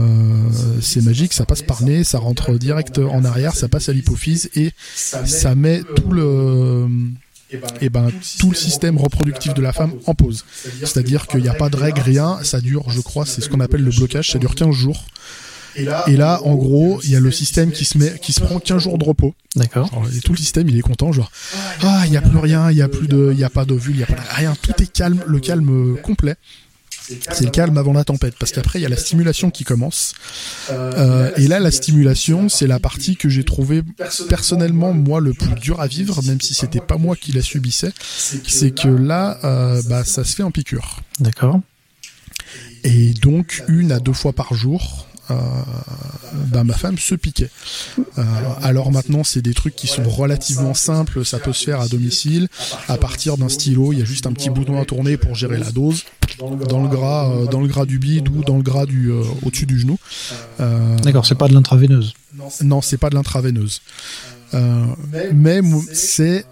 c'est 0.80 1.02
magique, 1.02 1.32
ça 1.32 1.44
passe 1.44 1.62
par 1.62 1.82
nez, 1.82 2.04
ça 2.04 2.18
rentre 2.18 2.54
direct 2.54 2.98
en 2.98 3.24
arrière, 3.24 3.54
ça 3.54 3.68
passe 3.68 3.88
à 3.88 3.92
l'hypophyse 3.92 4.50
et 4.56 4.72
ça 4.94 5.54
met 5.54 5.82
tout 5.96 6.10
le 6.10 6.88
et 7.80 7.88
ben 7.88 8.10
tout 8.40 8.50
le 8.50 8.56
système 8.56 8.98
reproductif 8.98 9.54
de 9.54 9.62
la 9.62 9.72
femme 9.72 9.92
en 10.06 10.14
pause. 10.14 10.44
C'est-à-dire 10.80 11.26
qu'il 11.26 11.42
n'y 11.42 11.48
a 11.48 11.54
pas 11.54 11.68
de 11.68 11.76
règles, 11.76 12.00
rien, 12.00 12.38
ça 12.42 12.60
dure, 12.60 12.90
je 12.90 13.00
crois, 13.00 13.26
c'est 13.26 13.40
ce 13.40 13.48
qu'on 13.48 13.60
appelle 13.60 13.82
le 13.82 13.90
blocage, 13.90 14.32
ça 14.32 14.38
dure 14.38 14.54
15 14.54 14.74
jours. 14.74 15.04
Et 15.76 16.16
là, 16.16 16.40
en 16.42 16.54
gros, 16.54 17.00
il 17.04 17.10
y 17.10 17.16
a 17.16 17.20
le 17.20 17.30
système 17.30 17.72
qui 17.72 17.84
se 17.84 17.98
met, 17.98 18.18
qui 18.20 18.32
se 18.32 18.40
prend 18.40 18.58
15 18.58 18.82
jours 18.82 18.98
de 18.98 19.04
repos. 19.04 19.34
D'accord. 19.56 19.90
Et 20.16 20.20
tout 20.20 20.32
le 20.32 20.38
système, 20.38 20.68
il 20.68 20.78
est 20.78 20.82
content, 20.82 21.12
genre, 21.12 21.30
ah, 21.82 22.02
il 22.06 22.10
n'y 22.10 22.16
a 22.16 22.22
plus 22.22 22.38
rien, 22.38 22.70
il 22.70 22.76
n'y 22.76 22.82
a 22.82 22.88
plus 22.88 23.08
de, 23.08 23.30
il 23.32 23.38
y 23.38 23.44
a 23.44 23.50
pas 23.50 23.64
d'ovule, 23.64 23.94
il 23.94 23.98
n'y 23.98 24.02
a 24.02 24.06
pas 24.06 24.14
de 24.14 24.36
rien, 24.36 24.54
tout 24.60 24.72
est 24.82 24.92
calme, 24.92 25.22
le 25.26 25.40
calme 25.40 25.96
complet. 26.02 26.36
C'est 27.06 27.44
le 27.44 27.50
calme 27.50 27.76
avant 27.76 27.92
la 27.92 28.04
tempête, 28.04 28.34
parce 28.38 28.50
qu'après 28.50 28.78
il 28.78 28.82
y 28.82 28.86
a 28.86 28.88
la 28.88 28.96
stimulation 28.96 29.50
qui 29.50 29.64
commence. 29.64 30.14
Euh, 30.70 31.30
et 31.36 31.48
là, 31.48 31.60
la 31.60 31.70
stimulation, 31.70 32.48
c'est 32.48 32.66
la 32.66 32.78
partie 32.78 33.16
que 33.16 33.28
j'ai 33.28 33.44
trouvé 33.44 33.82
personnellement 34.28 34.94
moi 34.94 35.20
le 35.20 35.34
plus 35.34 35.54
dur 35.60 35.80
à 35.80 35.86
vivre, 35.86 36.22
même 36.22 36.40
si 36.40 36.54
c'était 36.54 36.80
pas 36.80 36.96
moi 36.96 37.14
qui 37.14 37.32
la 37.32 37.42
subissais. 37.42 37.92
C'est 37.98 38.70
que 38.70 38.88
là, 38.88 39.38
euh, 39.44 39.82
bah, 39.86 40.04
ça 40.04 40.24
se 40.24 40.34
fait 40.34 40.42
en 40.42 40.50
piqûre. 40.50 41.00
D'accord. 41.20 41.60
Et 42.84 43.12
donc 43.14 43.62
une 43.68 43.92
à 43.92 44.00
deux 44.00 44.12
fois 44.12 44.32
par 44.32 44.54
jour. 44.54 45.06
Euh, 45.30 45.34
bah, 46.48 46.64
ma 46.64 46.74
femme 46.74 46.98
se 46.98 47.14
piquait. 47.14 47.50
Euh, 48.18 48.22
alors 48.62 48.92
maintenant, 48.92 49.24
c'est 49.24 49.42
des 49.42 49.54
trucs 49.54 49.74
qui 49.74 49.86
sont 49.86 50.02
relativement 50.02 50.74
simples, 50.74 51.24
ça 51.24 51.38
peut 51.38 51.52
se 51.52 51.64
faire 51.64 51.80
à 51.80 51.88
domicile, 51.88 52.48
à 52.88 52.96
partir 52.96 53.36
d'un 53.38 53.48
stylo, 53.48 53.92
il 53.92 54.00
y 54.00 54.02
a 54.02 54.04
juste 54.04 54.26
un 54.26 54.32
petit 54.32 54.50
bouton 54.50 54.80
à 54.80 54.84
tourner 54.84 55.16
pour 55.16 55.34
gérer 55.34 55.56
la 55.56 55.70
dose, 55.70 56.04
dans 56.38 56.82
le 56.82 56.88
gras, 56.88 57.30
euh, 57.30 57.46
dans 57.46 57.60
le 57.60 57.68
gras 57.68 57.86
du 57.86 57.98
bide 57.98 58.28
ou 58.28 58.44
dans 58.44 58.56
le 58.56 58.62
gras 58.62 58.86
du 58.86 59.10
au-dessus 59.42 59.66
du 59.66 59.78
genou. 59.78 59.98
D'accord, 60.58 61.26
c'est 61.26 61.34
pas 61.34 61.48
de 61.48 61.54
l'intraveineuse. 61.54 62.14
Non, 62.62 62.82
c'est 62.82 62.98
pas 62.98 63.10
de 63.10 63.14
l'intraveineuse. 63.14 63.80
mais 65.32 65.60
c'est 65.92 66.44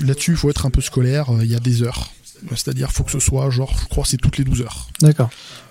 là-dessus, 0.00 0.32
il 0.32 0.36
faut 0.36 0.50
être 0.50 0.66
un 0.66 0.70
peu 0.70 0.80
scolaire. 0.80 1.28
Il 1.40 1.50
y 1.50 1.54
a 1.54 1.60
des 1.60 1.82
heures. 1.82 2.10
C'est-à-dire, 2.50 2.90
faut 2.92 3.04
que 3.04 3.10
ce 3.10 3.20
soit, 3.20 3.50
genre, 3.50 3.76
je 3.82 3.88
crois, 3.88 4.04
c'est 4.04 4.16
toutes 4.16 4.38
les 4.38 4.44
12 4.44 4.62
heures. 4.62 4.88
D'accord. 5.00 5.30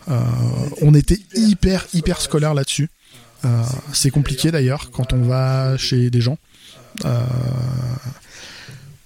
Euh, 0.10 0.22
on 0.82 0.94
était 0.94 1.20
hyper, 1.36 1.86
hyper 1.94 2.22
scolaire 2.22 2.54
là-dessus. 2.54 2.90
Euh, 3.46 3.64
c'est 3.94 4.10
compliqué 4.10 4.52
d'ailleurs 4.52 4.90
quand 4.92 5.14
on 5.14 5.22
va 5.22 5.78
chez 5.78 6.10
des 6.10 6.22
gens. 6.22 6.38
Euh, 7.06 7.24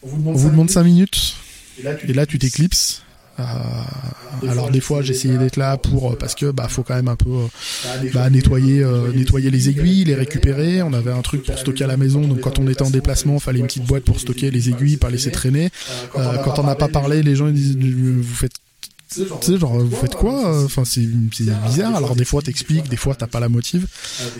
on 0.04 0.34
vous 0.34 0.50
demande 0.50 0.70
5 0.70 0.84
minutes, 0.84 1.36
et 1.84 2.14
là 2.14 2.26
tu 2.26 2.40
t'éclipses. 2.40 3.04
Alors 4.48 4.70
des 4.70 4.82
fois 4.82 5.02
j'essayais 5.02 5.38
d'être 5.38 5.58
là 5.58 5.78
pour 5.78 6.18
parce 6.18 6.36
que 6.36 6.52
bah 6.52 6.68
faut 6.68 6.84
quand 6.84 6.96
même 6.96 7.08
un 7.08 7.16
peu 7.16 7.30
bah, 8.14 8.30
nettoyer 8.30 8.86
nettoyer 9.16 9.50
les 9.50 9.70
aiguilles, 9.70 10.04
les 10.04 10.16
récupérer. 10.16 10.82
On 10.82 10.94
avait 10.94 11.12
un 11.12 11.22
truc 11.22 11.46
pour 11.46 11.58
stocker 11.58 11.84
à 11.86 11.88
la 11.88 11.98
maison, 11.98 12.22
donc 12.22 12.42
quand 12.42 12.60
on 12.60 12.68
était 12.68 12.84
en 12.84 12.90
déplacement, 12.90 13.36
il 13.36 13.40
fallait 13.40 13.60
une 13.60 13.68
petite 13.68 13.86
boîte 13.86 14.04
pour 14.04 14.20
stocker 14.20 14.52
les 14.52 14.70
aiguilles, 14.70 14.98
pas 14.98 15.10
laisser 15.10 15.32
traîner. 15.32 15.70
quand 16.14 16.60
on 16.60 16.64
n'a 16.64 16.76
pas 16.76 16.88
parlé, 16.88 17.24
les 17.24 17.36
gens 17.36 17.48
ils 17.48 17.54
disent 17.54 17.78
vous 17.78 18.24
faites 18.24 18.54
tu 19.14 19.26
sais, 19.42 19.58
genre, 19.58 19.78
vous 19.78 19.96
faites 19.96 20.16
quoi 20.16 20.48
euh, 20.48 20.66
Enfin, 20.66 20.86
c'est 20.86 21.06
bizarre. 21.06 21.66
Alors, 21.96 22.16
des 22.16 22.24
fois, 22.24 22.42
t'expliques, 22.42 22.88
des 22.88 22.98
fois, 22.98 23.14
t'as 23.14 23.28
pas 23.28 23.40
la 23.40 23.50
motive 23.50 23.88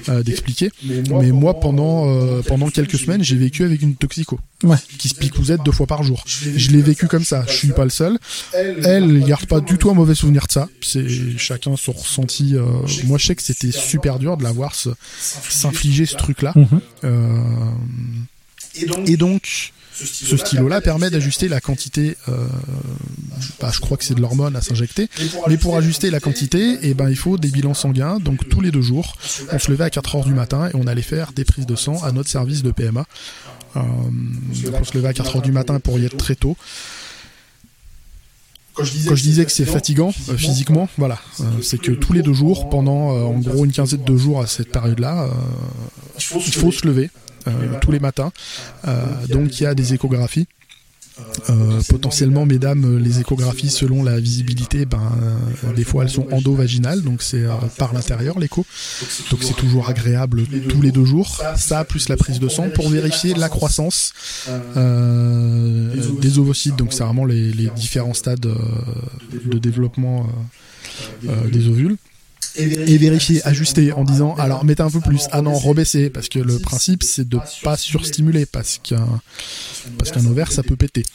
euh, 0.10 0.24
d'expliquer. 0.24 0.72
Mais 0.84 1.32
moi, 1.32 1.60
pendant 1.60 2.10
euh, 2.10 2.42
pendant 2.42 2.70
quelques 2.70 2.98
semaines, 2.98 3.24
j'ai 3.24 3.36
vécu 3.36 3.66
avec 3.66 3.82
une 3.82 3.96
toxico 3.96 4.40
ouais. 4.64 4.78
qui 4.98 5.10
se 5.10 5.16
picousette 5.16 5.62
deux 5.64 5.72
fois 5.72 5.88
par 5.88 6.04
jour. 6.04 6.24
Je 6.28 6.72
l'ai 6.72 6.82
vécu 6.82 7.08
comme 7.08 7.26
ça. 7.26 7.44
Je 7.48 7.54
suis 7.54 7.74
pas 7.74 7.84
le 7.84 7.90
seul. 7.90 8.18
Elle, 8.54 8.86
elle 8.86 9.24
garde 9.26 9.46
pas 9.46 9.60
du 9.60 9.78
tout 9.78 9.90
un 9.90 9.94
mauvais 9.94 10.16
souvenir 10.16 10.48
de 10.48 10.52
ça. 10.52 10.70
C'est 10.82 11.08
chacun 11.38 11.76
son 11.76 11.92
ressenti. 11.92 12.56
moi, 13.06 13.18
je 13.18 13.26
sais 13.28 13.36
que 13.36 13.44
c'était 13.44 13.72
super 13.72 14.20
dur 14.20 14.38
de 14.38 14.44
la 14.44 14.52
voir 14.52 14.74
s'infliger 15.20 16.06
ce 16.06 16.16
truc-là. 16.16 16.54
Mhm. 16.56 16.82
et 19.06 19.18
donc 19.18 19.74
ce 20.06 20.38
stylo-là 20.38 20.82
permet 20.82 21.10
d'ajuster 21.10 21.48
la 21.48 21.62
quantité, 21.62 22.18
euh, 22.30 22.48
bah, 23.60 23.70
je 23.74 23.80
crois 23.80 23.98
que 23.98 24.04
c'est 24.04 24.16
de 24.16 24.22
l'hormone 24.22 24.56
à 24.56 24.62
s'injecter, 24.62 25.10
mais 25.48 25.58
pour 25.58 25.78
ajuster 25.78 26.10
la 26.10 26.20
quantité, 26.20 26.80
eh 26.82 26.94
ben, 26.94 27.10
il 27.10 27.16
faut 27.16 27.38
des 27.38 27.50
bilans 27.50 27.74
sanguins, 27.74 28.20
donc 28.20 28.48
tous 28.50 28.62
les 28.62 28.72
deux 28.72 28.82
jours, 28.82 29.16
on 29.52 29.60
se 29.60 29.72
levait 29.72 29.86
à 29.86 29.90
4 29.90 30.16
heures 30.16 30.26
du 30.26 30.34
matin 30.34 30.70
et 30.70 30.76
on 30.76 30.88
allait 30.88 31.02
faire 31.02 31.34
des 31.34 31.46
prises 31.46 31.66
de 31.66 31.76
sang 31.76 32.04
à 32.04 32.12
notre 32.12 32.30
service 32.30 32.64
de 32.64 32.72
PMA. 32.72 33.06
Euh, 33.76 33.80
on 33.80 34.84
se 34.84 34.94
levait 34.96 35.10
à 35.10 35.14
4 35.14 35.38
heures 35.38 35.42
du 35.42 35.52
matin 35.52 35.80
pour 35.80 36.00
y 36.00 36.06
être 36.06 36.18
très 36.18 36.36
tôt. 36.36 36.58
Quand 38.74 38.86
je 38.86 39.22
disais, 39.22 39.46
que 39.46 39.52
c'est 39.52 39.66
fatigant 39.66 40.14
euh, 40.30 40.38
physiquement, 40.38 40.88
voilà, 40.98 41.20
c'est 41.62 41.78
que 41.78 41.92
tous 41.92 42.14
les 42.14 42.22
deux 42.22 42.34
jours, 42.34 42.70
pendant 42.70 43.10
en 43.10 43.38
gros 43.40 43.66
une 43.66 43.72
quinzaine 43.72 44.04
de 44.04 44.18
jours 44.18 44.42
à 44.42 44.48
cette 44.48 44.72
période-là, 44.72 45.30
il 46.18 46.54
faut 46.54 46.72
se 46.72 46.88
lever. 46.88 47.10
Euh, 47.48 47.80
tous 47.82 47.92
les 47.92 48.00
matins. 48.00 48.32
Euh, 48.88 49.06
donc 49.30 49.60
il 49.60 49.64
y 49.64 49.66
a 49.66 49.74
des 49.74 49.94
échographies. 49.94 50.48
Euh, 51.50 51.82
potentiellement, 51.90 52.48
mesdames, 52.48 52.98
les 52.98 53.20
échographies, 53.20 53.70
selon 53.70 54.02
la 54.04 54.20
visibilité, 54.20 54.86
ben, 54.86 55.12
des 55.76 55.84
fois 55.84 56.04
elles 56.04 56.10
sont 56.10 56.28
endovaginales, 56.32 57.02
donc 57.04 57.22
c'est 57.22 57.44
par 57.78 57.94
l'intérieur 57.94 58.40
l'écho. 58.40 58.66
Donc 59.30 59.44
c'est 59.44 59.56
toujours 59.56 59.88
agréable 59.90 60.44
tous 60.70 60.82
les 60.82 60.92
deux 60.92 61.06
jours. 61.06 61.40
Ça, 61.58 61.84
plus 61.84 62.10
la 62.10 62.18
prise 62.18 62.40
de 62.40 62.48
sang 62.50 62.70
pour 62.74 62.90
vérifier 62.90 63.36
la 63.36 63.50
croissance 63.50 64.14
des 64.76 66.40
ovocytes. 66.40 66.78
Donc 66.78 66.92
c'est 66.94 67.04
vraiment 67.04 67.26
les, 67.26 67.52
les, 67.52 67.70
différents 67.70 68.16
stades 68.16 68.40
de 68.40 69.58
développement 69.60 70.28
des 71.52 71.68
ovules 71.68 71.98
et 72.56 72.98
vérifier, 72.98 73.46
ajuster 73.48 73.92
en 73.94 74.04
disant 74.04 74.36
alors 74.36 74.66
mettez 74.66 74.84
un 74.84 74.90
peu 74.90 75.00
plus, 75.00 75.28
ah 75.32 75.42
non 75.42 75.54
rebaisser 75.54 76.10
parce 76.10 76.30
que 76.30 76.40
le 76.40 76.60
principe 76.60 77.04
c'est 77.04 77.28
de 77.28 77.40
pas 77.64 77.78
surstimuler 77.78 78.46
parce 78.46 78.80
qu'un 78.84 79.22
parce 79.98 80.12
qu'un 80.12 80.26
ovaire 80.26 80.52
ça 80.52 80.64
peut 80.64 80.76
péter. 80.76 81.06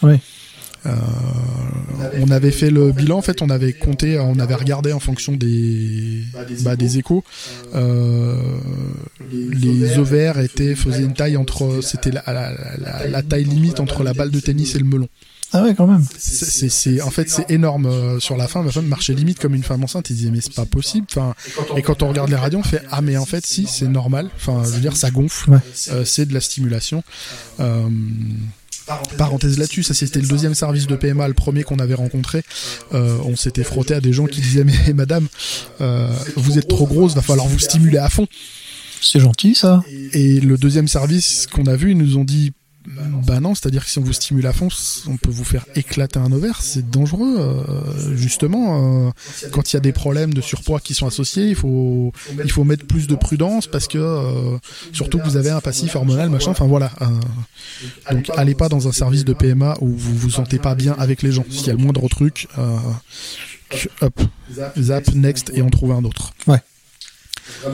on 2.20 2.30
avait 2.30 2.52
fait 2.52 2.70
le 2.70 2.92
bilan, 2.92 3.18
en 3.18 3.22
fait, 3.22 3.42
on 3.42 3.50
avait 3.50 3.72
compté, 3.72 4.20
on 4.20 4.38
avait 4.38 4.54
regardé 4.54 4.92
en 4.92 5.00
fonction 5.00 5.32
des, 5.32 6.22
bah, 6.60 6.76
des 6.76 6.98
échos. 6.98 7.24
les 9.32 9.98
ovaires 9.98 10.38
étaient 10.38 10.76
faisaient 10.76 11.02
une 11.02 11.14
taille 11.14 11.36
entre, 11.36 11.80
c'était 11.82 12.12
la, 12.12 13.22
taille 13.28 13.44
limite 13.44 13.80
entre 13.80 14.04
la 14.04 14.12
balle 14.12 14.30
de 14.30 14.40
tennis 14.40 14.74
et 14.74 14.78
le 14.78 14.84
melon. 14.84 15.08
Ah 15.52 15.62
ouais, 15.62 15.74
quand 15.74 15.86
même. 15.86 16.04
C'est, 16.18 17.00
en 17.00 17.10
fait, 17.10 17.30
c'est 17.30 17.50
énorme. 17.50 17.86
Euh, 17.86 18.20
sur 18.20 18.36
la 18.36 18.48
fin, 18.48 18.62
ma 18.62 18.72
femme 18.72 18.86
marchait 18.86 19.14
limite 19.14 19.38
comme 19.38 19.54
une 19.54 19.62
femme 19.62 19.82
enceinte. 19.84 20.10
Il 20.10 20.16
disait, 20.16 20.30
mais 20.30 20.40
c'est 20.40 20.54
pas 20.54 20.66
possible. 20.66 21.06
Enfin, 21.10 21.34
et 21.76 21.82
quand 21.82 22.02
on 22.02 22.08
regarde 22.08 22.30
les 22.30 22.36
radios, 22.36 22.58
on 22.58 22.62
fait, 22.62 22.82
ah, 22.90 23.00
mais 23.00 23.16
en 23.16 23.26
fait, 23.26 23.46
si, 23.46 23.66
c'est 23.66 23.88
normal. 23.88 24.28
Enfin, 24.36 24.62
je 24.64 24.70
veux 24.70 24.80
dire, 24.80 24.96
ça 24.96 25.10
gonfle. 25.10 25.60
Euh, 25.90 26.04
c'est 26.04 26.26
de 26.26 26.34
la 26.34 26.40
stimulation. 26.40 27.02
Euh, 27.60 27.88
parenthèse 29.18 29.58
là-dessus, 29.58 29.82
ça 29.82 29.94
c'était 29.94 30.20
le 30.20 30.28
deuxième 30.28 30.54
service 30.54 30.86
de 30.86 30.94
PMA, 30.94 31.26
le 31.26 31.34
premier 31.34 31.64
qu'on 31.64 31.80
avait 31.80 31.94
rencontré. 31.94 32.42
on 32.92 33.34
s'était 33.34 33.64
frotté 33.64 33.94
à 33.94 34.00
des 34.00 34.12
gens 34.12 34.26
qui 34.26 34.40
disaient 34.40 34.62
mais 34.62 34.92
madame, 34.94 35.26
vous 36.36 36.56
êtes 36.56 36.68
trop 36.68 36.86
grosse, 36.86 37.14
va 37.14 37.22
falloir 37.22 37.48
vous 37.48 37.58
stimuler 37.58 37.98
à 37.98 38.08
fond. 38.08 38.28
C'est 39.02 39.18
gentil 39.18 39.56
ça. 39.56 39.82
Et 40.12 40.40
le 40.40 40.56
deuxième 40.56 40.86
service 40.86 41.48
qu'on 41.48 41.66
a 41.66 41.74
vu, 41.74 41.90
ils 41.92 41.98
nous 41.98 42.16
ont 42.16 42.24
dit 42.24 42.52
bah 43.26 43.40
non, 43.40 43.54
c'est-à-dire 43.54 43.84
que 43.84 43.90
si 43.90 43.98
on 43.98 44.02
vous 44.02 44.12
stimule 44.12 44.46
à 44.46 44.52
fond, 44.52 44.68
on 45.08 45.16
peut 45.16 45.30
vous 45.30 45.44
faire 45.44 45.66
éclater 45.74 46.18
un 46.18 46.30
ovaire, 46.30 46.62
c'est 46.62 46.88
dangereux. 46.88 47.36
Euh, 47.38 48.16
justement, 48.16 49.06
euh, 49.06 49.10
quand 49.50 49.72
il 49.72 49.76
y 49.76 49.78
a 49.78 49.80
des 49.80 49.92
problèmes 49.92 50.32
de 50.32 50.40
surpoids 50.40 50.80
qui 50.80 50.94
sont 50.94 51.06
associés, 51.06 51.48
il 51.48 51.56
faut 51.56 52.12
il 52.42 52.50
faut 52.50 52.64
mettre 52.64 52.86
plus 52.86 53.06
de 53.06 53.16
prudence 53.16 53.66
parce 53.66 53.88
que 53.88 53.98
euh, 53.98 54.58
surtout 54.92 55.18
que 55.18 55.24
vous 55.24 55.36
avez 55.36 55.50
un 55.50 55.60
passif 55.60 55.96
hormonal, 55.96 56.30
machin. 56.30 56.50
Enfin 56.50 56.66
voilà. 56.66 56.92
donc 58.10 58.30
allez 58.36 58.54
pas 58.54 58.68
dans 58.68 58.86
un 58.86 58.92
service 58.92 59.24
de 59.24 59.32
PMA 59.32 59.76
où 59.80 59.88
vous 59.88 60.16
vous 60.16 60.30
sentez 60.30 60.58
pas 60.58 60.74
bien 60.74 60.94
avec 60.98 61.22
les 61.22 61.32
gens. 61.32 61.44
S'il 61.50 61.66
y 61.66 61.70
a 61.70 61.74
le 61.74 61.78
moindre 61.78 62.08
truc, 62.08 62.48
hop, 64.00 64.20
zap, 64.78 65.14
next 65.14 65.50
et 65.54 65.62
on 65.62 65.70
trouve 65.70 65.92
un 65.92 66.04
autre. 66.04 66.32
Ouais. 66.46 66.60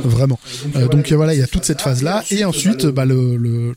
Vraiment. 0.05 0.39
donc 0.91 1.11
voilà, 1.13 1.35
il 1.35 1.41
y 1.41 1.43
a 1.43 1.47
toute 1.47 1.65
cette 1.65 1.81
phase 1.81 2.03
là 2.03 2.23
et 2.31 2.45
ensuite 2.45 2.87
bah, 2.87 3.07
le, 3.07 3.37
le 3.37 3.75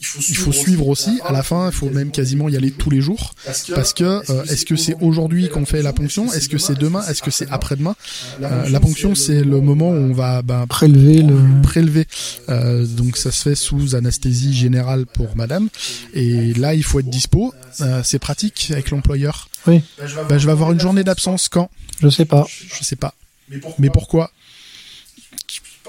il 0.00 0.36
faut, 0.36 0.52
suivre 0.52 0.88
aussi. 0.88 1.20
À 1.24 1.32
la 1.32 1.42
fin, 1.42 1.68
il 1.68 1.72
faut 1.72 1.90
même 1.90 2.10
quasiment 2.10 2.48
y 2.48 2.56
aller 2.56 2.70
tous 2.70 2.88
les 2.88 3.00
jours. 3.00 3.34
Parce 3.74 3.92
que, 3.92 4.22
euh, 4.30 4.44
est-ce 4.44 4.64
que 4.64 4.76
c'est 4.76 4.96
aujourd'hui 5.00 5.48
qu'on 5.50 5.66
fait 5.66 5.82
la 5.82 5.92
ponction? 5.92 6.32
Est-ce 6.32 6.48
que 6.48 6.58
c'est 6.58 6.78
demain? 6.78 7.06
Est-ce 7.06 7.22
que 7.22 7.30
c'est 7.30 7.50
après-demain? 7.50 7.94
Euh, 8.42 8.68
La 8.68 8.80
ponction, 8.80 9.14
c'est 9.14 9.42
le 9.44 9.60
moment 9.60 9.90
où 9.90 9.94
on 9.94 10.12
va 10.12 10.42
bah, 10.42 10.64
prélever 10.68 11.22
le 11.22 11.62
prélever. 11.62 12.06
Euh, 12.48 12.86
donc 12.86 13.16
ça 13.16 13.30
se 13.30 13.42
fait 13.42 13.54
sous 13.54 13.94
anesthésie 13.94 14.54
générale 14.54 15.04
pour 15.06 15.36
madame. 15.36 15.68
Et 16.14 16.54
là, 16.54 16.74
il 16.74 16.82
faut 16.82 17.00
être 17.00 17.10
dispo. 17.10 17.52
c'est 18.02 18.18
pratique 18.18 18.70
avec 18.72 18.90
l'employeur. 18.90 19.48
Oui. 19.66 19.82
Bah, 20.28 20.38
je 20.38 20.46
vais 20.46 20.52
avoir 20.52 20.72
une 20.72 20.80
journée 20.80 21.04
d'absence 21.04 21.48
quand? 21.48 21.70
Je 22.00 22.08
sais 22.08 22.24
pas. 22.24 22.46
Je 22.48 22.84
sais 22.84 22.96
pas. 22.96 23.14
Mais 23.78 23.90
pourquoi? 23.90 24.30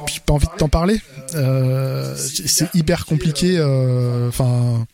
J'ai 0.08 0.20
pas 0.26 0.34
envie 0.34 0.48
de 0.48 0.58
t'en 0.58 0.70
parler. 0.70 1.00
Euh, 1.36 2.16
c'est 2.18 2.74
hyper 2.74 3.06
compliqué. 3.06 3.58
Euh, 3.58 4.30
enfin. 4.30 4.86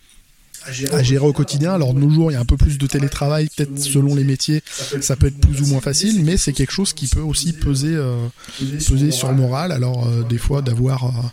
à 0.91 1.03
gérer 1.03 1.25
au 1.25 1.33
quotidien. 1.33 1.73
Alors 1.73 1.93
de 1.93 1.99
nos 1.99 2.09
jours, 2.09 2.31
il 2.31 2.35
y 2.35 2.37
a 2.37 2.39
un 2.39 2.45
peu 2.45 2.57
plus 2.57 2.77
de 2.77 2.87
télétravail, 2.87 3.49
peut-être 3.55 3.79
selon 3.79 4.15
les 4.15 4.23
métiers, 4.23 4.61
ça 5.01 5.15
peut 5.15 5.27
être 5.27 5.39
plus 5.39 5.61
ou 5.61 5.67
moins 5.67 5.81
facile, 5.81 6.23
mais 6.23 6.37
c'est 6.37 6.53
quelque 6.53 6.71
chose 6.73 6.93
qui 6.93 7.07
peut 7.07 7.21
aussi 7.21 7.53
peser, 7.53 7.95
euh, 7.95 8.27
peser 8.59 9.11
sur 9.11 9.29
le 9.29 9.35
moral. 9.35 9.71
Alors 9.71 10.07
des 10.25 10.37
fois 10.37 10.61
d'avoir 10.61 11.31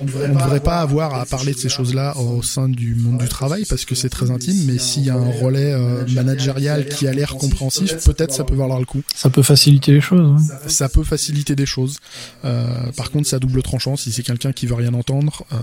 on 0.00 0.04
ne 0.04 0.34
devrait 0.34 0.60
pas 0.60 0.80
avoir 0.80 1.14
à 1.14 1.24
parler 1.24 1.52
de 1.52 1.58
ces 1.58 1.68
choses-là 1.68 2.16
au 2.18 2.42
sein 2.42 2.68
du 2.68 2.94
monde 2.94 3.18
du 3.18 3.28
travail 3.28 3.64
parce 3.68 3.84
que 3.84 3.94
c'est 3.94 4.08
très 4.08 4.30
intime, 4.30 4.56
mais 4.66 4.78
s'il 4.78 5.04
y 5.04 5.10
a 5.10 5.14
un 5.14 5.30
relais 5.30 5.72
euh, 5.72 6.06
managérial 6.08 6.86
qui 6.86 7.06
a 7.06 7.12
l'air 7.12 7.34
compréhensif, 7.34 8.04
peut-être 8.04 8.32
ça 8.32 8.44
peut 8.44 8.54
valoir 8.54 8.78
le 8.78 8.84
coup. 8.84 9.02
Ça 9.14 9.30
peut 9.30 9.42
faciliter 9.42 9.92
les 9.92 10.00
choses. 10.00 10.40
Ça 10.66 10.88
peut 10.88 11.04
faciliter 11.04 11.56
des 11.56 11.66
choses. 11.66 11.98
Euh, 12.44 12.90
par 12.92 13.10
contre, 13.10 13.26
ça 13.26 13.38
double 13.38 13.62
tranchant. 13.62 13.96
Si 13.96 14.12
c'est 14.12 14.22
quelqu'un 14.22 14.52
qui 14.52 14.66
veut 14.66 14.74
rien 14.74 14.92
entendre, 14.94 15.44
euh, 15.52 15.56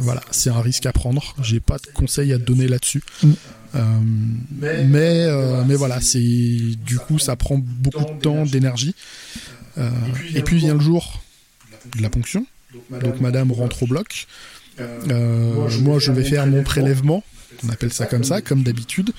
voilà, 0.00 0.22
c'est 0.30 0.50
un 0.50 0.60
risque 0.60 0.86
à 0.86 0.92
prendre. 0.92 1.34
J'ai 1.42 1.60
pas 1.60 1.78
de 1.78 1.86
conseils 1.92 2.32
à 2.32 2.38
te 2.38 2.44
donner 2.44 2.68
là-dessus. 2.68 3.02
Mm. 3.22 3.32
mais 4.60 4.84
mais 5.66 5.74
voilà, 5.74 6.00
c'est 6.00 6.18
du 6.18 6.98
coup 6.98 7.18
ça 7.18 7.36
prend 7.36 7.58
beaucoup 7.58 8.04
de 8.04 8.20
temps, 8.20 8.44
d'énergie. 8.44 8.94
et 10.34 10.42
puis 10.42 10.56
vient 10.58 10.74
le 10.74 10.80
jour 10.80 11.20
de 11.96 12.02
la 12.02 12.10
ponction 12.10 12.46
donc 12.90 13.20
madame, 13.20 13.52
rentre 13.52 13.82
au 13.82 13.86
bloc. 13.86 14.26
Euh, 14.80 15.68
moi, 15.80 15.98
je 15.98 16.12
vais 16.12 16.24
faire 16.24 16.46
mon 16.46 16.62
prélèvement, 16.62 17.22
on 17.64 17.70
appelle 17.70 17.92
ça 17.92 18.06
comme 18.06 18.24
ça, 18.24 18.40
comme 18.40 18.62
d'habitude. 18.62 19.12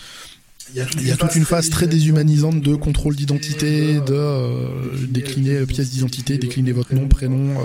Il 0.73 1.07
y 1.07 1.11
a 1.11 1.17
toute 1.17 1.35
une 1.35 1.45
phase 1.45 1.69
très 1.69 1.87
déshumanisante 1.87 2.61
de 2.61 2.75
contrôle 2.75 3.15
d'identité, 3.15 3.95
de 3.95 4.13
euh, 4.13 4.67
décliner 5.09 5.65
pièce 5.65 5.89
d'identité, 5.89 6.37
décliner 6.37 6.71
votre 6.71 6.93
nom, 6.93 7.07
prénom. 7.07 7.55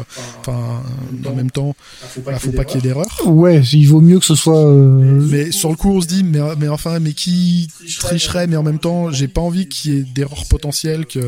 Enfin, 0.41 0.83
en 1.27 1.35
même 1.35 1.51
temps, 1.51 1.75
il 2.17 2.23
bah, 2.23 2.39
faut 2.39 2.53
pas 2.53 2.65
qu'il 2.65 2.77
y 2.77 2.79
ait 2.79 2.89
d'erreur. 2.89 3.21
Ouais, 3.27 3.61
il 3.61 3.87
vaut 3.87 4.01
mieux 4.01 4.19
que 4.19 4.25
ce 4.25 4.35
soit. 4.35 4.73
Mais 4.73 5.51
sur 5.51 5.71
le 5.71 5.77
coup, 5.77 5.91
on 5.91 6.01
se 6.01 6.07
dit, 6.07 6.23
mais, 6.23 6.41
mais 6.59 6.69
enfin, 6.69 7.01
mais 7.01 7.13
qui 7.13 7.69
tricherait 7.99 8.47
Mais 8.47 8.57
en 8.57 8.63
même 8.63 8.79
temps, 8.79 9.11
j'ai 9.11 9.29
pas 9.29 9.41
envie 9.41 9.69
qu'il 9.69 9.95
y 9.95 9.99
ait 9.99 10.03
d'erreurs 10.03 10.47
potentielles. 10.49 11.07
Que 11.07 11.21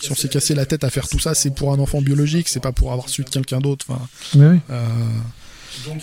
si 0.00 0.10
on 0.10 0.14
s'est 0.14 0.28
cassé 0.28 0.54
la 0.54 0.66
tête 0.66 0.84
à 0.84 0.90
faire 0.90 1.08
tout 1.08 1.18
ça, 1.18 1.34
c'est 1.34 1.54
pour 1.54 1.72
un 1.72 1.78
enfant 1.78 2.00
biologique, 2.00 2.48
c'est 2.48 2.60
pas 2.60 2.72
pour 2.72 2.92
avoir 2.92 3.08
su 3.08 3.24
de 3.24 3.30
quelqu'un 3.30 3.60
d'autre. 3.60 3.86
Enfin, 3.88 4.60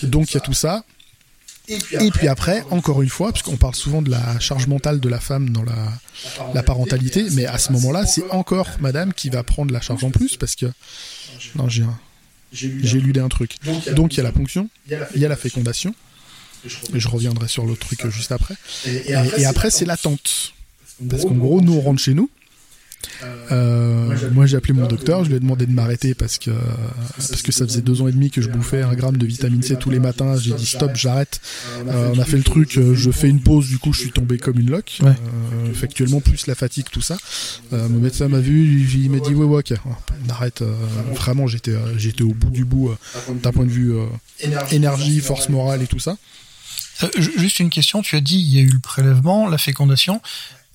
donc 0.04 0.32
il 0.32 0.36
y 0.36 0.38
a 0.38 0.42
tout 0.42 0.54
ça. 0.54 0.84
Et 1.70 2.12
puis, 2.12 2.28
après, 2.28 2.64
encore 2.72 3.02
une 3.02 3.10
fois, 3.10 3.32
parce 3.32 3.44
qu'on 3.44 3.58
parle 3.58 3.76
souvent 3.76 4.02
de 4.02 4.10
la 4.10 4.40
charge 4.40 4.68
mentale 4.68 5.00
de 5.00 5.10
la 5.10 5.20
femme 5.20 5.52
dans 5.52 5.64
la, 5.64 5.92
la 6.54 6.64
parentalité, 6.64 7.28
mais 7.32 7.46
à 7.46 7.58
ce 7.58 7.72
moment-là, 7.74 8.06
c'est 8.06 8.30
encore 8.32 8.70
madame 8.80 9.14
qui 9.14 9.30
va 9.30 9.44
prendre 9.44 9.74
la 9.74 9.82
charge 9.82 10.04
en 10.04 10.12
plus, 10.12 10.38
parce 10.38 10.56
que... 10.56 10.68
Non, 11.56 11.70
j'ai 11.70 11.86
J'ai 12.52 13.00
lu 13.00 13.14
un 13.20 13.30
truc. 13.30 13.58
Donc 13.94 14.14
il 14.14 14.18
y 14.18 14.20
a 14.20 14.24
la 14.24 14.32
ponction, 14.32 14.70
il 14.90 15.22
y 15.22 15.26
a 15.26 15.30
la 15.30 15.36
fécondation, 15.36 15.94
et 16.66 17.00
je 17.00 17.08
reviendrai 17.08 17.48
sur 17.48 17.66
l'autre 17.66 17.86
truc 17.86 18.10
juste 18.10 18.32
après. 18.32 18.56
Et, 18.86 19.14
après, 19.46 19.70
c'est 19.72 19.86
l'attente. 19.86 20.54
Parce 21.10 21.24
qu'en 21.24 21.36
gros, 21.36 21.62
nous, 21.62 21.74
on 21.74 21.82
rentre 21.82 22.02
chez 22.02 22.14
nous, 22.14 22.30
euh, 23.52 24.30
moi 24.32 24.46
j'ai 24.46 24.58
appelé 24.58 24.74
mon 24.74 24.88
docteur, 24.88 25.24
je 25.24 25.30
lui 25.30 25.36
ai 25.36 25.40
demandé 25.40 25.66
de 25.66 25.72
m'arrêter 25.72 26.14
parce 26.14 26.38
que 26.38 26.52
parce 27.18 27.42
que 27.42 27.52
ça 27.52 27.66
faisait 27.66 27.82
deux 27.82 28.02
ans 28.02 28.08
et 28.08 28.12
demi 28.12 28.30
que 28.30 28.42
je 28.42 28.50
bouffais 28.50 28.82
un 28.82 28.94
gramme 28.94 29.18
de 29.18 29.26
vitamine 29.26 29.62
C 29.62 29.76
tous 29.78 29.90
les 29.90 30.00
matins. 30.00 30.38
J'ai 30.38 30.54
dit 30.54 30.66
stop, 30.66 30.92
j'arrête. 30.96 31.42
Euh, 31.88 32.14
on 32.14 32.20
a 32.20 32.26
fait 32.26 32.38
le 32.38 32.44
truc, 32.44 32.78
euh, 32.78 32.96
je 32.96 33.12
fais 33.12 33.30
une 33.30 33.42
pause, 33.42 33.68
du 33.68 33.78
coup 33.78 33.94
je 33.94 34.02
suis 34.02 34.12
tombé 34.12 34.38
comme 34.38 34.60
une 34.60 34.70
loque. 34.70 35.00
effectivement 35.70 36.20
plus 36.20 36.48
la 36.48 36.56
fatigue, 36.56 36.88
tout 36.92 37.02
ça. 37.02 37.18
mon 37.72 38.00
médecin 38.00 38.28
m'a 38.28 38.40
vu, 38.40 38.88
il 38.94 39.10
m'a 39.10 39.20
dit 39.20 39.34
ouais 39.34 39.46
ouais 39.46 39.60
ok, 39.60 39.74
on 40.26 40.30
arrête. 40.30 40.64
vraiment 41.14 41.48
j'étais 41.48 41.76
j'étais 41.98 42.24
au 42.24 42.34
bout 42.34 42.52
du 42.52 42.66
bout 42.66 42.92
d'un 43.42 43.52
point 43.52 43.66
de 43.66 43.72
vue 43.72 43.94
énergie, 44.72 45.20
force 45.20 45.50
morale 45.50 45.82
et 45.82 45.88
tout 45.88 46.00
ça. 46.00 46.18
juste 47.18 47.60
une 47.60 47.70
question, 47.70 48.02
tu 48.02 48.16
as 48.16 48.22
dit 48.22 48.40
il 48.40 48.54
y 48.54 48.60
a 48.60 48.62
eu 48.62 48.70
le 48.70 48.80
prélèvement, 48.80 49.48
la 49.48 49.58
fécondation. 49.58 50.22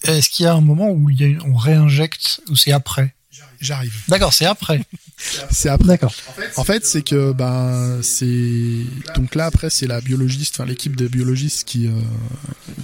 Est-ce 0.04 0.28
qu'il 0.28 0.44
y 0.44 0.46
a 0.46 0.54
un 0.54 0.60
moment 0.60 0.90
où 0.90 1.10
on 1.46 1.56
réinjecte 1.56 2.40
ou 2.48 2.56
c'est 2.56 2.72
après? 2.72 3.14
J'arrive. 3.60 3.94
D'accord, 4.08 4.32
c'est 4.32 4.46
après. 4.46 4.82
c'est 5.50 5.68
après. 5.68 5.88
D'accord. 5.88 6.14
En 6.56 6.64
fait, 6.64 6.84
c'est 6.84 7.02
que 7.02 7.32
ben 7.32 8.00
c'est 8.02 8.84
donc 9.16 9.34
là 9.34 9.46
après 9.46 9.70
c'est 9.70 9.86
la 9.86 10.00
biologiste, 10.00 10.56
enfin 10.56 10.68
l'équipe 10.68 10.96
de 10.96 11.08
biologistes 11.08 11.66
qui 11.66 11.86
euh, 11.86 11.90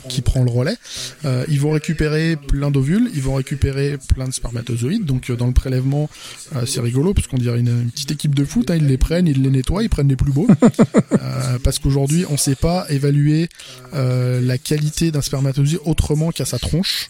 qui 0.08 0.22
prend 0.22 0.42
le 0.42 0.50
relais. 0.50 0.76
Euh, 1.24 1.44
ils 1.48 1.60
vont 1.60 1.70
récupérer 1.70 2.36
plein 2.36 2.70
d'ovules, 2.70 3.10
ils 3.14 3.22
vont 3.22 3.34
récupérer 3.34 3.98
plein 4.14 4.28
de 4.28 4.32
spermatozoïdes. 4.32 5.04
Donc 5.04 5.30
euh, 5.30 5.36
dans 5.36 5.46
le 5.46 5.52
prélèvement, 5.52 6.08
c'est 6.66 6.80
rigolo 6.80 7.14
parce 7.14 7.26
qu'on 7.26 7.38
dirait 7.38 7.60
une, 7.60 7.90
petite 7.90 8.12
équipe 8.12 8.34
de 8.34 8.44
foot. 8.44 8.70
Hein, 8.70 8.76
ils 8.76 8.86
les 8.86 8.98
prennent, 8.98 9.26
ils 9.26 9.42
les 9.42 9.50
nettoient, 9.50 9.82
ils 9.82 9.90
prennent 9.90 10.08
les 10.08 10.16
plus 10.16 10.32
beaux. 10.32 10.48
parce 11.64 11.78
qu'aujourd'hui, 11.78 12.24
on 12.30 12.36
sait 12.36 12.54
pas 12.54 12.86
évaluer 12.88 13.48
la 13.92 14.58
qualité 14.58 15.10
d'un 15.10 15.22
spermatozoïde 15.22 15.80
autrement 15.84 16.30
qu'à 16.30 16.44
sa 16.44 16.58
tronche. 16.58 17.08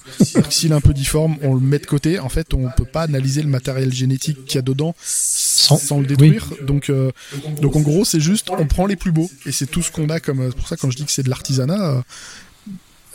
S'il 0.50 0.72
est 0.72 0.74
un 0.74 0.80
peu 0.80 0.94
difforme, 0.94 1.36
on 1.42 1.54
le 1.54 1.61
met 1.61 1.78
de 1.78 1.86
côté. 1.86 2.18
En 2.18 2.28
fait, 2.28 2.54
on 2.54 2.68
peut 2.76 2.84
pas 2.84 3.02
analyser 3.02 3.42
le 3.42 3.48
matériel 3.51 3.92
génétique 3.92 4.44
qu'il 4.44 4.57
y 4.57 4.59
a 4.59 4.62
dedans 4.62 4.94
sans, 5.03 6.01
le 6.01 6.07
détruire. 6.07 6.53
Donc, 6.62 6.90
euh, 6.90 7.11
donc 7.61 7.76
en 7.76 7.80
gros, 7.80 8.05
c'est 8.05 8.20
juste, 8.20 8.51
on 8.51 8.66
prend 8.66 8.86
les 8.86 8.96
plus 8.96 9.12
beaux. 9.12 9.30
Et 9.46 9.53
c'est 9.53 9.66
tout 9.66 9.82
ce 9.82 9.90
qu'on 9.90 10.09
a 10.09 10.20
comme. 10.20 10.48
C'est 10.51 10.57
pour 10.57 10.68
ça, 10.68 10.76
quand 10.76 10.90
je 10.90 10.96
dis 10.96 11.05
que 11.05 11.12
c'est 11.12 11.22
de 11.22 11.30
l'artisanat, 11.30 11.90
euh, 11.90 12.01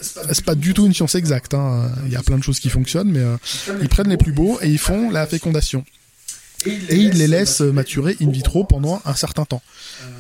c'est 0.01 0.45
pas 0.45 0.55
du 0.55 0.73
tout 0.73 0.86
une 0.86 0.93
science 0.93 1.15
exacte. 1.15 1.53
Hein. 1.53 1.91
Il 2.05 2.11
y 2.11 2.15
a 2.15 2.23
plein 2.23 2.38
de 2.38 2.43
choses 2.43 2.59
qui 2.59 2.69
fonctionnent, 2.69 3.11
mais 3.11 3.19
euh, 3.19 3.38
ils 3.81 3.89
prennent 3.89 4.09
les 4.09 4.17
plus 4.17 4.33
beaux 4.33 4.59
et 4.61 4.69
ils 4.69 4.79
font 4.79 5.09
la 5.09 5.25
fécondation 5.25 5.83
et 6.66 6.95
il 6.95 7.18
les 7.18 7.28
laisse 7.28 7.61
maturer 7.61 8.16
in 8.22 8.30
vitro 8.30 8.63
pendant 8.63 9.01
un 9.05 9.16
certain 9.16 9.45
temps. 9.45 9.61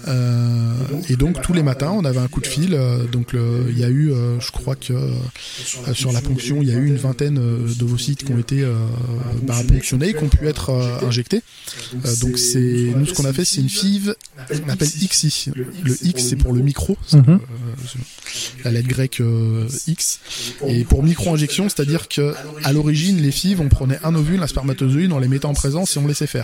Euh, 0.07 0.73
et 1.09 1.15
donc 1.15 1.41
tous 1.41 1.53
les 1.53 1.63
matins, 1.63 1.91
on 1.91 2.05
avait 2.05 2.19
un 2.19 2.27
coup 2.27 2.41
de 2.41 2.47
fil. 2.47 2.73
Euh, 2.73 3.05
donc 3.05 3.33
il 3.33 3.77
y 3.77 3.83
a 3.83 3.89
eu, 3.89 4.11
euh, 4.11 4.39
je 4.39 4.51
crois 4.51 4.75
que 4.75 4.93
sur 5.93 6.11
la 6.11 6.21
ponction, 6.21 6.61
il 6.61 6.69
y 6.69 6.71
a 6.71 6.75
eu 6.75 6.87
une 6.87 6.97
vingtaine 6.97 7.39
d'ovocytes 7.77 8.23
qui 8.23 8.31
ont 8.31 8.39
été 8.39 8.65
bah, 9.43 9.55
ponctionnés, 9.67 10.13
qui 10.13 10.23
ont 10.23 10.29
pu 10.29 10.47
être 10.47 10.71
injectés. 11.05 11.41
donc 12.21 12.37
c'est 12.37 12.93
nous 12.95 13.05
ce 13.05 13.13
qu'on 13.13 13.25
a 13.25 13.33
fait, 13.33 13.45
c'est 13.45 13.61
une 13.61 13.69
FIV 13.69 14.15
On 14.65 14.69
appelle 14.69 14.87
XI. 14.87 15.51
Le, 15.83 15.97
X, 16.05 16.23
c'est 16.23 16.35
pour 16.35 16.53
le 16.53 16.61
micro, 16.61 16.97
mhm. 17.13 17.39
la 18.63 18.71
lettre 18.71 18.87
grecque 18.87 19.21
X. 19.87 20.19
Et 20.67 20.83
pour 20.83 21.03
micro-injection, 21.03 21.69
c'est-à-dire 21.69 22.07
que 22.07 22.33
à 22.63 22.73
l'origine, 22.73 23.21
les 23.21 23.31
fives, 23.31 23.61
on 23.61 23.69
prenait 23.69 23.99
un 24.03 24.15
ovule, 24.15 24.41
un 24.41 24.47
spermatozoïde, 24.47 25.11
on 25.11 25.19
les 25.19 25.27
mettait 25.27 25.45
en 25.45 25.53
présence 25.53 25.95
et 25.95 25.99
on 25.99 26.07
laissait 26.07 26.27
faire. 26.27 26.34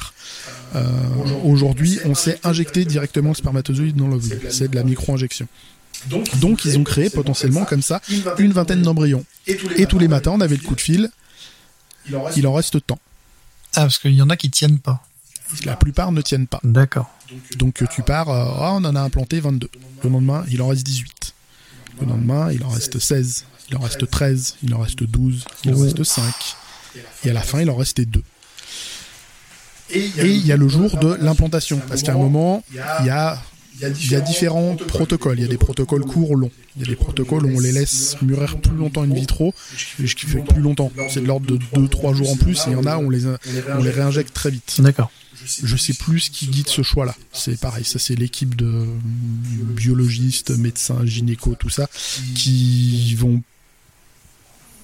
Aujourd'hui, 1.43 1.99
on 2.05 2.15
sait 2.15 2.39
injecter 2.43 2.85
directement 2.85 3.29
le 3.29 3.35
spermatozoïde 3.35 3.95
dans 3.95 4.07
l'ovule. 4.07 4.39
C'est 4.49 4.69
de 4.69 4.75
la 4.75 4.83
micro-injection. 4.83 5.47
Donc, 6.39 6.65
ils 6.65 6.77
ont 6.77 6.83
créé 6.83 7.09
potentiellement 7.09 7.65
comme 7.65 7.81
ça 7.81 8.01
une 8.37 8.53
vingtaine 8.53 8.81
d'embryons. 8.81 9.25
Et 9.47 9.85
tous 9.85 9.99
les 9.99 10.07
matins, 10.07 10.31
on 10.33 10.41
avait 10.41 10.55
le 10.55 10.63
coup 10.63 10.75
de 10.75 10.81
fil. 10.81 11.09
Il 12.35 12.47
en 12.47 12.53
reste 12.53 12.85
tant. 12.85 12.99
Ah, 13.75 13.81
parce 13.81 13.99
qu'il 13.99 14.13
y 14.13 14.21
en 14.21 14.29
a 14.29 14.35
qui 14.35 14.49
tiennent 14.49 14.79
pas. 14.79 15.03
La 15.65 15.75
plupart 15.75 16.11
ne 16.11 16.21
tiennent 16.21 16.47
pas. 16.47 16.59
D'accord. 16.63 17.09
Donc 17.57 17.83
tu 17.89 18.01
pars, 18.01 18.29
euh, 18.29 18.45
ah, 18.59 18.73
on 18.73 18.83
en 18.83 18.95
a 18.95 19.01
implanté 19.01 19.39
22. 19.39 19.69
Le 20.03 20.09
lendemain, 20.09 20.43
il 20.49 20.61
en 20.61 20.67
reste 20.67 20.83
18. 20.85 21.33
Le 22.01 22.07
lendemain, 22.07 22.51
il 22.51 22.63
en 22.63 22.69
reste 22.69 22.99
16. 22.99 23.45
Il 23.69 23.77
en 23.77 23.81
reste 23.81 24.09
13. 24.09 24.55
Il 24.63 24.73
en 24.73 24.79
reste 24.79 25.03
12. 25.03 25.45
Il 25.65 25.75
en 25.75 25.79
reste 25.79 26.03
5. 26.03 26.33
Et 27.23 27.29
à 27.29 27.33
la 27.33 27.41
fin, 27.41 27.61
il 27.61 27.69
en 27.69 27.75
restait 27.75 28.05
2. 28.05 28.21
Et 29.93 30.11
il 30.21 30.45
y 30.45 30.51
a 30.51 30.57
le 30.57 30.67
jour 30.67 30.97
de 30.97 31.15
l'implantation. 31.15 31.79
Parce 31.87 32.03
qu'à 32.03 32.13
un 32.13 32.17
moment, 32.17 32.63
il 32.71 33.05
y 33.05 33.09
a 33.09 33.41
il 33.81 34.11
y 34.11 34.15
a 34.15 34.21
différents 34.21 34.75
protocoles. 34.75 35.39
Il 35.39 35.41
y 35.41 35.45
a 35.45 35.49
des 35.49 35.57
protocoles 35.57 36.03
courts, 36.03 36.35
longs. 36.35 36.51
Il 36.75 36.83
y 36.83 36.85
a 36.85 36.89
des 36.89 36.95
protocoles 36.95 37.45
où 37.45 37.57
on 37.57 37.59
les 37.59 37.71
laisse 37.71 38.15
mûrir 38.21 38.57
plus 38.57 38.75
longtemps 38.75 39.03
in 39.03 39.13
vitro, 39.13 39.53
ce 39.75 40.15
qui 40.15 40.25
fait 40.25 40.43
plus 40.43 40.61
longtemps. 40.61 40.91
C'est 41.09 41.21
de 41.21 41.27
l'ordre 41.27 41.45
de 41.45 41.57
2-3 41.57 42.13
jours 42.13 42.31
en 42.31 42.35
plus, 42.35 42.59
et 42.67 42.71
il 42.71 42.73
y 42.73 42.75
en 42.75 42.85
a 42.85 42.97
où 42.97 43.07
on 43.07 43.09
les, 43.09 43.25
on 43.25 43.83
les 43.83 43.91
réinjecte 43.91 44.33
très 44.33 44.51
vite. 44.51 44.79
D'accord. 44.79 45.11
Je 45.63 45.75
sais 45.75 45.93
plus 45.93 46.19
ce 46.19 46.31
qui 46.31 46.47
guide 46.47 46.69
ce 46.69 46.83
choix-là. 46.83 47.15
C'est 47.33 47.59
pareil, 47.59 47.83
ça 47.83 47.97
c'est 47.97 48.15
l'équipe 48.15 48.55
de 48.55 48.85
biologistes, 49.75 50.51
médecins, 50.51 51.03
gynéco, 51.03 51.55
tout 51.55 51.69
ça, 51.69 51.89
qui 52.35 53.15
vont 53.15 53.41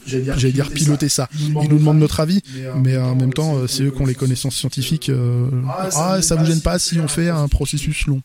j'allais 0.08 0.52
dire, 0.52 0.72
piloter 0.72 1.10
ça. 1.10 1.30
Ils 1.40 1.70
nous 1.70 1.80
demandent 1.80 2.00
notre 2.00 2.20
avis, 2.20 2.42
mais 2.84 2.98
en 2.98 3.16
même 3.16 3.34
temps, 3.34 3.68
c'est 3.68 3.84
eux 3.84 3.92
qui 3.92 4.02
ont 4.02 4.06
les 4.06 4.16
connaissances 4.16 4.56
scientifiques. 4.56 5.10
Euh, 5.10 5.50
ah, 5.96 6.22
ça 6.22 6.36
vous 6.36 6.46
gêne 6.46 6.62
pas 6.62 6.80
si 6.80 7.00
on 7.00 7.08
fait 7.08 7.30
un 7.30 7.48
processus 7.48 8.08
long 8.08 8.22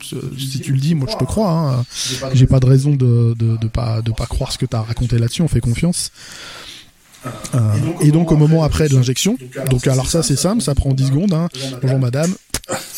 si 0.00 0.60
tu 0.60 0.72
le 0.72 0.78
dis, 0.78 0.94
moi 0.94 1.08
je 1.10 1.16
te 1.16 1.24
crois. 1.24 1.50
Hein. 1.50 1.84
J'ai 2.32 2.46
pas 2.46 2.60
de 2.60 2.66
raison 2.66 2.92
de, 2.92 3.34
de, 3.34 3.68
pas, 3.68 4.02
de 4.02 4.12
pas 4.12 4.26
croire 4.26 4.52
ce 4.52 4.58
que 4.58 4.66
tu 4.66 4.76
as 4.76 4.82
raconté 4.82 5.18
là-dessus, 5.18 5.42
on 5.42 5.48
fait 5.48 5.60
confiance. 5.60 6.10
Euh, 7.54 7.58
et 8.00 8.10
donc 8.10 8.32
au 8.32 8.36
moment 8.36 8.62
après 8.64 8.88
de 8.88 8.94
l'injection, 8.94 9.36
donc 9.70 9.86
alors 9.86 10.08
ça 10.08 10.22
c'est 10.22 10.36
simple, 10.36 10.62
ça 10.62 10.74
prend 10.74 10.92
10 10.92 11.06
secondes. 11.06 11.32
Hein. 11.32 11.48
Bonjour 11.82 11.98
madame, 11.98 12.32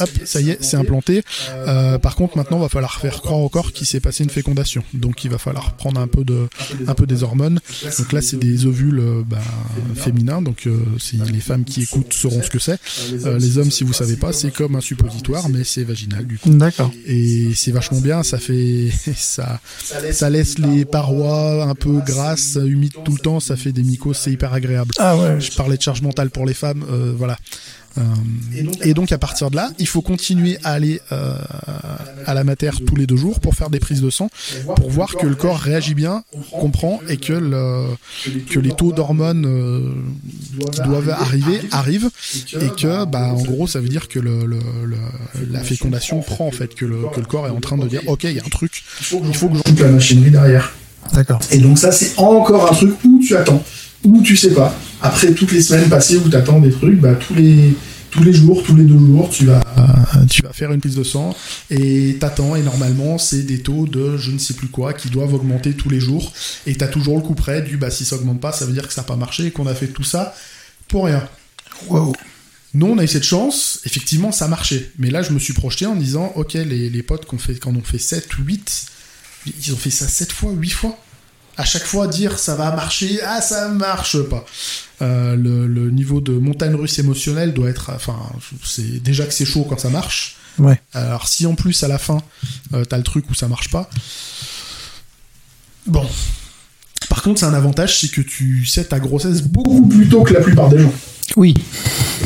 hop, 0.00 0.10
ça 0.24 0.40
y 0.40 0.50
est, 0.50 0.62
c'est 0.62 0.76
implanté. 0.76 1.22
Euh, 1.50 1.98
par 1.98 2.16
contre, 2.16 2.36
maintenant, 2.36 2.58
il 2.58 2.62
va 2.62 2.68
falloir 2.68 3.00
faire 3.00 3.20
croire 3.20 3.40
au 3.40 3.48
corps 3.48 3.72
qu'il 3.72 3.86
s'est 3.86 4.00
passé 4.00 4.24
une 4.24 4.30
fécondation. 4.30 4.82
Donc, 4.92 5.24
il 5.24 5.30
va 5.30 5.38
falloir 5.38 5.74
prendre 5.74 6.00
un 6.00 6.06
peu 6.06 6.24
de, 6.24 6.48
un 6.86 6.94
peu 6.94 7.06
des 7.06 7.22
hormones. 7.22 7.60
Donc 7.98 8.12
là, 8.12 8.22
c'est 8.22 8.36
des 8.36 8.66
ovules 8.66 8.98
euh, 8.98 9.22
bah, 9.26 9.38
féminins. 9.94 10.42
Donc, 10.42 10.66
euh, 10.66 10.78
les 11.12 11.40
femmes 11.40 11.64
qui 11.64 11.82
écoutent 11.82 12.12
sauront 12.12 12.42
ce 12.42 12.50
que 12.50 12.58
c'est. 12.58 12.78
Euh, 13.24 13.38
les 13.38 13.58
hommes, 13.58 13.70
si 13.70 13.84
vous 13.84 13.92
savez 13.92 14.16
pas, 14.16 14.32
c'est 14.32 14.52
comme 14.52 14.76
un 14.76 14.80
suppositoire, 14.80 15.48
mais 15.48 15.64
c'est 15.64 15.84
vaginal 15.84 16.26
du 16.26 16.38
coup. 16.38 16.50
D'accord. 16.50 16.90
Et 17.06 17.54
c'est 17.54 17.72
vachement 17.72 18.00
bien. 18.00 18.22
Ça 18.22 18.38
fait, 18.38 18.90
ça, 19.16 19.60
ça 19.78 20.30
laisse 20.30 20.58
les 20.58 20.84
parois 20.84 21.64
un 21.64 21.74
peu 21.74 22.00
grasses, 22.04 22.58
humides 22.62 22.94
tout 23.04 23.12
le 23.12 23.18
temps. 23.18 23.40
Ça 23.40 23.56
fait 23.56 23.72
des 23.72 23.82
mycoses, 23.82 24.13
c'est 24.14 24.30
hyper 24.30 24.52
agréable. 24.52 24.92
Ah 24.98 25.16
ouais. 25.16 25.40
Je 25.40 25.52
parlais 25.52 25.76
de 25.76 25.82
charge 25.82 26.02
mentale 26.02 26.30
pour 26.30 26.46
les 26.46 26.54
femmes. 26.54 26.84
voilà. 27.16 27.36
Euh, 27.98 28.02
et, 28.82 28.94
donc, 28.94 29.12
à 29.12 29.18
partir 29.18 29.50
de 29.50 29.56
là, 29.56 29.70
il 29.78 29.86
faut 29.86 30.02
continuer 30.02 30.58
à 30.64 30.72
aller 30.72 31.00
euh, 31.12 31.36
à 32.26 32.34
la 32.34 32.44
matière 32.44 32.78
tous 32.84 32.96
les 32.96 33.06
deux 33.06 33.16
jours 33.16 33.40
pour 33.40 33.54
faire 33.54 33.70
des 33.70 33.78
prises 33.78 34.00
de 34.00 34.10
sang, 34.10 34.28
pour 34.76 34.90
voir 34.90 35.14
que 35.14 35.26
le 35.26 35.34
corps 35.34 35.58
réagit 35.58 35.94
bien, 35.94 36.24
comprend 36.50 37.00
et 37.08 37.16
que, 37.16 37.32
le, 37.32 37.86
que 38.50 38.58
les 38.58 38.72
taux 38.72 38.92
d'hormones 38.92 39.46
euh, 39.46 39.92
qui 40.72 40.80
doivent 40.82 41.10
arriver 41.10 41.60
arrivent 41.70 42.10
et 42.60 42.68
que, 42.68 43.04
bah, 43.04 43.32
en 43.32 43.42
gros, 43.42 43.66
ça 43.66 43.80
veut 43.80 43.88
dire 43.88 44.08
que 44.08 44.18
le, 44.18 44.44
le, 44.44 44.58
la 45.50 45.60
fécondation 45.60 46.20
prend 46.20 46.46
en 46.46 46.52
fait, 46.52 46.74
que 46.74 46.84
le, 46.84 47.08
que 47.12 47.20
le 47.20 47.26
corps 47.26 47.46
est 47.46 47.50
en 47.50 47.60
train 47.60 47.78
de 47.78 47.86
dire, 47.86 48.02
ok, 48.06 48.24
il 48.24 48.32
y 48.32 48.40
a 48.40 48.44
un 48.44 48.48
truc, 48.48 48.82
il 49.00 49.04
faut 49.04 49.48
que 49.48 49.56
j'en 49.56 49.84
la 49.84 49.92
machinerie 49.92 50.30
derrière. 50.30 50.72
D'accord. 51.12 51.40
Et 51.50 51.58
donc 51.58 51.78
ça, 51.78 51.92
c'est 51.92 52.18
encore 52.18 52.70
un 52.70 52.74
truc 52.74 52.94
où 53.04 53.20
tu 53.20 53.36
attends 53.36 53.62
ou 54.04 54.22
tu 54.22 54.36
sais 54.36 54.52
pas. 54.52 54.74
Après 55.02 55.32
toutes 55.32 55.52
les 55.52 55.62
semaines 55.62 55.88
passées 55.88 56.16
où 56.16 56.28
tu 56.28 56.36
attends 56.36 56.60
des 56.60 56.70
trucs, 56.70 57.00
bah, 57.00 57.14
tous 57.14 57.34
les 57.34 57.74
tous 58.10 58.22
les 58.22 58.32
jours, 58.32 58.62
tous 58.62 58.76
les 58.76 58.84
deux 58.84 58.98
jours, 58.98 59.28
tu 59.28 59.46
vas 59.46 59.60
tu 60.30 60.42
vas 60.42 60.52
faire 60.52 60.70
une 60.72 60.80
prise 60.80 60.94
de 60.94 61.02
sang 61.02 61.34
et 61.70 62.16
t'attends 62.20 62.54
et 62.54 62.62
normalement 62.62 63.18
c'est 63.18 63.42
des 63.42 63.58
taux 63.58 63.86
de 63.86 64.16
je 64.16 64.30
ne 64.30 64.38
sais 64.38 64.54
plus 64.54 64.68
quoi 64.68 64.92
qui 64.92 65.10
doivent 65.10 65.34
augmenter 65.34 65.72
tous 65.72 65.90
les 65.90 65.98
jours 65.98 66.32
et 66.66 66.76
t'as 66.76 66.86
toujours 66.86 67.16
le 67.16 67.22
coup 67.22 67.34
près 67.34 67.62
du 67.62 67.76
bah 67.76 67.90
si 67.90 68.04
ça 68.04 68.14
augmente 68.14 68.40
pas 68.40 68.52
ça 68.52 68.66
veut 68.66 68.72
dire 68.72 68.86
que 68.86 68.94
ça 68.94 69.00
n'a 69.00 69.08
pas 69.08 69.16
marché 69.16 69.46
et 69.46 69.50
qu'on 69.50 69.66
a 69.66 69.74
fait 69.74 69.88
tout 69.88 70.04
ça 70.04 70.34
pour 70.86 71.06
rien. 71.06 71.26
Wow. 71.88 72.14
Nous, 72.74 72.86
on 72.86 72.98
a 72.98 73.04
eu 73.04 73.08
cette 73.08 73.24
chance, 73.24 73.80
effectivement, 73.84 74.32
ça 74.32 74.48
marchait. 74.48 74.90
Mais 74.98 75.10
là, 75.10 75.22
je 75.22 75.30
me 75.30 75.38
suis 75.38 75.52
projeté 75.52 75.86
en 75.86 75.94
disant, 75.94 76.32
ok, 76.34 76.54
les, 76.54 76.90
les 76.90 77.02
potes 77.04 77.24
qu'on 77.24 77.38
fait, 77.38 77.54
quand 77.54 77.74
on 77.76 77.82
fait 77.82 77.98
7, 77.98 78.28
8, 78.32 78.86
ils 79.46 79.72
ont 79.72 79.76
fait 79.76 79.90
ça 79.90 80.08
7 80.08 80.32
fois, 80.32 80.50
8 80.52 80.70
fois 80.70 80.98
à 81.56 81.64
chaque 81.64 81.84
fois 81.84 82.06
dire 82.06 82.38
ça 82.38 82.54
va 82.54 82.74
marcher, 82.74 83.20
ah 83.24 83.40
ça 83.40 83.68
marche 83.68 84.20
pas. 84.22 84.44
Euh, 85.02 85.36
le, 85.36 85.90
niveau 85.90 86.20
de 86.20 86.32
montagne 86.32 86.74
russe 86.74 86.98
émotionnelle 86.98 87.52
doit 87.52 87.68
être, 87.68 87.90
enfin, 87.94 88.18
c'est 88.64 89.02
déjà 89.02 89.26
que 89.26 89.32
c'est 89.32 89.44
chaud 89.44 89.66
quand 89.68 89.78
ça 89.78 89.90
marche. 89.90 90.36
Ouais. 90.58 90.80
Alors 90.92 91.26
si 91.26 91.46
en 91.46 91.54
plus 91.54 91.82
à 91.82 91.88
la 91.88 91.98
fin 91.98 92.22
euh, 92.74 92.84
t'as 92.84 92.96
le 92.96 93.02
truc 93.02 93.28
où 93.30 93.34
ça 93.34 93.48
marche 93.48 93.70
pas, 93.70 93.88
bon. 95.86 96.06
Par 97.08 97.22
contre, 97.22 97.40
c'est 97.40 97.46
un 97.46 97.54
avantage, 97.54 98.00
c'est 98.00 98.10
que 98.10 98.22
tu 98.22 98.64
sais 98.64 98.84
ta 98.84 98.98
grossesse 98.98 99.42
beaucoup 99.42 99.86
plus 99.86 100.08
tôt 100.08 100.22
que 100.22 100.32
la 100.32 100.40
plupart 100.40 100.68
des 100.68 100.78
gens. 100.78 100.92
Oui. 101.36 101.54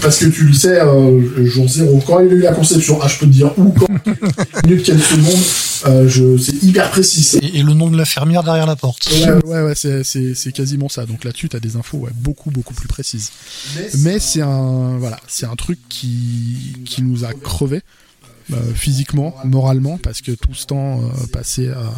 Parce 0.00 0.18
que 0.18 0.26
tu 0.26 0.44
le 0.44 0.52
sais, 0.52 0.80
euh, 0.80 1.46
jour 1.46 1.68
zéro, 1.68 2.02
quand 2.06 2.20
il 2.20 2.28
y 2.28 2.30
a 2.30 2.34
eu 2.34 2.40
la 2.40 2.52
conception, 2.52 2.98
ah, 3.02 3.08
je 3.08 3.18
peux 3.18 3.26
te 3.26 3.32
dire 3.32 3.52
où, 3.58 3.70
quand, 3.70 3.88
minute, 4.64 4.84
quelle 4.84 5.02
seconde, 5.02 5.42
euh, 5.86 6.08
je, 6.08 6.36
c'est 6.38 6.62
hyper 6.62 6.90
précis. 6.90 7.38
Et, 7.42 7.62
le 7.62 7.74
nom 7.74 7.90
de 7.90 7.96
l'infirmière 7.96 8.42
derrière 8.42 8.66
la 8.66 8.76
porte. 8.76 9.08
Ouais, 9.44 9.62
ouais, 9.62 9.74
c'est, 9.74 10.04
c'est, 10.04 10.34
c'est 10.34 10.52
quasiment 10.52 10.88
ça. 10.88 11.06
Donc 11.06 11.24
là-dessus, 11.24 11.48
t'as 11.48 11.60
des 11.60 11.76
infos 11.76 11.98
ouais, 11.98 12.10
beaucoup, 12.14 12.50
beaucoup 12.50 12.74
plus 12.74 12.88
précises. 12.88 13.30
Mais, 13.98 14.18
c'est 14.18 14.42
un, 14.42 14.98
voilà, 14.98 15.20
c'est 15.26 15.46
un 15.46 15.56
truc 15.56 15.78
qui, 15.88 16.76
qui 16.84 17.02
nous 17.02 17.24
a 17.24 17.32
crevé. 17.32 17.82
Euh, 18.50 18.72
physiquement, 18.74 19.34
moralement, 19.44 19.98
parce 19.98 20.22
que 20.22 20.32
tout 20.32 20.54
ce 20.54 20.64
temps 20.64 21.02
euh, 21.02 21.26
passé 21.30 21.68
à, 21.68 21.92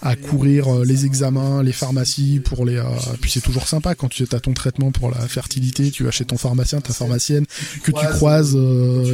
à 0.00 0.16
courir 0.16 0.74
euh, 0.74 0.84
les 0.86 1.04
examens, 1.04 1.62
les 1.62 1.72
pharmacies, 1.72 2.40
pour 2.40 2.64
les. 2.64 2.82
puis 3.20 3.30
c'est 3.30 3.42
toujours 3.42 3.68
sympa 3.68 3.94
quand 3.94 4.08
tu 4.08 4.26
as 4.32 4.40
ton 4.40 4.54
traitement 4.54 4.90
pour 4.90 5.10
la 5.10 5.20
fertilité, 5.28 5.90
tu 5.90 6.04
vas 6.04 6.12
chez 6.12 6.24
ton 6.24 6.38
pharmacien, 6.38 6.80
ta 6.80 6.94
pharmacienne, 6.94 7.44
que 7.82 7.92
tu 7.92 8.06
croises 8.06 8.56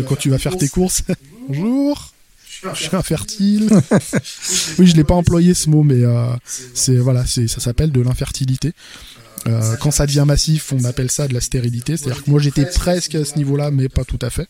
quand 0.09 0.16
tu 0.16 0.31
vas 0.31 0.39
faire 0.39 0.57
tes 0.57 0.68
courses. 0.68 1.03
Bonjour. 1.49 2.12
Je 2.75 2.83
suis 2.85 2.97
infertile. 2.97 3.69
oui, 4.79 4.87
je 4.87 4.97
l'ai 4.97 5.05
pas 5.05 5.14
employé 5.14 5.55
ce 5.55 5.71
mot, 5.71 5.83
mais 5.83 6.03
c'est 6.75 6.97
voilà, 6.97 7.27
c'est 7.27 7.49
ça 7.49 7.61
s'appelle 7.61 7.93
de 7.93 8.01
l'infertilité. 8.01 8.73
quand 9.81 9.91
ça 9.91 10.07
devient 10.07 10.25
massif, 10.27 10.73
on 10.73 10.85
appelle 10.85 11.11
ça 11.11 11.29
de 11.29 11.35
la 11.35 11.41
stérilité. 11.41 11.97
C'est-à-dire 11.97 12.25
que 12.25 12.31
moi 12.31 12.41
j'étais 12.41 12.67
presque 12.67 13.14
à 13.14 13.25
ce 13.25 13.37
niveau-là, 13.37 13.71
mais 13.71 13.89
pas 13.89 14.05
tout 14.05 14.19
à 14.23 14.31
fait. 14.31 14.49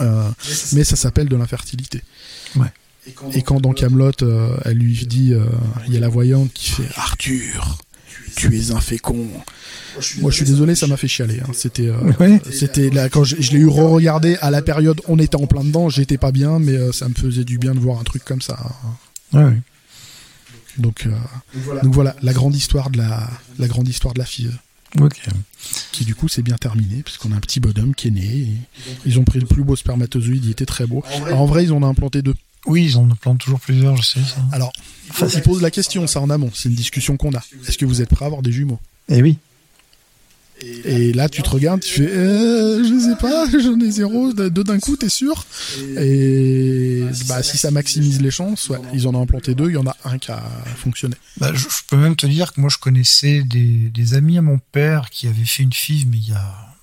Euh, 0.00 0.30
mais 0.72 0.84
ça 0.84 0.96
s'appelle 0.96 1.28
de 1.28 1.36
l'infertilité. 1.36 2.02
Et 3.34 3.42
quand 3.42 3.60
dans 3.60 3.72
Camelot, 3.72 4.12
euh, 4.22 4.56
elle 4.64 4.78
lui 4.78 5.06
dit, 5.06 5.32
euh, 5.32 5.44
il 5.86 5.94
y 5.94 5.96
a 5.96 6.00
la 6.00 6.08
voyante 6.08 6.52
qui 6.52 6.70
fait 6.70 6.88
Arthur, 6.96 7.78
tu 8.36 8.58
es 8.58 8.70
un 8.72 8.80
fécond. 8.80 9.26
Moi, 10.18 10.30
je 10.30 10.36
suis 10.36 10.44
désolé, 10.44 10.74
ça 10.74 10.86
m'a 10.86 10.96
fait 10.96 11.08
chialer. 11.08 11.40
Hein. 11.40 11.50
C'était, 11.52 11.90
c'était 12.52 12.90
là 12.90 13.08
quand 13.08 13.24
je, 13.24 13.36
l'ai 13.36 13.58
eu 13.58 13.66
re-regardé 13.66 14.36
à 14.40 14.50
la 14.50 14.62
période, 14.62 15.00
on 15.08 15.18
était 15.18 15.36
en 15.36 15.46
plein 15.46 15.64
dedans, 15.64 15.88
j'étais 15.88 16.18
pas 16.18 16.32
bien, 16.32 16.58
mais 16.58 16.92
ça 16.92 17.08
me 17.08 17.14
faisait 17.14 17.44
du 17.44 17.58
bien 17.58 17.74
de 17.74 17.80
voir 17.80 17.98
un 17.98 18.04
truc 18.04 18.24
comme 18.24 18.42
ça. 18.42 18.58
Hein. 19.32 19.54
Donc, 20.78 21.08
donc 21.82 21.92
voilà. 21.92 22.14
la 22.22 22.32
grande 22.32 22.54
histoire 22.54 22.90
de 22.90 22.98
la, 22.98 23.28
la 23.58 23.68
grande 23.68 23.88
histoire 23.88 24.14
de 24.14 24.18
la 24.18 24.24
fille. 24.24 24.50
Ok. 24.98 25.20
Qui 25.92 26.04
du 26.04 26.14
coup 26.14 26.28
s'est 26.28 26.42
bien 26.42 26.56
terminé, 26.56 27.02
puisqu'on 27.02 27.32
a 27.32 27.36
un 27.36 27.40
petit 27.40 27.60
bonhomme 27.60 27.94
qui 27.94 28.08
est 28.08 28.10
né. 28.10 28.48
ils 29.06 29.18
ont 29.18 29.24
pris 29.24 29.38
le 29.38 29.46
plus 29.46 29.62
beau 29.62 29.76
spermatozoïde, 29.76 30.44
il 30.44 30.50
était 30.50 30.66
très 30.66 30.86
beau. 30.86 31.04
En 31.32 31.46
vrai, 31.46 31.64
ils 31.64 31.72
en 31.72 31.82
ont 31.82 31.88
implanté 31.88 32.22
deux. 32.22 32.34
Oui, 32.66 32.84
ils 32.84 32.98
en 32.98 33.10
implantent 33.10 33.38
toujours 33.38 33.60
plusieurs, 33.60 33.96
je 33.96 34.02
sais 34.02 34.20
ça. 34.20 34.44
Alors, 34.52 34.72
ils 35.34 35.42
posent 35.42 35.62
la 35.62 35.70
question, 35.70 36.06
ça 36.06 36.20
en 36.20 36.30
amont, 36.30 36.50
c'est 36.54 36.68
une 36.68 36.74
discussion 36.74 37.16
qu'on 37.16 37.34
a. 37.34 37.42
Est-ce 37.66 37.78
que 37.78 37.86
vous 37.86 38.02
êtes 38.02 38.10
prêt 38.10 38.24
à 38.24 38.26
avoir 38.26 38.42
des 38.42 38.52
jumeaux? 38.52 38.78
Eh 39.08 39.22
oui. 39.22 39.38
Et 40.62 41.14
là, 41.14 41.28
tu 41.28 41.42
te 41.42 41.48
regardes, 41.48 41.80
tu 41.80 42.02
fais, 42.02 42.10
euh, 42.10 42.84
je 42.84 43.08
sais 43.08 43.16
pas, 43.16 43.46
j'en 43.58 43.80
ai 43.80 43.90
zéro, 43.90 44.32
deux 44.32 44.64
d'un 44.64 44.78
coup, 44.78 44.96
t'es 44.96 45.08
sûr? 45.08 45.46
Et 45.96 47.02
bah, 47.28 47.42
si 47.42 47.56
ça 47.56 47.70
maximise 47.70 48.20
les 48.20 48.30
chances, 48.30 48.68
ouais, 48.68 48.78
ils 48.92 49.08
en 49.08 49.14
ont 49.14 49.22
implanté 49.22 49.54
deux, 49.54 49.68
il 49.70 49.74
y 49.74 49.78
en 49.78 49.86
a 49.86 49.96
un 50.04 50.18
qui 50.18 50.30
a 50.30 50.42
fonctionné. 50.76 51.16
Bah, 51.38 51.52
je, 51.54 51.66
peux 51.88 51.96
même 51.96 52.14
te 52.14 52.26
dire 52.26 52.52
que 52.52 52.60
moi, 52.60 52.68
je 52.68 52.76
connaissais 52.76 53.42
des, 53.42 54.14
amis 54.14 54.36
à 54.36 54.42
mon 54.42 54.58
père 54.72 55.08
qui 55.10 55.28
avaient 55.28 55.44
fait 55.44 55.62
une 55.62 55.72
FIV, 55.72 56.08
mais 56.10 56.18
il 56.18 56.28
y 56.28 56.32
a, 56.32 56.76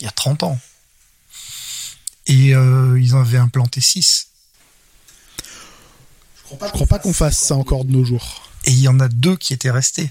il 0.00 0.04
y 0.04 0.08
a 0.08 0.12
30 0.12 0.42
ans. 0.42 0.58
Et 2.26 2.54
euh, 2.54 2.98
ils 2.98 3.06
ils 3.06 3.14
en 3.14 3.20
avaient 3.20 3.38
implanté 3.38 3.80
6. 3.80 4.29
Je 6.50 6.56
crois 6.56 6.70
crois 6.70 6.86
pas 6.86 6.98
qu'on 6.98 7.12
fasse 7.12 7.38
ça 7.38 7.54
encore 7.56 7.84
de 7.84 7.92
nos 7.92 8.04
jours. 8.04 8.42
Et 8.64 8.70
il 8.70 8.80
y 8.80 8.88
en 8.88 9.00
a 9.00 9.08
deux 9.08 9.36
qui 9.36 9.52
étaient 9.52 9.70
restés. 9.70 10.10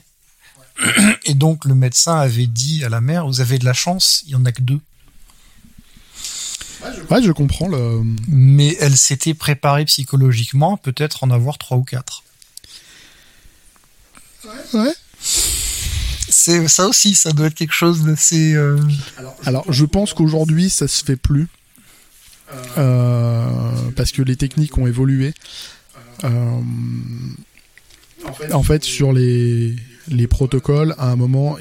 Et 1.26 1.34
donc 1.34 1.66
le 1.66 1.76
médecin 1.76 2.18
avait 2.18 2.48
dit 2.48 2.84
à 2.86 2.90
la 2.90 3.02
mère, 3.02 3.28
vous 3.28 3.42
avez 3.42 3.60
de 3.60 3.66
la 3.66 3.74
chance, 3.74 4.24
il 4.26 4.32
y 4.32 4.36
en 4.36 4.46
a 4.46 4.52
que 4.52 4.62
deux. 4.62 4.80
Ouais, 7.10 7.22
je 7.22 7.32
comprends 7.32 7.68
le. 7.68 8.02
Mais 8.28 8.78
elle 8.80 8.96
s'était 8.96 9.34
préparée 9.34 9.84
psychologiquement, 9.86 10.78
peut-être 10.78 11.24
en 11.24 11.32
avoir 11.32 11.58
trois 11.58 11.78
ou 11.78 11.84
quatre. 11.84 12.24
Ouais. 14.74 14.94
C'est 15.22 16.68
ça 16.68 16.88
aussi, 16.88 17.16
ça 17.16 17.32
doit 17.32 17.48
être 17.48 17.56
quelque 17.56 17.74
chose 17.74 18.04
d'assez. 18.04 18.54
Euh, 18.54 18.80
Alors, 19.46 19.70
je 19.72 19.84
pense 19.84 20.14
qu'aujourd'hui, 20.14 20.70
ça 20.70 20.88
se 20.88 21.04
fait 21.04 21.18
plus 21.18 21.48
euh, 22.78 23.92
parce 23.96 24.12
que 24.12 24.22
les 24.22 24.38
techniques 24.38 24.78
ont 24.78 24.88
évolué. 24.88 25.34
Euh, 26.24 26.60
en 28.52 28.64
fait, 28.64 28.84
sur 28.84 29.14
les 29.14 29.76
les 30.12 30.28
protocoles, 30.28 30.96
à 30.98 31.12
un 31.12 31.16
moment, 31.16 31.58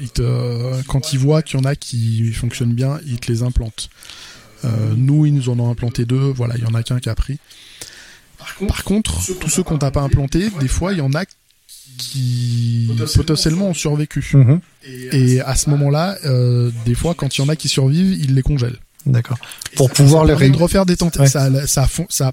quand 0.87 1.13
ils 1.13 1.19
voient 1.19 1.41
qu'il 1.41 1.59
y 1.59 1.61
en 1.61 1.65
a 1.65 1.75
qui 1.75 2.31
fonctionnent 2.33 2.73
bien, 2.73 2.99
ils 3.05 3.19
te 3.19 3.31
les 3.31 3.43
implantent. 3.43 3.89
Euh, 4.65 4.93
nous, 4.95 5.25
ils 5.25 5.33
nous 5.33 5.49
en 5.49 5.59
ont 5.59 5.69
implanté 5.69 6.05
deux. 6.05 6.31
Voilà, 6.35 6.55
il 6.57 6.63
y 6.63 6.67
en 6.67 6.73
a 6.73 6.83
qu'un 6.83 6.99
qui 6.99 7.09
a 7.09 7.15
pris. 7.15 7.37
Par 8.67 8.83
contre, 8.83 9.21
tous 9.39 9.49
ceux 9.49 9.63
qu'on 9.63 9.77
t'a 9.77 9.91
pas 9.91 10.01
implanté, 10.01 10.49
des 10.59 10.67
fois, 10.67 10.93
il 10.93 10.99
y 10.99 11.01
en 11.01 11.13
a 11.13 11.25
qui 11.97 12.89
potentiellement 13.15 13.69
ont 13.69 13.73
survécu. 13.73 14.25
Mhm. 14.33 14.59
Et 15.11 15.41
à 15.41 15.55
ce 15.55 15.69
moment-là, 15.69 16.17
euh, 16.25 16.71
des 16.85 16.95
fois, 16.95 17.13
quand 17.13 17.37
il 17.37 17.41
y 17.41 17.43
en 17.43 17.49
a 17.49 17.55
qui 17.55 17.67
survivent, 17.69 18.17
ils 18.19 18.35
les 18.35 18.41
congèlent. 18.41 18.79
D'accord. 19.05 19.37
Pour 19.75 19.91
pouvoir 19.91 20.25
les 20.25 20.33
refaire 20.33 20.85
des 20.85 20.97
tentatives. 20.97 21.31
Ça, 21.31 21.67
ça, 21.67 21.87
ça, 22.09 22.31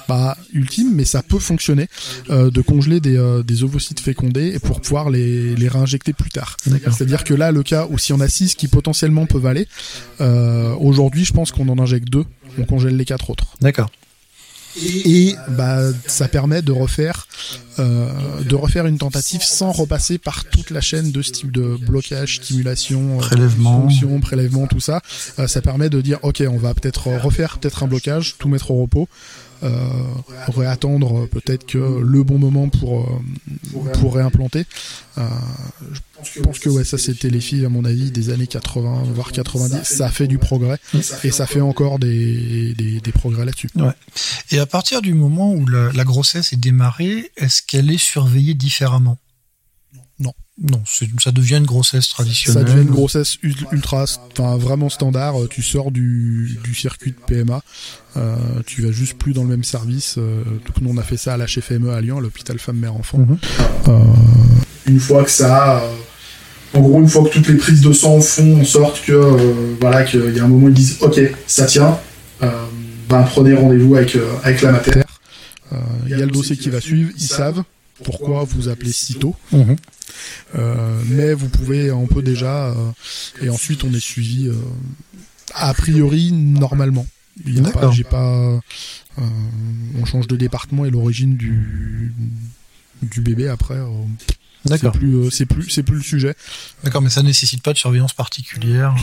pas 0.00 0.36
ultime, 0.52 0.94
mais 0.94 1.04
ça 1.04 1.22
peut 1.22 1.38
fonctionner 1.38 1.88
euh, 2.30 2.50
de 2.50 2.60
congeler 2.60 3.00
des, 3.00 3.16
euh, 3.16 3.42
des, 3.42 3.62
ovocytes 3.64 4.00
fécondés 4.00 4.58
pour 4.60 4.80
pouvoir 4.80 5.10
les, 5.10 5.54
les 5.56 5.68
réinjecter 5.68 6.12
plus 6.12 6.30
tard. 6.30 6.56
C'est-à-dire 6.64 7.24
que 7.24 7.34
là, 7.34 7.52
le 7.52 7.62
cas 7.62 7.86
où 7.90 7.98
si 7.98 8.12
on 8.12 8.20
a 8.20 8.28
6 8.28 8.54
qui 8.54 8.68
potentiellement 8.68 9.26
peuvent 9.26 9.46
aller, 9.46 9.66
euh, 10.20 10.74
aujourd'hui, 10.74 11.24
je 11.24 11.32
pense 11.32 11.52
qu'on 11.52 11.68
en 11.68 11.78
injecte 11.78 12.08
deux, 12.08 12.24
on 12.58 12.64
congèle 12.64 12.96
les 12.96 13.04
quatre 13.04 13.30
autres. 13.30 13.54
D'accord. 13.60 13.90
Et 14.76 15.36
bah, 15.50 15.82
ça 16.08 16.26
permet 16.26 16.60
de 16.60 16.72
refaire, 16.72 17.28
de 17.78 18.56
refaire 18.56 18.86
une 18.86 18.98
tentative 18.98 19.44
sans 19.44 19.70
repasser 19.70 20.18
par 20.18 20.44
toute 20.46 20.70
la 20.70 20.80
chaîne 20.80 21.12
de 21.12 21.22
ce 21.22 21.30
type 21.30 21.52
de 21.52 21.76
blocage, 21.76 22.38
stimulation, 22.38 23.18
prélèvement, 23.18 23.82
fonction, 23.82 24.18
prélèvement, 24.18 24.66
tout 24.66 24.80
ça. 24.80 25.00
Ça 25.46 25.62
permet 25.62 25.90
de 25.90 26.00
dire 26.00 26.18
ok, 26.22 26.42
on 26.50 26.56
va 26.56 26.74
peut-être 26.74 27.06
refaire 27.22 27.58
peut-être 27.58 27.84
un 27.84 27.86
blocage, 27.86 28.34
tout 28.40 28.48
mettre 28.48 28.72
au 28.72 28.82
repos, 28.82 29.08
réattendre 30.48 31.26
peut-être 31.28 31.66
que 31.66 31.78
le 31.78 32.22
bon 32.22 32.38
moment 32.38 32.68
pour 32.68 33.02
euh, 33.02 33.92
pour 34.00 34.14
réimplanter. 34.14 34.64
Euh, 35.18 35.22
je 36.22 36.40
pense 36.40 36.58
que 36.58 36.68
ouais, 36.68 36.84
ça 36.84 36.98
c'était 36.98 37.30
les 37.30 37.40
filles 37.40 37.66
à 37.66 37.68
mon 37.68 37.84
avis 37.84 38.10
des 38.10 38.30
années 38.30 38.46
80 38.46 39.04
voire 39.14 39.32
90. 39.32 39.84
Ça 39.84 40.08
fait 40.10 40.26
du 40.26 40.38
progrès 40.38 40.78
et 41.22 41.30
ça 41.30 41.46
fait 41.46 41.60
encore 41.60 41.98
des, 41.98 42.74
des, 42.74 43.12
progrès 43.12 43.44
là-dessus. 43.44 43.68
Ouais. 43.76 43.92
Et 44.50 44.58
à 44.58 44.66
partir 44.66 45.02
du 45.02 45.14
moment 45.14 45.52
où 45.52 45.66
la 45.66 46.04
grossesse 46.04 46.52
est 46.52 46.60
démarrée, 46.60 47.30
est-ce 47.36 47.62
qu'elle 47.62 47.90
est 47.90 47.98
surveillée 47.98 48.54
différemment? 48.54 49.18
Non, 50.62 50.80
ça 50.86 51.32
devient 51.32 51.56
une 51.56 51.66
grossesse 51.66 52.08
traditionnelle. 52.08 52.64
Ça 52.64 52.72
devient 52.72 52.86
une 52.86 52.94
grossesse 52.94 53.38
ultra, 53.42 54.04
enfin 54.38 54.56
vraiment 54.56 54.88
standard. 54.88 55.34
Tu 55.50 55.62
sors 55.62 55.90
du, 55.90 56.58
du 56.62 56.74
circuit 56.76 57.10
de 57.10 57.16
PMA, 57.16 57.60
euh, 58.16 58.36
tu 58.64 58.82
vas 58.82 58.92
juste 58.92 59.14
plus 59.18 59.32
dans 59.32 59.42
le 59.42 59.48
même 59.48 59.64
service. 59.64 60.14
Euh, 60.16 60.44
nous 60.80 60.90
on 60.90 60.96
a 60.96 61.02
fait 61.02 61.16
ça 61.16 61.34
à 61.34 61.36
l'HFME 61.36 61.90
à 61.90 62.00
Lyon, 62.00 62.18
à 62.18 62.20
l'hôpital 62.20 62.60
femme 62.60 62.76
mère 62.76 62.94
enfant. 62.94 63.18
Mhm. 63.18 63.38
Euh, 63.88 63.98
une 64.86 65.00
fois 65.00 65.24
que 65.24 65.30
ça, 65.30 65.82
euh, 65.82 66.78
en 66.78 66.82
gros 66.82 67.00
une 67.00 67.08
fois 67.08 67.24
que 67.24 67.30
toutes 67.30 67.48
les 67.48 67.56
prises 67.56 67.80
de 67.80 67.92
sang 67.92 68.20
font 68.20 68.60
en 68.60 68.64
sorte 68.64 69.04
que 69.04 69.12
euh, 69.12 69.74
voilà 69.80 70.04
qu'il 70.04 70.36
y 70.36 70.38
a 70.38 70.44
un 70.44 70.48
moment 70.48 70.68
ils 70.68 70.74
disent 70.74 70.98
ok 71.00 71.20
ça 71.48 71.66
tient, 71.66 71.98
ben 72.40 73.22
prenez 73.24 73.54
rendez-vous 73.54 73.96
avec 73.96 74.16
avec 74.44 74.62
la 74.62 74.70
mater. 74.70 75.00
Il 76.06 76.10
y 76.10 76.14
a 76.14 76.18
le 76.18 76.30
dossier 76.30 76.56
qui 76.56 76.70
va 76.70 76.80
suivre, 76.80 77.10
ils 77.16 77.26
savent 77.26 77.64
pourquoi 78.02 78.44
vous 78.44 78.68
appelez 78.68 78.92
sitôt. 78.92 79.36
Mhm. 79.52 79.76
Euh, 80.54 81.02
mais 81.08 81.34
vous 81.34 81.48
pouvez, 81.48 81.90
on 81.90 82.06
peut 82.06 82.22
déjà, 82.22 82.66
euh, 82.66 82.90
et 83.40 83.48
ensuite 83.48 83.84
on 83.84 83.92
est 83.92 84.00
suivi 84.00 84.48
euh, 84.48 84.54
a 85.54 85.72
priori 85.74 86.32
normalement. 86.32 87.06
J'ai 87.92 88.04
pas, 88.04 88.60
on 89.18 90.04
change 90.04 90.28
de 90.28 90.36
département 90.36 90.84
et 90.84 90.90
l'origine 90.90 91.36
du 91.36 92.14
du 93.02 93.20
bébé 93.20 93.48
après. 93.48 93.78
C'est 94.66 94.92
plus, 94.92 95.30
c'est 95.30 95.46
plus, 95.46 95.68
c'est 95.68 95.82
plus 95.82 95.96
le 95.96 96.02
sujet. 96.02 96.34
D'accord, 96.84 97.02
mais 97.02 97.10
ça 97.10 97.22
nécessite 97.22 97.62
pas 97.62 97.72
de 97.72 97.78
surveillance 97.78 98.14
particulière. 98.14 98.94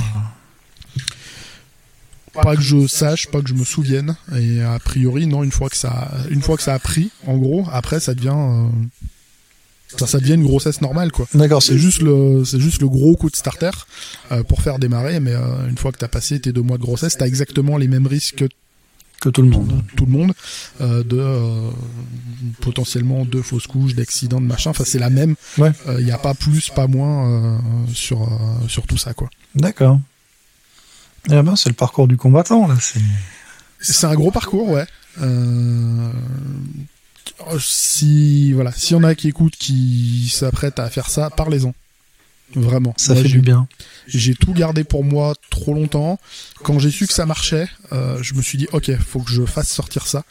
Pas 2.33 2.55
que 2.55 2.61
je 2.61 2.87
sache, 2.87 3.27
pas 3.27 3.41
que 3.41 3.49
je 3.49 3.53
me 3.53 3.65
souvienne. 3.65 4.15
Et 4.35 4.61
a 4.61 4.79
priori, 4.79 5.27
non. 5.27 5.43
Une 5.43 5.51
fois 5.51 5.69
que 5.69 5.75
ça, 5.75 6.11
une 6.29 6.41
fois 6.41 6.57
que 6.57 6.63
ça 6.63 6.73
a 6.73 6.79
pris, 6.79 7.11
en 7.27 7.37
gros, 7.37 7.65
après, 7.71 7.99
ça 7.99 8.13
devient 8.13 8.69
ça, 9.97 10.07
ça 10.07 10.19
devient 10.19 10.35
une 10.35 10.45
grossesse 10.45 10.79
normale 10.79 11.11
quoi. 11.11 11.27
D'accord. 11.33 11.61
C'est 11.61 11.77
juste 11.77 12.01
le 12.01 12.45
c'est 12.45 12.61
juste 12.61 12.81
le 12.81 12.87
gros 12.87 13.17
coup 13.17 13.29
de 13.29 13.35
starter 13.35 13.71
euh, 14.31 14.41
pour 14.41 14.61
faire 14.61 14.79
démarrer, 14.79 15.19
mais 15.19 15.33
euh, 15.33 15.67
une 15.67 15.77
fois 15.77 15.91
que 15.91 15.97
t'as 15.97 16.07
passé 16.07 16.39
tes 16.39 16.53
deux 16.53 16.61
mois 16.61 16.77
de 16.77 16.83
grossesse, 16.83 17.17
t'as 17.17 17.27
exactement 17.27 17.77
les 17.77 17.89
mêmes 17.89 18.07
risques 18.07 18.35
que 18.37 18.47
que 19.21 19.29
tout 19.29 19.43
le 19.43 19.49
monde. 19.49 19.83
Tout, 19.95 20.05
le 20.05 20.11
monde 20.11 20.33
euh, 20.81 21.03
de 21.03 21.17
euh, 21.17 21.69
potentiellement 22.59 23.23
deux 23.23 23.43
fausses 23.43 23.67
couches, 23.67 23.93
d'accidents, 23.93 24.41
de 24.41 24.45
machin. 24.47 24.71
Enfin 24.71 24.83
c'est 24.83 24.99
la 24.99 25.11
même. 25.11 25.35
Ouais. 25.57 25.71
Il 25.85 25.91
euh, 25.91 26.01
n'y 26.01 26.11
a 26.11 26.17
pas 26.17 26.33
plus, 26.33 26.69
pas 26.69 26.87
moins 26.87 27.61
sur 27.93 28.27
sur 28.67 28.85
tout 28.87 28.97
ça 28.97 29.13
quoi. 29.13 29.29
D'accord. 29.55 29.99
Eh 31.29 31.41
ben 31.41 31.55
c'est 31.55 31.69
le 31.69 31.75
parcours 31.75 32.07
du 32.07 32.17
combattant 32.17 32.67
là. 32.67 32.75
C'est 32.79 32.99
c'est 33.79 34.07
un 34.07 34.13
gros 34.15 34.31
parcours 34.31 34.69
ouais. 34.69 34.85
Euh, 35.21 36.11
si 37.59 38.53
voilà, 38.53 38.71
si 38.71 38.95
on 38.95 39.03
a 39.03 39.15
qui 39.15 39.27
écoutent, 39.27 39.55
qui 39.55 40.29
s'apprêtent 40.33 40.79
à 40.79 40.89
faire 40.89 41.09
ça, 41.09 41.29
parlez-en. 41.29 41.73
Vraiment. 42.55 42.93
Ça 42.97 43.15
fait 43.15 43.29
du 43.29 43.39
bien. 43.39 43.67
J'ai 44.07 44.35
tout 44.35 44.53
gardé 44.53 44.83
pour 44.83 45.05
moi 45.05 45.33
trop 45.49 45.73
longtemps. 45.73 46.19
Quand 46.63 46.79
j'ai 46.79 46.91
su 46.91 47.07
que 47.07 47.13
ça 47.13 47.25
marchait, 47.25 47.69
euh, 47.93 48.21
je 48.21 48.33
me 48.33 48.41
suis 48.41 48.57
dit 48.57 48.67
ok, 48.73 48.91
faut 48.97 49.21
que 49.21 49.31
je 49.31 49.45
fasse 49.45 49.69
sortir 49.69 50.05
ça. 50.05 50.23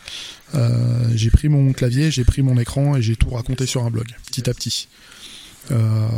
Euh, 0.55 1.11
j'ai 1.14 1.30
pris 1.30 1.49
mon 1.49 1.72
clavier, 1.72 2.11
j'ai 2.11 2.24
pris 2.24 2.43
mon 2.43 2.59
écran 2.59 2.97
et 2.97 3.03
j'ai 3.03 3.16
tout 3.16 3.30
raconté 3.30 3.64
sur 3.66 3.84
un 3.84 3.91
blog, 3.91 4.07
petit 4.26 4.51
à 4.51 4.55
petit. 4.55 4.88
Euh, 5.70 6.09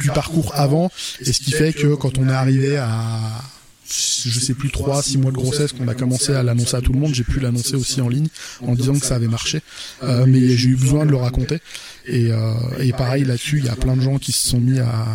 du 0.00 0.08
parcours 0.10 0.52
avant, 0.54 0.90
et 1.20 1.32
ce 1.32 1.40
qui 1.40 1.50
fait 1.50 1.72
que 1.72 1.94
quand 1.94 2.16
on 2.16 2.28
est 2.28 2.32
arrivé 2.32 2.78
à 2.78 3.42
je 3.88 4.40
sais 4.40 4.54
plus 4.54 4.70
trois, 4.70 5.02
six 5.02 5.18
mois 5.18 5.30
de 5.30 5.36
grossesse 5.36 5.72
qu'on 5.72 5.88
a 5.88 5.94
commencé 5.94 6.34
à 6.34 6.42
l'annoncer 6.42 6.76
à 6.76 6.80
tout 6.80 6.92
le 6.92 6.98
monde. 6.98 7.14
J'ai 7.14 7.24
pu 7.24 7.40
l'annoncer 7.40 7.74
aussi 7.74 8.00
en 8.00 8.08
ligne 8.08 8.28
en 8.66 8.74
disant 8.74 8.98
que 8.98 9.06
ça 9.06 9.16
avait 9.16 9.28
marché, 9.28 9.60
euh, 10.02 10.26
mais 10.26 10.56
j'ai 10.56 10.68
eu 10.68 10.76
besoin 10.76 11.06
de 11.06 11.10
le 11.10 11.16
raconter. 11.16 11.58
Et, 12.06 12.30
euh, 12.30 12.52
et 12.80 12.92
pareil 12.92 13.24
là-dessus, 13.24 13.58
il 13.58 13.66
y 13.66 13.68
a 13.68 13.76
plein 13.76 13.96
de 13.96 14.02
gens 14.02 14.18
qui 14.18 14.32
se 14.32 14.48
sont 14.48 14.60
mis 14.60 14.78
à, 14.78 15.06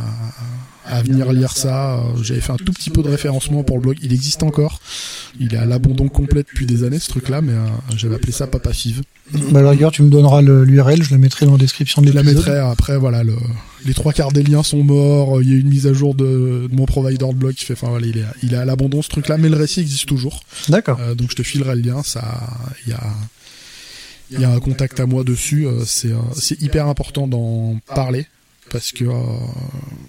à 0.86 1.02
venir 1.02 1.32
lire 1.32 1.56
ça. 1.56 1.96
Euh, 1.96 2.02
j'avais 2.22 2.42
fait 2.42 2.52
un 2.52 2.58
tout 2.58 2.74
petit 2.74 2.90
peu 2.90 3.02
de 3.02 3.10
référencement 3.10 3.64
pour 3.64 3.78
le 3.78 3.82
blog. 3.82 3.98
Il 4.02 4.14
existe 4.14 4.44
encore. 4.44 4.80
Il 5.40 5.54
est 5.54 5.58
à 5.58 5.66
l'abandon 5.66 6.08
complet 6.08 6.44
depuis 6.44 6.66
des 6.66 6.84
années 6.84 7.00
ce 7.00 7.10
truc-là, 7.10 7.42
mais 7.42 7.54
euh, 7.54 7.66
j'avais 7.96 8.16
appelé 8.16 8.32
ça 8.32 8.48
Papa 8.48 8.74
Five. 8.74 9.02
Bah, 9.52 9.62
à 9.70 9.92
tu 9.92 10.04
me 10.04 10.10
donneras 10.10 10.42
l'URL, 10.42 11.02
je 11.02 11.12
la 11.12 11.18
mettrai 11.18 11.46
dans 11.46 11.54
la 11.54 11.58
description 11.58 12.02
de 12.02 12.08
l'épisode. 12.08 12.26
Je 12.26 12.32
la 12.32 12.36
mettrai 12.36 12.58
après, 12.60 12.98
voilà, 12.98 13.24
le, 13.24 13.36
les 13.86 13.94
trois 13.94 14.14
quarts 14.14 14.32
des 14.32 14.44
liens 14.44 14.64
sont 14.64 14.84
morts. 14.84 15.42
Il 15.42 15.52
y 15.52 15.54
a 15.54 15.58
une 15.58 15.70
mise 15.70 15.88
à 15.88 15.94
jour 15.94 16.16
de, 16.16 16.68
de 16.70 16.76
mon 16.76 16.86
provider 16.86 17.28
de 17.28 17.34
blog 17.34 17.54
qui 17.54 17.66
fait, 17.66 17.74
enfin 17.74 17.90
voilà, 17.90 18.08
il 18.08 18.18
est, 18.18 18.26
il 18.42 18.54
est 18.54 18.58
à 18.58 18.66
l'abandon 18.66 19.02
ce 19.02 19.10
truc-là, 19.10 19.38
mais 19.38 19.50
le 19.50 19.58
récit 19.58 19.82
existe 19.82 20.08
toujours. 20.08 20.44
D'accord. 20.70 21.00
Euh, 21.00 21.16
donc 21.16 21.32
je 21.32 21.36
te 21.36 21.44
filerai 21.44 21.76
le 21.76 21.82
lien. 21.82 22.04
Ça, 22.04 22.24
il 22.86 22.92
y 22.92 22.94
a 22.94 23.04
il 24.32 24.40
y 24.40 24.46
a 24.46 24.50
un 24.50 24.60
contact 24.60 25.00
à 25.00 25.06
moi 25.06 25.24
dessus. 25.24 25.68
Euh, 25.68 25.84
c'est 25.86 26.14
c'est 26.36 26.62
hyper 26.62 26.88
important 26.88 27.28
d'en 27.28 27.80
parler 27.88 28.26
parce 28.72 28.92
que 28.92 29.04
euh, 29.04 29.12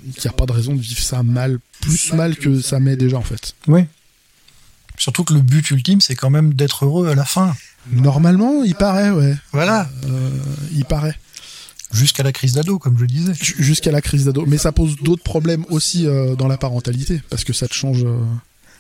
il 0.05 0.21
n'y 0.21 0.29
a 0.29 0.33
pas 0.33 0.47
de 0.47 0.53
raison 0.53 0.75
de 0.75 0.81
vivre 0.81 1.03
ça 1.03 1.23
mal, 1.23 1.59
plus 1.81 2.13
mal 2.13 2.37
que 2.37 2.61
ça 2.61 2.81
m'est 2.81 2.97
déjà 2.97 3.19
en 3.19 3.23
fait. 3.23 3.55
Oui. 3.67 3.83
Surtout 4.97 5.25
que 5.25 5.35
le 5.35 5.41
but 5.41 5.69
ultime, 5.73 6.01
c'est 6.01 6.15
quand 6.15 6.31
même 6.31 6.55
d'être 6.55 6.85
heureux 6.85 7.09
à 7.09 7.15
la 7.15 7.25
fin. 7.25 7.55
Normalement, 7.91 8.63
il 8.63 8.75
paraît, 8.77 9.11
ouais. 9.11 9.35
Voilà. 9.53 9.89
Euh, 10.07 10.31
il 10.73 10.85
paraît. 10.85 11.17
Jusqu'à 11.93 12.23
la 12.23 12.33
crise 12.33 12.55
d'ado, 12.55 12.79
comme 12.79 12.99
je 12.99 13.05
disais. 13.05 13.33
Jusqu'à 13.41 13.93
la 13.93 14.01
crise 14.01 14.25
d'ado. 14.25 14.45
Mais 14.47 14.59
ça 14.59 14.73
pose 14.73 14.97
d'autres 14.97 15.23
problèmes 15.23 15.65
aussi 15.71 16.07
dans 16.39 16.49
la 16.49 16.57
parentalité, 16.57 17.23
parce 17.31 17.45
que 17.45 17.53
ça 17.53 17.69
te 17.69 17.75
change. 17.75 18.05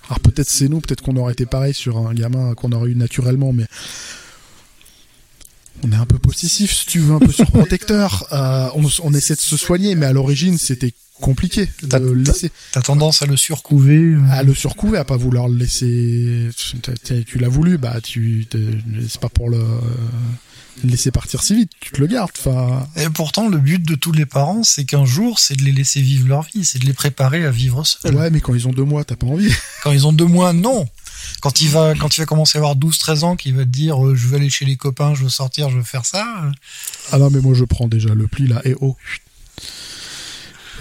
Alors 0.06 0.20
peut-être 0.20 0.50
c'est 0.50 0.68
nous, 0.68 0.80
peut-être 0.80 1.02
qu'on 1.02 1.16
aurait 1.16 1.32
été 1.32 1.46
pareil 1.46 1.72
sur 1.72 1.96
un 1.96 2.12
gamin 2.12 2.54
qu'on 2.54 2.72
aurait 2.72 2.90
eu 2.90 2.94
naturellement, 2.94 3.52
mais 3.52 3.66
on 5.82 5.92
est 5.92 5.96
un 5.96 6.06
peu 6.06 6.18
possessif, 6.18 6.72
si 6.72 6.86
tu 6.86 6.98
veux, 7.00 7.14
un 7.14 7.18
peu 7.18 7.32
surprotecteur. 7.32 8.26
Euh, 8.34 8.68
on, 8.74 8.88
on 9.02 9.14
essaie 9.14 9.34
de 9.34 9.40
se 9.40 9.56
soigner, 9.56 9.94
mais 9.94 10.06
à 10.06 10.12
l'origine, 10.12 10.58
c'était 10.58 10.92
compliqué 11.20 11.68
de 11.82 11.96
le 11.98 12.14
laisser. 12.14 12.50
T'as 12.72 12.82
tendance 12.82 13.22
à 13.22 13.26
le 13.26 13.36
surcouver. 13.36 13.98
Euh. 13.98 14.20
À 14.30 14.42
le 14.42 14.54
surcouver, 14.54 14.98
à 14.98 15.04
pas 15.04 15.16
vouloir 15.16 15.48
le 15.48 15.56
laisser. 15.56 16.48
Tu 17.26 17.38
l'as 17.38 17.48
voulu, 17.48 17.78
bah 17.78 18.00
tu. 18.00 18.46
C'est 19.08 19.20
pas 19.20 19.28
pour 19.28 19.50
le 19.50 19.62
laisser 20.82 21.10
partir 21.10 21.42
si 21.42 21.54
vite, 21.54 21.70
tu 21.80 21.92
te 21.92 22.00
le 22.00 22.06
gardes. 22.06 22.30
Enfin. 22.38 22.86
Et 22.96 23.08
pourtant, 23.08 23.48
le 23.48 23.58
but 23.58 23.82
de 23.82 23.94
tous 23.94 24.12
les 24.12 24.26
parents, 24.26 24.62
c'est 24.62 24.84
qu'un 24.84 25.04
jour, 25.04 25.38
c'est 25.38 25.56
de 25.56 25.62
les 25.62 25.72
laisser 25.72 26.00
vivre 26.00 26.28
leur 26.28 26.42
vie, 26.42 26.64
c'est 26.64 26.78
de 26.78 26.86
les 26.86 26.92
préparer 26.92 27.44
à 27.44 27.50
vivre 27.50 27.84
seuls. 27.84 28.14
Ouais, 28.14 28.30
mais 28.30 28.40
quand 28.40 28.54
ils 28.54 28.66
ont 28.66 28.72
deux 28.72 28.84
mois, 28.84 29.04
t'as 29.04 29.16
pas 29.16 29.26
envie. 29.26 29.52
Quand 29.82 29.92
ils 29.92 30.06
ont 30.06 30.12
deux 30.12 30.26
mois, 30.26 30.52
non. 30.52 30.88
Quand 31.40 31.60
il 31.60 31.68
va, 31.68 31.94
quand 31.94 32.16
il 32.16 32.20
va 32.20 32.26
commencer 32.26 32.58
à 32.58 32.60
avoir 32.60 32.76
12, 32.76 32.98
13 32.98 33.24
ans, 33.24 33.36
qu'il 33.36 33.54
va 33.54 33.64
te 33.64 33.68
dire, 33.68 34.04
euh, 34.04 34.14
je 34.14 34.26
veux 34.28 34.36
aller 34.36 34.50
chez 34.50 34.64
les 34.64 34.76
copains, 34.76 35.14
je 35.14 35.24
veux 35.24 35.30
sortir, 35.30 35.70
je 35.70 35.76
veux 35.76 35.82
faire 35.82 36.04
ça. 36.04 36.26
Ah 37.12 37.18
non, 37.18 37.30
mais 37.30 37.40
moi, 37.40 37.54
je 37.54 37.64
prends 37.64 37.88
déjà 37.88 38.14
le 38.14 38.26
pli, 38.26 38.46
là, 38.46 38.60
et 38.64 38.74
oh. 38.80 38.96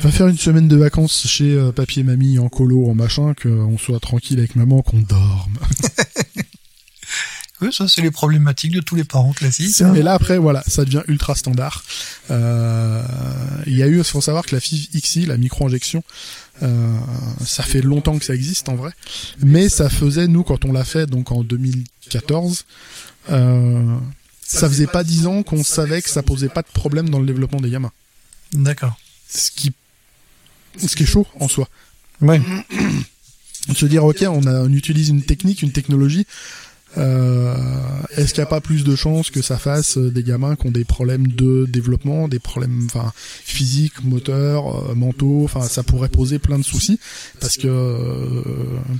Va 0.01 0.11
faire 0.11 0.27
une 0.27 0.37
semaine 0.37 0.67
de 0.67 0.75
vacances 0.75 1.27
chez 1.27 1.53
euh, 1.53 1.71
papy 1.71 2.01
et 2.01 2.03
mamie 2.03 2.39
en 2.39 2.49
colo, 2.49 2.89
en 2.89 2.95
machin, 2.95 3.33
qu'on 3.41 3.77
soit 3.77 3.99
tranquille 3.99 4.39
avec 4.39 4.55
maman, 4.55 4.81
qu'on 4.81 5.01
dorme. 5.01 5.59
Oui, 7.63 7.71
ça 7.71 7.87
c'est 7.87 8.01
les 8.01 8.11
problématiques 8.11 8.73
de 8.73 8.81
tous 8.81 8.95
les 8.95 9.05
parents 9.05 9.31
classiques. 9.31 9.81
Et 9.95 10.01
là 10.01 10.13
après, 10.13 10.37
voilà, 10.37 10.63
ça 10.67 10.83
devient 10.83 11.03
ultra 11.07 11.33
standard. 11.33 11.83
Euh, 12.29 13.01
il 13.65 13.77
y 13.77 13.83
a 13.83 13.87
eu, 13.87 13.99
il 13.99 14.03
faut 14.03 14.19
savoir 14.19 14.45
que 14.45 14.53
la 14.53 14.59
FIV 14.59 14.89
XI, 15.01 15.25
la 15.25 15.37
micro-injection, 15.37 16.03
euh, 16.61 16.97
ça 17.45 17.63
fait 17.63 17.81
longtemps 17.81 18.19
que 18.19 18.25
ça 18.25 18.35
existe 18.35 18.67
en 18.67 18.75
vrai, 18.75 18.91
mais 19.39 19.69
ça 19.69 19.89
faisait 19.89 20.27
nous 20.27 20.43
quand 20.43 20.65
on 20.65 20.73
l'a 20.73 20.83
fait 20.83 21.05
donc 21.05 21.31
en 21.31 21.43
2014. 21.43 22.65
Euh, 23.29 23.95
ça 24.45 24.67
faisait 24.67 24.87
pas 24.87 25.05
dix 25.05 25.25
ans 25.25 25.41
qu'on 25.41 25.63
savait 25.63 26.01
que 26.01 26.09
ça 26.09 26.21
posait 26.21 26.49
pas 26.49 26.63
de 26.63 26.67
problème 26.67 27.09
dans 27.09 27.19
le 27.19 27.25
développement 27.25 27.61
des 27.61 27.69
gamins. 27.69 27.93
D'accord. 28.51 28.99
Ce 29.29 29.51
qui, 29.51 29.71
ce 30.77 30.95
qui 30.97 31.03
est 31.03 31.07
chaud 31.07 31.25
en 31.39 31.47
soi. 31.47 31.69
Ouais. 32.21 32.41
Se 33.73 33.85
dire 33.85 34.03
ok, 34.03 34.25
on, 34.27 34.45
a, 34.45 34.59
on 34.59 34.73
utilise 34.73 35.07
une 35.07 35.23
technique, 35.23 35.61
une 35.61 35.71
technologie 35.71 36.27
euh, 36.97 37.55
Est-ce 38.15 38.33
qu'il 38.33 38.41
n'y 38.41 38.47
a 38.47 38.49
pas 38.49 38.61
plus 38.61 38.83
de 38.83 38.95
chances 38.95 39.31
que 39.31 39.41
ça 39.41 39.57
fasse 39.57 39.97
euh, 39.97 40.11
des 40.11 40.23
gamins 40.23 40.55
qui 40.55 40.67
ont 40.67 40.71
des 40.71 40.83
problèmes 40.83 41.27
de 41.27 41.65
développement, 41.67 42.27
des 42.27 42.39
problèmes 42.39 42.83
enfin 42.85 43.11
physiques, 43.15 44.03
moteurs, 44.03 44.91
euh, 44.91 44.95
mentaux, 44.95 45.41
enfin 45.43 45.61
ça 45.61 45.83
pourrait 45.83 46.09
poser 46.09 46.39
plein 46.39 46.59
de 46.59 46.63
soucis 46.63 46.99
parce 47.39 47.57
que 47.57 47.67
euh, 47.67 48.43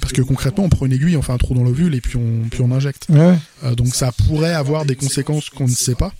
parce 0.02 0.14
que 0.14 0.22
concrètement 0.22 0.64
on 0.66 0.70
prend 0.70 0.86
une 0.86 0.94
aiguille, 0.94 1.18
on 1.18 1.22
fait 1.22 1.34
un 1.34 1.38
trou 1.38 1.54
dans 1.54 1.64
l'ovule 1.64 1.94
et 1.96 2.02
puis 2.02 2.18
on 2.18 2.48
puis 2.50 2.62
on 2.62 2.72
injecte. 2.72 3.08
Ouais. 3.10 3.38
donc 3.76 3.94
ça 3.94 4.12
pourrait 4.12 4.54
avoir 4.54 4.86
des 4.86 4.96
conséquences 4.96 5.50
qu'on 5.50 5.68
ne 5.68 5.70
sait 5.70 5.96
pas. 5.96 6.12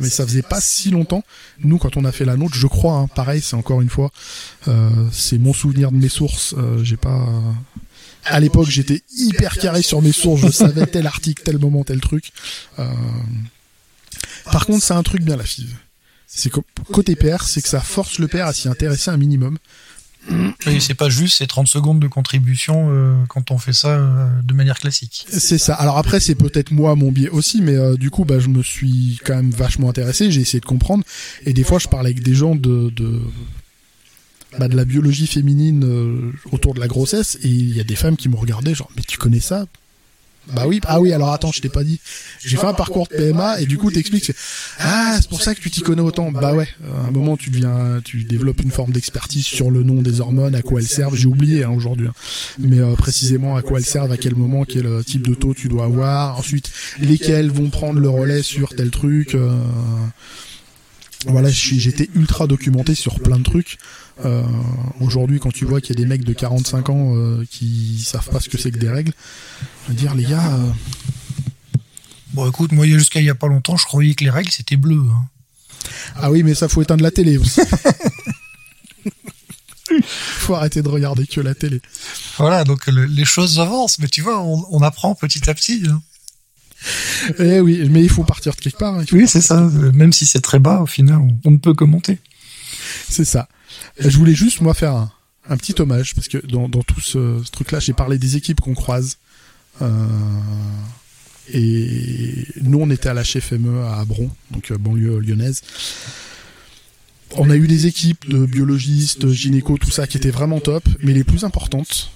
mais 0.00 0.08
ça 0.10 0.26
faisait 0.26 0.42
pas 0.42 0.60
si 0.60 0.90
longtemps. 0.90 1.24
Nous, 1.64 1.78
quand 1.78 1.96
on 1.96 2.04
a 2.04 2.12
fait 2.12 2.24
la 2.24 2.36
nôtre, 2.36 2.54
je 2.54 2.66
crois, 2.66 2.94
hein, 2.94 3.06
pareil, 3.08 3.40
c'est 3.40 3.56
encore 3.56 3.80
une 3.80 3.88
fois, 3.88 4.10
c'est 5.12 5.38
mon 5.38 5.52
souvenir 5.52 5.90
de 5.90 5.96
mes 5.96 6.08
sources. 6.08 6.54
J'ai 6.82 6.96
pas, 6.96 7.26
à 8.28 8.40
l'époque, 8.40 8.68
j'étais 8.68 9.02
hyper 9.16 9.56
carré 9.56 9.82
sur 9.82 10.02
mes 10.02 10.12
sources, 10.12 10.42
je 10.42 10.50
savais 10.50 10.86
tel 10.86 11.06
article, 11.06 11.42
tel 11.42 11.58
moment, 11.58 11.84
tel 11.84 12.00
truc. 12.00 12.32
Euh, 12.78 12.86
par 14.50 14.66
contre, 14.66 14.84
c'est 14.84 14.94
un 14.94 15.02
truc 15.02 15.22
bien 15.22 15.36
la 15.36 15.44
FIV. 15.44 15.74
C'est 16.26 16.52
côté 16.92 17.16
père, 17.16 17.44
c'est 17.44 17.62
que 17.62 17.68
ça 17.68 17.80
force 17.80 18.18
le 18.18 18.28
père 18.28 18.46
à 18.46 18.52
s'y 18.52 18.68
intéresser 18.68 19.10
un 19.10 19.16
minimum. 19.16 19.58
Oui, 20.66 20.80
c'est 20.80 20.94
pas 20.94 21.08
juste 21.08 21.38
ces 21.38 21.46
30 21.46 21.68
secondes 21.68 22.00
de 22.00 22.06
contribution 22.06 22.90
euh, 22.90 23.14
quand 23.28 23.50
on 23.50 23.56
fait 23.56 23.72
ça 23.72 23.88
euh, 23.88 24.28
de 24.42 24.52
manière 24.52 24.78
classique. 24.78 25.24
C'est 25.30 25.56
ça. 25.56 25.74
Alors 25.74 25.96
après, 25.96 26.20
c'est 26.20 26.34
peut-être 26.34 26.70
moi 26.70 26.94
mon 26.96 27.10
biais 27.10 27.30
aussi, 27.30 27.62
mais 27.62 27.96
du 27.96 28.10
coup, 28.10 28.26
bah, 28.26 28.38
je 28.38 28.48
me 28.48 28.62
suis 28.62 29.18
quand 29.24 29.36
même 29.36 29.50
vachement 29.50 29.88
intéressé. 29.88 30.30
J'ai 30.30 30.42
essayé 30.42 30.60
de 30.60 30.66
comprendre, 30.66 31.02
et 31.46 31.54
des 31.54 31.64
fois, 31.64 31.78
je 31.78 31.88
parlais 31.88 32.10
avec 32.10 32.22
des 32.22 32.34
gens 32.34 32.54
de, 32.54 32.90
de 32.90 33.22
bah, 34.58 34.68
de 34.68 34.76
la 34.76 34.84
biologie 34.84 35.26
féminine 35.26 35.84
euh, 35.84 36.32
autour 36.52 36.74
de 36.74 36.80
la 36.80 36.86
grossesse 36.86 37.38
et 37.42 37.48
il 37.48 37.76
y 37.76 37.80
a 37.80 37.84
des 37.84 37.96
femmes 37.96 38.16
qui 38.16 38.28
me 38.28 38.36
regardaient 38.36 38.74
genre 38.74 38.90
mais 38.96 39.02
tu 39.06 39.18
connais 39.18 39.40
ça? 39.40 39.66
Bah 40.52 40.64
oui, 40.66 40.80
ah 40.86 41.00
oui, 41.00 41.12
alors 41.12 41.32
attends, 41.32 41.52
je 41.52 41.60
t'ai 41.60 41.68
pas 41.68 41.84
dit. 41.84 42.00
J'ai 42.42 42.56
fait 42.56 42.66
un 42.66 42.72
parcours 42.72 43.06
de 43.08 43.16
PMA 43.16 43.60
et 43.60 43.66
du 43.66 43.76
coup 43.76 43.90
t'expliques, 43.90 44.32
ah 44.78 45.18
c'est 45.20 45.28
pour 45.28 45.42
ça 45.42 45.54
que 45.54 45.60
tu 45.60 45.70
t'y 45.70 45.82
connais 45.82 46.00
autant. 46.00 46.32
Bah 46.32 46.54
ouais, 46.54 46.68
à 46.90 47.08
un 47.08 47.10
moment 47.10 47.36
tu 47.36 47.50
deviens, 47.50 48.00
tu 48.02 48.24
développes 48.24 48.62
une 48.62 48.70
forme 48.70 48.92
d'expertise 48.92 49.44
sur 49.44 49.70
le 49.70 49.82
nom 49.82 50.00
des 50.00 50.20
hormones, 50.20 50.54
à 50.54 50.62
quoi 50.62 50.80
elles 50.80 50.86
servent. 50.86 51.16
J'ai 51.16 51.26
oublié 51.26 51.64
hein, 51.64 51.70
aujourd'hui, 51.70 52.08
hein. 52.08 52.14
mais 52.58 52.78
euh, 52.78 52.94
précisément 52.94 53.56
à 53.56 53.62
quoi 53.62 53.78
elles 53.78 53.84
servent, 53.84 54.12
à 54.12 54.16
quel 54.16 54.36
moment, 54.36 54.64
quel 54.64 54.86
euh, 54.86 55.02
type 55.02 55.26
de 55.26 55.34
taux 55.34 55.52
tu 55.52 55.68
dois 55.68 55.84
avoir. 55.84 56.38
Ensuite, 56.38 56.70
lesquels 56.98 57.50
vont 57.50 57.68
prendre 57.68 58.00
le 58.00 58.08
relais 58.08 58.42
sur 58.42 58.74
tel 58.74 58.90
truc. 58.90 59.36
Voilà, 61.26 61.50
j'étais 61.50 62.08
ultra 62.14 62.46
documenté 62.46 62.94
sur 62.94 63.18
plein 63.18 63.38
de 63.38 63.42
trucs. 63.42 63.78
Euh, 64.24 64.42
Aujourd'hui, 65.00 65.38
quand 65.38 65.52
tu 65.52 65.64
vois 65.64 65.80
qu'il 65.80 65.96
y 65.96 65.98
a 65.98 66.02
des 66.02 66.08
mecs 66.08 66.24
de 66.24 66.32
45 66.32 66.90
ans 66.90 67.14
euh, 67.14 67.44
qui 67.50 68.02
savent 68.04 68.28
pas 68.28 68.40
ce 68.40 68.48
que 68.48 68.58
c'est 68.58 68.70
que 68.70 68.78
des 68.78 68.90
règles, 68.90 69.12
je 69.84 69.92
veux 69.92 69.98
dire, 69.98 70.14
les 70.14 70.24
gars. 70.24 70.52
Euh, 70.52 70.70
bon, 72.32 72.48
écoute, 72.48 72.72
moi, 72.72 72.86
jusqu'à 72.86 73.20
il 73.20 73.26
y 73.26 73.30
a 73.30 73.34
pas 73.34 73.46
longtemps, 73.46 73.76
je 73.76 73.86
croyais 73.86 74.14
que 74.14 74.24
les 74.24 74.30
règles 74.30 74.50
c'était 74.50 74.76
bleu. 74.76 75.00
Hein. 75.00 75.24
Ah 76.16 76.30
oui, 76.30 76.42
mais 76.42 76.54
ça 76.54 76.68
faut 76.68 76.82
éteindre 76.82 77.04
la 77.04 77.10
télé 77.10 77.38
aussi. 77.38 77.60
faut 80.02 80.54
arrêter 80.54 80.82
de 80.82 80.88
regarder 80.88 81.26
que 81.26 81.40
la 81.40 81.54
télé. 81.54 81.80
Voilà, 82.38 82.64
donc 82.64 82.86
les 82.88 83.24
choses 83.24 83.60
avancent, 83.60 83.98
mais 83.98 84.08
tu 84.08 84.22
vois, 84.22 84.42
on, 84.42 84.82
apprend 84.82 85.14
petit 85.14 85.48
à 85.48 85.54
petit. 85.54 85.84
Hein. 85.88 86.02
Eh 87.38 87.60
oui, 87.60 87.88
mais 87.90 88.02
il 88.02 88.08
faut 88.08 88.24
partir 88.24 88.54
de 88.54 88.60
quelque 88.60 88.78
part. 88.78 88.94
Hein, 88.94 89.04
oui, 89.12 89.26
c'est 89.26 89.40
ça. 89.40 89.60
Même 89.94 90.12
si 90.12 90.26
c'est 90.26 90.40
très 90.40 90.58
bas, 90.58 90.80
au 90.80 90.86
final, 90.86 91.20
on, 91.44 91.50
ne 91.50 91.56
peut 91.56 91.74
que 91.74 91.84
monter. 91.84 92.18
C'est 93.08 93.24
ça. 93.24 93.48
Je 93.98 94.16
voulais 94.16 94.34
juste, 94.34 94.60
moi, 94.60 94.74
faire 94.74 95.08
un, 95.48 95.56
petit 95.56 95.74
hommage, 95.80 96.14
parce 96.14 96.28
que 96.28 96.38
dans, 96.46 96.68
tout 96.68 97.00
ce, 97.00 97.42
truc-là, 97.50 97.80
j'ai 97.80 97.92
parlé 97.92 98.18
des 98.18 98.36
équipes 98.36 98.60
qu'on 98.60 98.74
croise. 98.74 99.18
Euh, 99.82 100.06
et 101.52 102.46
nous, 102.62 102.78
on 102.80 102.90
était 102.90 103.08
à 103.08 103.14
la 103.14 103.24
FME 103.24 103.84
à 103.84 104.00
Abron, 104.00 104.30
donc 104.50 104.70
euh, 104.70 104.78
banlieue 104.78 105.18
lyonnaise. 105.20 105.62
On 107.32 107.50
a 107.50 107.56
eu 107.56 107.66
des 107.66 107.86
équipes 107.86 108.28
de 108.28 108.46
biologistes, 108.46 109.30
gynéco, 109.30 109.76
tout 109.78 109.90
ça, 109.90 110.06
qui 110.06 110.16
étaient 110.16 110.30
vraiment 110.30 110.60
top, 110.60 110.84
mais 111.02 111.12
les 111.12 111.24
plus 111.24 111.44
importantes, 111.44 112.10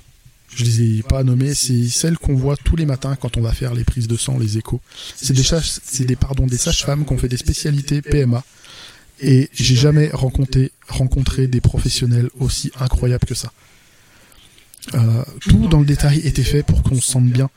je 0.54 0.64
les 0.64 0.82
ai 0.82 1.02
pas 1.02 1.22
nommées, 1.24 1.54
c'est 1.54 1.88
celles 1.88 2.18
qu'on 2.18 2.34
voit 2.34 2.56
tous 2.56 2.76
les 2.76 2.86
matins 2.86 3.16
quand 3.16 3.36
on 3.36 3.40
va 3.40 3.52
faire 3.52 3.74
les 3.74 3.84
prises 3.84 4.08
de 4.08 4.16
sang, 4.16 4.38
les 4.38 4.58
échos. 4.58 4.80
C'est 5.16 5.32
des, 5.32 5.42
c'est 5.42 6.04
des, 6.04 6.16
pardon, 6.16 6.46
des 6.46 6.58
sages-femmes 6.58 7.06
qui 7.06 7.12
ont 7.12 7.18
fait 7.18 7.28
des 7.28 7.38
spécialités 7.38 8.02
PMA. 8.02 8.44
Et 9.22 9.48
j'ai 9.52 9.76
jamais 9.76 10.10
rencontré, 10.12 10.72
rencontré 10.88 11.46
des 11.46 11.60
professionnels 11.60 12.28
aussi 12.38 12.70
incroyables 12.78 13.24
que 13.24 13.34
ça. 13.34 13.52
Euh, 14.94 15.22
tout 15.40 15.68
dans 15.68 15.78
le 15.78 15.86
détail 15.86 16.18
était 16.26 16.42
fait 16.42 16.64
pour 16.64 16.82
qu'on 16.82 17.00
se 17.00 17.12
sente 17.12 17.28
bien. 17.28 17.48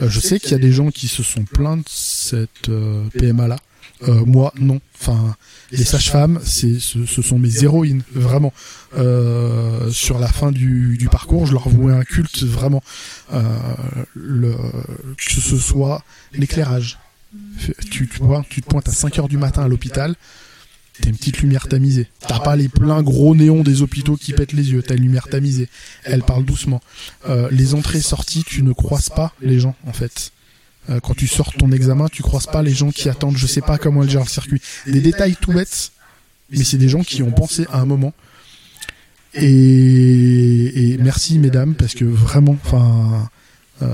Euh, 0.00 0.10
je 0.10 0.18
sais 0.18 0.40
qu'il 0.40 0.50
y 0.50 0.54
a 0.54 0.58
des 0.58 0.72
gens 0.72 0.90
qui 0.90 1.06
se 1.06 1.22
sont 1.22 1.44
plaints 1.44 1.76
de 1.76 1.84
cette 1.86 2.68
euh, 2.68 3.04
PMA 3.16 3.46
là. 3.48 3.56
Euh, 4.08 4.24
moi, 4.24 4.52
non. 4.58 4.80
Enfin, 5.00 5.36
les 5.70 5.84
sages-femmes, 5.84 6.40
c'est, 6.44 6.80
ce, 6.80 7.06
ce, 7.06 7.22
sont 7.22 7.38
mes 7.38 7.62
héroïnes, 7.62 8.02
vraiment. 8.12 8.52
Euh, 8.96 9.90
sur 9.90 10.18
la 10.18 10.28
fin 10.28 10.50
du, 10.50 10.96
du, 10.98 11.08
parcours, 11.08 11.46
je 11.46 11.52
leur 11.52 11.68
vouais 11.68 11.92
un 11.92 12.02
culte, 12.02 12.42
vraiment. 12.42 12.82
Euh, 13.32 13.42
le, 14.14 14.54
que 15.16 15.40
ce 15.40 15.56
soit 15.56 16.04
l'éclairage. 16.32 16.98
Tu, 17.60 18.08
tu, 18.08 18.08
tu 18.48 18.62
te 18.62 18.68
pointes 18.68 18.88
à 18.88 18.92
5 18.92 19.18
heures 19.18 19.28
du 19.28 19.38
matin 19.38 19.62
à 19.62 19.68
l'hôpital, 19.68 20.16
t'as 21.00 21.08
une 21.08 21.16
petite 21.16 21.38
lumière 21.38 21.68
tamisée. 21.68 22.08
T'as 22.26 22.40
pas 22.40 22.56
les 22.56 22.68
pleins 22.68 23.02
gros 23.02 23.34
néons 23.34 23.62
des 23.62 23.82
hôpitaux 23.82 24.16
qui 24.16 24.32
pètent 24.32 24.52
les 24.52 24.72
yeux, 24.72 24.82
t'as 24.82 24.94
une 24.96 25.02
lumière 25.02 25.28
tamisée. 25.28 25.68
Elle 26.04 26.22
parle 26.22 26.44
doucement. 26.44 26.80
Euh, 27.28 27.48
les 27.50 27.74
entrées-sorties, 27.74 28.44
tu 28.44 28.62
ne 28.62 28.72
croises 28.72 29.08
pas 29.08 29.32
les 29.40 29.58
gens, 29.58 29.74
en 29.86 29.92
fait. 29.92 30.32
Euh, 30.90 31.00
quand 31.00 31.14
tu 31.14 31.26
sors 31.26 31.52
ton 31.52 31.70
examen, 31.70 32.08
tu 32.08 32.22
croises 32.22 32.46
pas 32.46 32.62
les 32.62 32.74
gens 32.74 32.90
qui 32.90 33.08
attendent, 33.08 33.36
je 33.36 33.46
sais 33.46 33.60
pas 33.60 33.78
comment 33.78 34.02
elle 34.02 34.10
gère 34.10 34.22
le 34.22 34.28
circuit. 34.28 34.60
Des 34.86 35.00
détails 35.00 35.36
tout 35.40 35.52
bêtes, 35.52 35.92
mais 36.50 36.64
c'est 36.64 36.78
des 36.78 36.88
gens 36.88 37.02
qui 37.02 37.22
ont 37.22 37.30
pensé 37.30 37.66
à 37.70 37.80
un 37.80 37.86
moment. 37.86 38.12
Et, 39.34 40.98
merci 41.00 41.38
mesdames, 41.38 41.74
parce 41.74 41.94
que 41.94 42.04
vraiment, 42.04 42.56
enfin, 42.64 43.30
euh, 43.80 43.86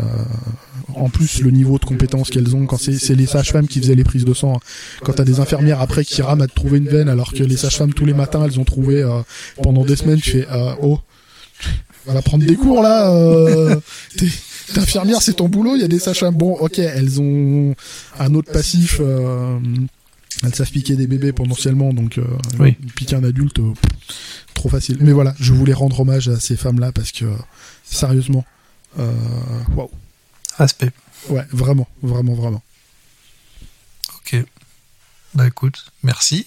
en 0.95 1.09
plus 1.09 1.41
le 1.41 1.51
niveau 1.51 1.79
de 1.79 1.85
compétence 1.85 2.31
qu'elles 2.31 2.57
ont, 2.57 2.67
quand 2.67 2.79
c'est 2.79 3.15
les 3.15 3.27
sages-femmes 3.27 3.69
qui 3.69 3.81
faisaient 3.81 3.95
les 3.95 4.05
prises 4.05 4.25
de 4.25 4.35
sang, 4.35 4.57
hein. 4.57 4.61
quand 5.05 5.13
t'as 5.13 5.25
des 5.25 5.41
infirmières 5.41 5.81
après 5.81 6.05
qui 6.05 6.21
rament 6.21 6.43
à 6.43 6.47
te 6.47 6.55
trouver 6.55 6.79
une 6.79 6.89
veine, 6.89 7.09
alors 7.09 7.33
que 7.33 7.43
les 7.43 7.57
sages-femmes 7.57 7.95
tous 7.95 8.05
les 8.05 8.15
matins 8.15 8.45
elles 8.45 8.59
ont 8.59 8.65
trouvé 8.65 9.03
euh, 9.03 9.21
pendant 9.63 9.85
des 9.85 9.97
semaines, 9.97 10.21
tu 10.21 10.31
fais 10.31 10.47
oh, 10.83 10.99
on 12.07 12.15
va 12.15 12.23
prendre 12.23 12.45
des 12.45 12.57
cours 12.57 12.83
là. 12.83 13.13
D'infirmière, 14.75 15.23
c'est 15.23 15.35
ton 15.35 15.49
boulot. 15.49 15.77
Il 15.77 15.81
y 15.81 15.85
a 15.85 15.89
des 15.89 15.99
sages 15.99 16.25
Bon, 16.33 16.53
ok, 16.55 16.79
elles 16.79 17.21
ont 17.21 17.75
un 18.19 18.35
autre 18.35 18.53
passif. 18.53 18.99
Euh, 19.01 19.59
elles 20.45 20.55
savent 20.55 20.71
piquer 20.71 20.95
des 20.95 21.07
bébés 21.07 21.33
potentiellement, 21.33 21.93
donc 21.93 22.19
euh, 22.19 22.71
piquer 22.95 23.17
un 23.17 23.25
adulte, 23.25 23.59
euh, 23.59 23.73
trop 24.55 24.69
facile. 24.69 24.99
Mais 25.01 25.13
voilà, 25.13 25.35
je 25.41 25.53
voulais 25.53 25.73
rendre 25.73 26.01
hommage 26.01 26.29
à 26.29 26.39
ces 26.39 26.57
femmes-là 26.57 26.93
parce 26.93 27.13
que 27.13 27.25
sérieusement, 27.85 28.45
waouh. 28.97 29.91
Respect. 30.57 30.93
Ouais, 31.29 31.47
vraiment, 31.51 31.89
vraiment, 32.03 32.35
vraiment. 32.35 32.63
Ok. 34.17 34.37
Bah 35.35 35.47
écoute, 35.47 35.93
merci. 36.03 36.47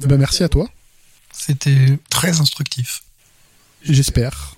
Bah 0.00 0.16
merci 0.16 0.42
à 0.42 0.48
toi. 0.48 0.68
C'était 1.32 1.98
très 2.10 2.40
instructif. 2.40 3.02
J'espère. 3.82 4.56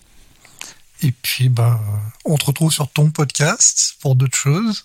Et 1.02 1.12
puis, 1.12 1.48
bah, 1.48 1.80
on 2.24 2.36
te 2.36 2.46
retrouve 2.46 2.72
sur 2.72 2.90
ton 2.90 3.10
podcast 3.10 3.96
pour 4.00 4.16
d'autres 4.16 4.36
choses. 4.36 4.84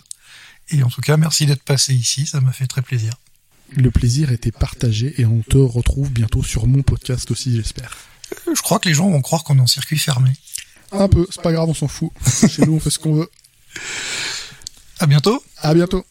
Et 0.70 0.82
en 0.82 0.88
tout 0.88 1.00
cas, 1.00 1.16
merci 1.16 1.46
d'être 1.46 1.62
passé 1.62 1.94
ici, 1.94 2.26
ça 2.26 2.40
m'a 2.40 2.52
fait 2.52 2.66
très 2.66 2.82
plaisir. 2.82 3.14
Le 3.72 3.90
plaisir 3.90 4.32
était 4.32 4.52
partagé 4.52 5.14
et 5.20 5.24
on 5.26 5.42
te 5.42 5.56
retrouve 5.56 6.10
bientôt 6.10 6.42
sur 6.42 6.66
mon 6.66 6.82
podcast 6.82 7.30
aussi, 7.30 7.56
j'espère. 7.56 7.96
Euh, 8.48 8.54
je 8.54 8.62
crois 8.62 8.78
que 8.78 8.88
les 8.88 8.94
gens 8.94 9.10
vont 9.10 9.22
croire 9.22 9.44
qu'on 9.44 9.58
est 9.58 9.62
en 9.62 9.66
circuit 9.66 9.98
fermé. 9.98 10.30
Un 10.92 11.08
peu, 11.08 11.26
c'est 11.30 11.42
pas 11.42 11.52
grave, 11.52 11.68
on 11.68 11.74
s'en 11.74 11.88
fout. 11.88 12.10
Chez 12.48 12.66
nous, 12.66 12.74
on 12.74 12.80
fait 12.80 12.90
ce 12.90 12.98
qu'on 12.98 13.14
veut. 13.14 13.30
À 14.98 15.06
bientôt. 15.06 15.42
À 15.62 15.74
bientôt. 15.74 16.04